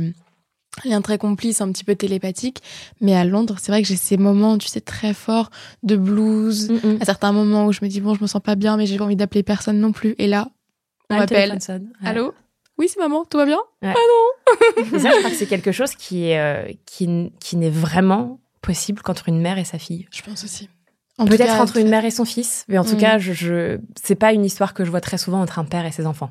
[0.86, 2.64] un lien très complice, un petit peu télépathique.
[3.00, 5.52] Mais à Londres, c'est vrai que j'ai ces moments, tu sais, très forts
[5.84, 6.72] de blues.
[7.00, 8.98] À certains moments où je me dis, bon, je me sens pas bien, mais j'ai
[8.98, 10.16] pas envie d'appeler personne non plus.
[10.18, 10.48] Et là,
[11.12, 11.60] on ah, m'appelle.
[12.04, 12.34] Allô?
[12.78, 15.96] Oui, c'est maman, tout va bien Ah non Ça, je crois que c'est quelque chose
[15.96, 20.08] qui euh, qui, qui n'est vraiment possible qu'entre une mère et sa fille.
[20.12, 20.70] Je pense aussi.
[21.18, 23.00] Peut-être entre une mère et son fils, mais en tout mm.
[23.00, 25.86] cas, je, je c'est pas une histoire que je vois très souvent entre un père
[25.86, 26.30] et ses enfants.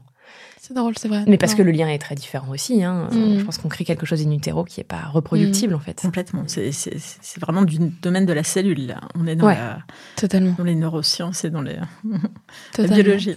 [0.61, 1.25] C'est drôle, c'est vrai.
[1.29, 2.83] Mais parce que le lien est très différent aussi.
[2.83, 3.09] Hein.
[3.13, 3.39] Mm.
[3.39, 5.77] Je pense qu'on crée quelque chose in utero qui est pas reproductible mm.
[5.77, 6.01] en fait.
[6.01, 6.45] Complètement.
[6.47, 8.87] C'est vraiment du domaine de la cellule.
[8.87, 9.01] Là.
[9.15, 9.79] On est dans, la,
[10.17, 10.55] Totalement.
[10.59, 11.77] dans les neurosciences et dans les,
[12.79, 13.37] la biologie.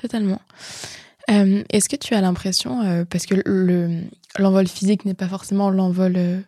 [0.00, 0.40] Totalement.
[1.30, 3.34] Euh, est-ce que tu as l'impression, euh, parce que
[4.38, 6.40] l'envol physique n'est pas forcément l'envol euh,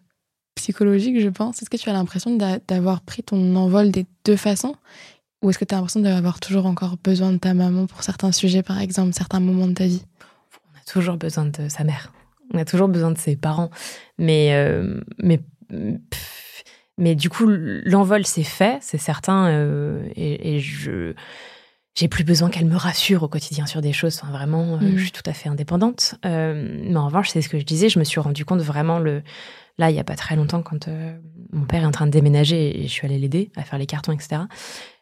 [0.54, 4.74] psychologique, je pense, est-ce que tu as l'impression d'avoir pris ton envol des deux façons?
[5.42, 8.32] Ou est-ce que tu as l'impression d'avoir toujours encore besoin de ta maman pour certains
[8.32, 10.02] sujets, par exemple, certains moments de ta vie?
[10.52, 12.12] On a toujours besoin de sa mère.
[12.52, 13.70] On a toujours besoin de ses parents.
[14.18, 14.52] Mais,
[15.18, 15.40] mais,
[16.96, 19.48] mais du coup, l'envol, c'est fait, c'est certain.
[20.16, 21.14] et, et je
[21.98, 24.20] j'ai plus besoin qu'elle me rassure au quotidien sur des choses.
[24.22, 24.98] Enfin, vraiment, euh, mm.
[24.98, 26.14] je suis tout à fait indépendante.
[26.24, 29.00] Euh, mais en revanche, c'est ce que je disais, je me suis rendu compte vraiment
[29.00, 29.22] le.
[29.78, 31.16] Là, il y a pas très longtemps, quand euh,
[31.52, 33.86] mon père est en train de déménager et je suis allée l'aider à faire les
[33.86, 34.42] cartons, etc.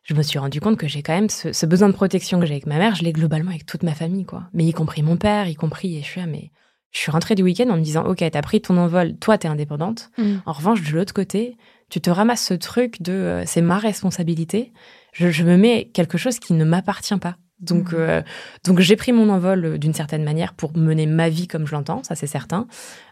[0.05, 2.55] Je me suis rendu compte que j'ai quand même ce, besoin de protection que j'ai
[2.55, 4.45] avec ma mère, je l'ai globalement avec toute ma famille, quoi.
[4.55, 6.51] Mais y compris mon père, y compris, et je suis là, mais
[6.93, 9.49] je suis rentrée du week-end en me disant, ok, t'as pris ton envol, toi, t'es
[9.49, 10.11] indépendante.
[10.17, 10.37] Mm.
[10.47, 11.57] En revanche, de l'autre côté,
[11.89, 14.73] tu te ramasses ce truc de, c'est ma responsabilité
[15.19, 17.37] je, me mets quelque chose qui ne m'appartient pas.
[17.59, 17.97] Donc, mmh.
[17.99, 18.23] euh,
[18.65, 21.73] donc j'ai pris mon envol euh, d'une certaine manière pour mener ma vie comme je
[21.73, 22.67] l'entends, ça c'est certain.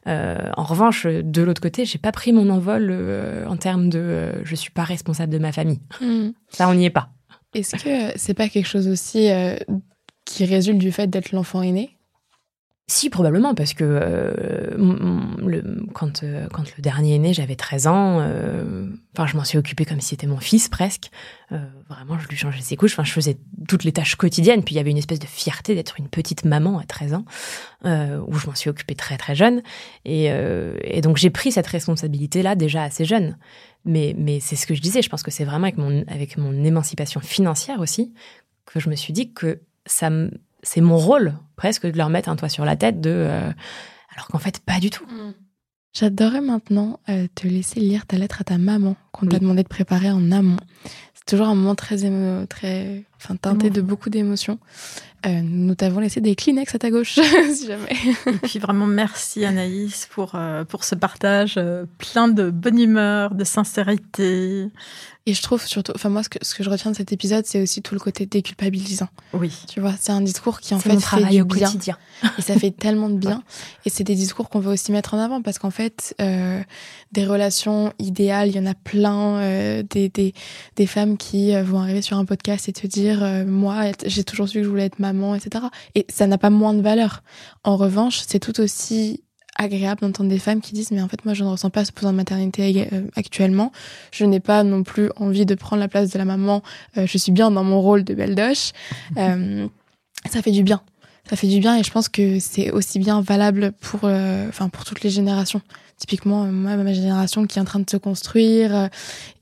[0.06, 2.92] Euh, en revanche, de l'autre côté, j'ai pas pris mon envol
[3.46, 5.80] en termes de je suis pas responsable de ma famille.
[6.00, 6.30] Mmh.
[6.50, 7.08] Ça, on n'y est pas.
[7.54, 9.30] Est-ce que c'est pas quelque chose aussi
[10.24, 11.93] qui résulte du fait d'être l'enfant aîné?
[12.86, 17.86] Si, probablement, parce que euh, le, quand, euh, quand le dernier est né, j'avais 13
[17.86, 18.20] ans.
[18.20, 18.86] Euh,
[19.16, 21.10] enfin, je m'en suis occupée comme si c'était mon fils, presque.
[21.88, 22.92] vraiment, je lui changeais ses couches.
[22.92, 23.38] Enfin, je faisais
[23.68, 24.62] toutes les tâches quotidiennes.
[24.62, 27.24] Puis il y avait une espèce de fierté d'être une petite maman à 13 ans,
[27.84, 29.62] où je m'en suis occupée très, très jeune.
[30.04, 30.26] Et,
[30.82, 33.38] et donc, j'ai pris cette responsabilité-là déjà assez jeune.
[33.86, 35.00] Mais, mais c'est ce que je disais.
[35.00, 38.12] Je pense que c'est vraiment avec mon, avec mon émancipation financière aussi
[38.66, 40.10] que je me suis dit que ça
[40.62, 43.50] c'est mon rôle presque de leur mettre un toit sur la tête de euh,
[44.14, 45.04] alors qu'en fait pas du tout.
[45.06, 45.34] Mm.
[45.92, 49.68] J'adorerais maintenant euh, te laisser lire ta lettre à ta maman qu'on t'a demandé de
[49.68, 50.56] préparer en amont.
[51.26, 51.96] C'est toujours un moment très
[52.48, 54.58] très enfin teinté de beaucoup d'émotions.
[55.24, 57.18] Euh, nous t'avons laissé des Kleenex à ta gauche,
[57.54, 57.96] si jamais.
[58.26, 60.38] Et puis vraiment merci Anaïs pour,
[60.68, 61.58] pour ce partage
[61.96, 64.68] plein de bonne humeur, de sincérité,
[65.26, 67.46] et je trouve surtout, enfin moi, ce que, ce que je retiens de cet épisode,
[67.46, 69.08] c'est aussi tout le côté déculpabilisant.
[69.32, 69.50] Oui.
[69.68, 71.66] Tu vois, c'est un discours qui en fait fait du bien.
[71.66, 71.96] Quotidien.
[72.38, 73.42] Et ça fait tellement de bien.
[73.84, 76.60] Et c'est des discours qu'on veut aussi mettre en avant parce qu'en fait, euh,
[77.12, 79.38] des relations idéales, il y en a plein.
[79.38, 80.34] Euh, des, des,
[80.76, 84.24] des femmes qui euh, vont arriver sur un podcast et te dire, euh, moi, j'ai
[84.24, 85.66] toujours su que je voulais être maman, etc.
[85.94, 87.22] Et ça n'a pas moins de valeur.
[87.62, 89.22] En revanche, c'est tout aussi
[89.56, 91.92] agréable d'entendre des femmes qui disent mais en fait moi je ne ressens pas ce
[91.92, 93.70] besoin de maternité euh, actuellement
[94.10, 96.62] je n'ai pas non plus envie de prendre la place de la maman
[96.96, 98.72] euh, je suis bien dans mon rôle de belle doche
[99.16, 100.82] ça fait du bien
[101.28, 104.84] ça fait du bien et je pense que c'est aussi bien valable pour enfin pour
[104.84, 105.62] toutes les générations.
[105.96, 108.90] Typiquement moi ma génération qui est en train de se construire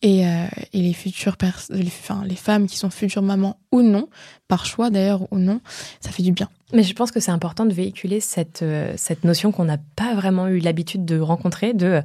[0.03, 1.37] et, et les futures
[1.71, 4.09] les, enfin, les femmes qui sont futures mamans ou non
[4.49, 5.61] par choix d'ailleurs ou non
[6.01, 6.49] ça fait du bien.
[6.73, 8.21] Mais je pense que c'est important de véhiculer
[8.63, 12.03] euh, cette notion qu'on n'a pas vraiment eu l'habitude de rencontrer, de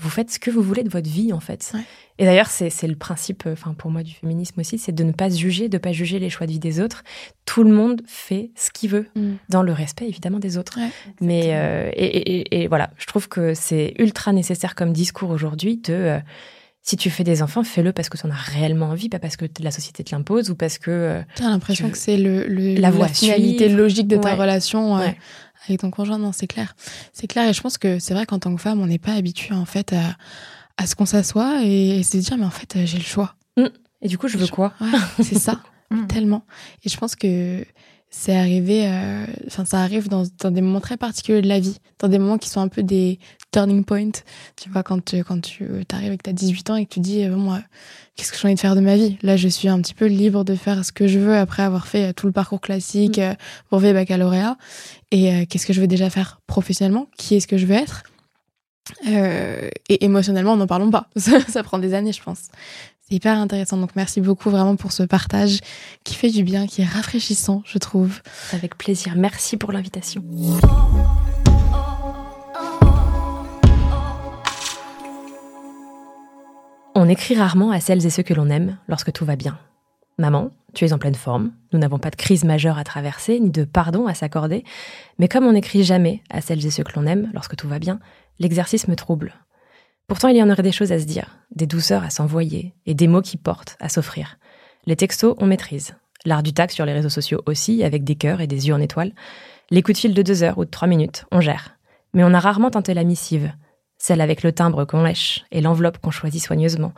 [0.00, 1.72] vous faites ce que vous voulez de votre vie, en fait.
[2.18, 5.12] Et d'ailleurs, c'est le principe, euh, enfin pour moi, du féminisme aussi, c'est de ne
[5.12, 7.02] pas juger, de ne pas juger les choix de vie des autres.
[7.44, 9.34] Tout le monde fait ce qu'il veut, mm.
[9.48, 10.78] dans le respect, évidemment, des autres.
[11.20, 16.20] Mais, euh, et, et, voilà, je trouve que c'est ultra nécessaire comme discours aujourd'hui de
[16.82, 19.36] si tu fais des enfants, fais-le parce que tu en as réellement envie, pas parce
[19.36, 20.90] que la société te l'impose ou parce que.
[20.90, 25.08] Euh, tu as l'impression que c'est le, la, finalité logique de ta relation euh,
[25.66, 26.18] avec ton conjoint.
[26.18, 26.74] Non, c'est clair.
[27.12, 27.48] C'est clair.
[27.48, 29.64] Et je pense que c'est vrai qu'en tant que femme, on n'est pas habitué en
[29.64, 30.16] fait à,
[30.76, 33.34] à ce qu'on s'assoit et, se dire, mais en fait, j'ai le choix.
[33.56, 33.66] Mmh.
[34.02, 34.72] Et du coup, je veux quoi?
[35.22, 35.60] C'est ça,
[35.90, 36.06] mmh.
[36.06, 36.44] tellement.
[36.84, 37.64] Et je pense que
[38.08, 41.76] c'est arrivé, euh, enfin ça arrive dans, dans, des moments très particuliers de la vie,
[42.00, 43.20] dans des moments qui sont un peu des
[43.50, 44.22] turning points.
[44.56, 46.94] Tu vois, quand tu, quand tu arrives et que tu as 18 ans et que
[46.94, 47.60] tu dis, bon, moi,
[48.16, 49.16] qu'est-ce que j'ai envie de faire de ma vie?
[49.22, 51.86] Là, je suis un petit peu libre de faire ce que je veux après avoir
[51.86, 53.22] fait tout le parcours classique, mm.
[53.22, 53.34] euh,
[53.70, 54.56] brevet, baccalauréat.
[55.10, 57.08] Et euh, qu'est-ce que je veux déjà faire professionnellement?
[57.16, 58.02] Qui est-ce que je veux être?
[59.08, 61.08] Euh, et émotionnellement, n'en parlons pas.
[61.16, 62.48] ça prend des années, je pense.
[63.08, 63.76] C'est hyper intéressant.
[63.76, 65.60] Donc, merci beaucoup vraiment pour ce partage
[66.04, 68.20] qui fait du bien, qui est rafraîchissant, je trouve.
[68.52, 69.14] Avec plaisir.
[69.16, 70.22] Merci pour l'invitation.
[76.96, 79.58] On écrit rarement à celles et ceux que l'on aime lorsque tout va bien.
[80.18, 83.50] Maman, tu es en pleine forme, nous n'avons pas de crise majeure à traverser, ni
[83.50, 84.64] de pardon à s'accorder,
[85.18, 87.78] mais comme on n'écrit jamais à celles et ceux que l'on aime lorsque tout va
[87.78, 88.00] bien,
[88.40, 89.34] l'exercice me trouble.
[90.08, 92.94] Pourtant, il y en aurait des choses à se dire, des douceurs à s'envoyer, et
[92.94, 94.38] des mots qui portent à s'offrir.
[94.84, 95.94] Les textos, on maîtrise.
[96.24, 98.80] L'art du tac sur les réseaux sociaux aussi, avec des cœurs et des yeux en
[98.80, 99.12] étoiles.
[99.70, 101.76] Les coups de fil de deux heures ou de trois minutes, on gère.
[102.12, 103.52] Mais on a rarement tenté la missive,
[104.00, 106.92] celle avec le timbre qu'on lèche et l'enveloppe qu'on choisit soigneusement.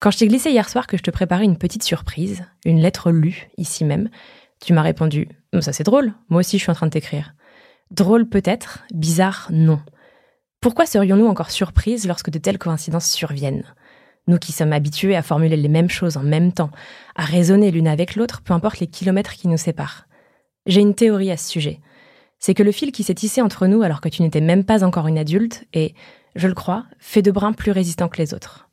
[0.00, 3.10] Quand je t'ai glissé hier soir que je te préparais une petite surprise, une lettre
[3.10, 4.10] lue, ici même,
[4.60, 5.28] tu m'as répondu
[5.60, 7.34] Ça c'est drôle, moi aussi je suis en train de t'écrire.
[7.92, 9.80] Drôle peut-être, bizarre non.
[10.60, 13.64] Pourquoi serions-nous encore surprises lorsque de telles coïncidences surviennent?
[14.26, 16.70] Nous qui sommes habitués à formuler les mêmes choses en même temps,
[17.14, 20.06] à raisonner l'une avec l'autre, peu importe les kilomètres qui nous séparent.
[20.66, 21.80] J'ai une théorie à ce sujet.
[22.38, 24.84] C'est que le fil qui s'est tissé entre nous alors que tu n'étais même pas
[24.84, 25.94] encore une adulte est,
[26.34, 28.68] je le crois, fait de brins plus résistants que les autres.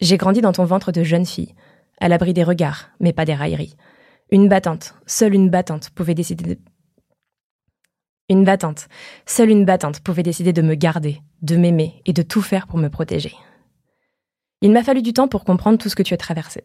[0.00, 1.54] J'ai grandi dans ton ventre de jeune fille,
[2.00, 3.76] à l'abri des regards, mais pas des railleries.
[4.30, 6.60] Une battante, seule une battante pouvait décider de
[8.28, 8.88] une battante.
[9.24, 12.78] Seule une battante pouvait décider de me garder, de m'aimer et de tout faire pour
[12.78, 13.32] me protéger.
[14.62, 16.64] Il m'a fallu du temps pour comprendre tout ce que tu as traversé.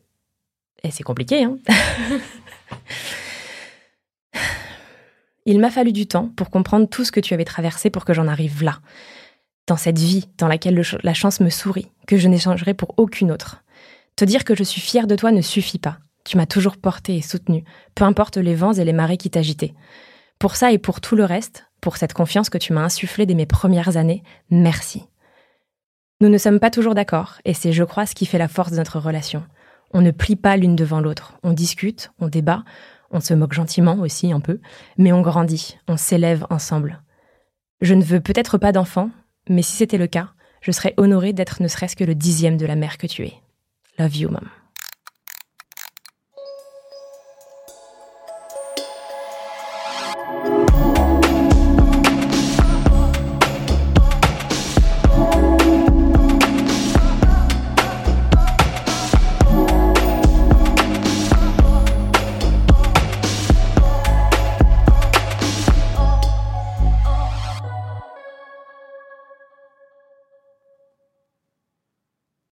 [0.83, 1.59] Et c'est compliqué, hein
[5.45, 8.13] Il m'a fallu du temps pour comprendre tout ce que tu avais traversé pour que
[8.13, 8.79] j'en arrive là.
[9.67, 13.63] Dans cette vie dans laquelle la chance me sourit, que je n'échangerai pour aucune autre.
[14.15, 15.97] Te dire que je suis fière de toi ne suffit pas.
[16.23, 17.63] Tu m'as toujours porté et soutenu,
[17.95, 19.73] peu importe les vents et les marées qui t'agitaient.
[20.37, 23.33] Pour ça et pour tout le reste, pour cette confiance que tu m'as insufflée dès
[23.33, 25.03] mes premières années, merci.
[26.19, 28.71] Nous ne sommes pas toujours d'accord, et c'est, je crois, ce qui fait la force
[28.71, 29.43] de notre relation.
[29.91, 32.63] On ne plie pas l'une devant l'autre, on discute, on débat,
[33.11, 34.59] On se moque gentiment aussi un peu,
[34.97, 37.01] mais on grandit, on s'élève ensemble.
[37.81, 39.09] Je ne veux peut-être pas d'enfant,
[39.49, 40.29] mais si c'était le cas,
[40.61, 43.33] je serais honorée d'être ne serait-ce que le dixième de la mère que tu es.
[43.99, 44.60] Love you, maman.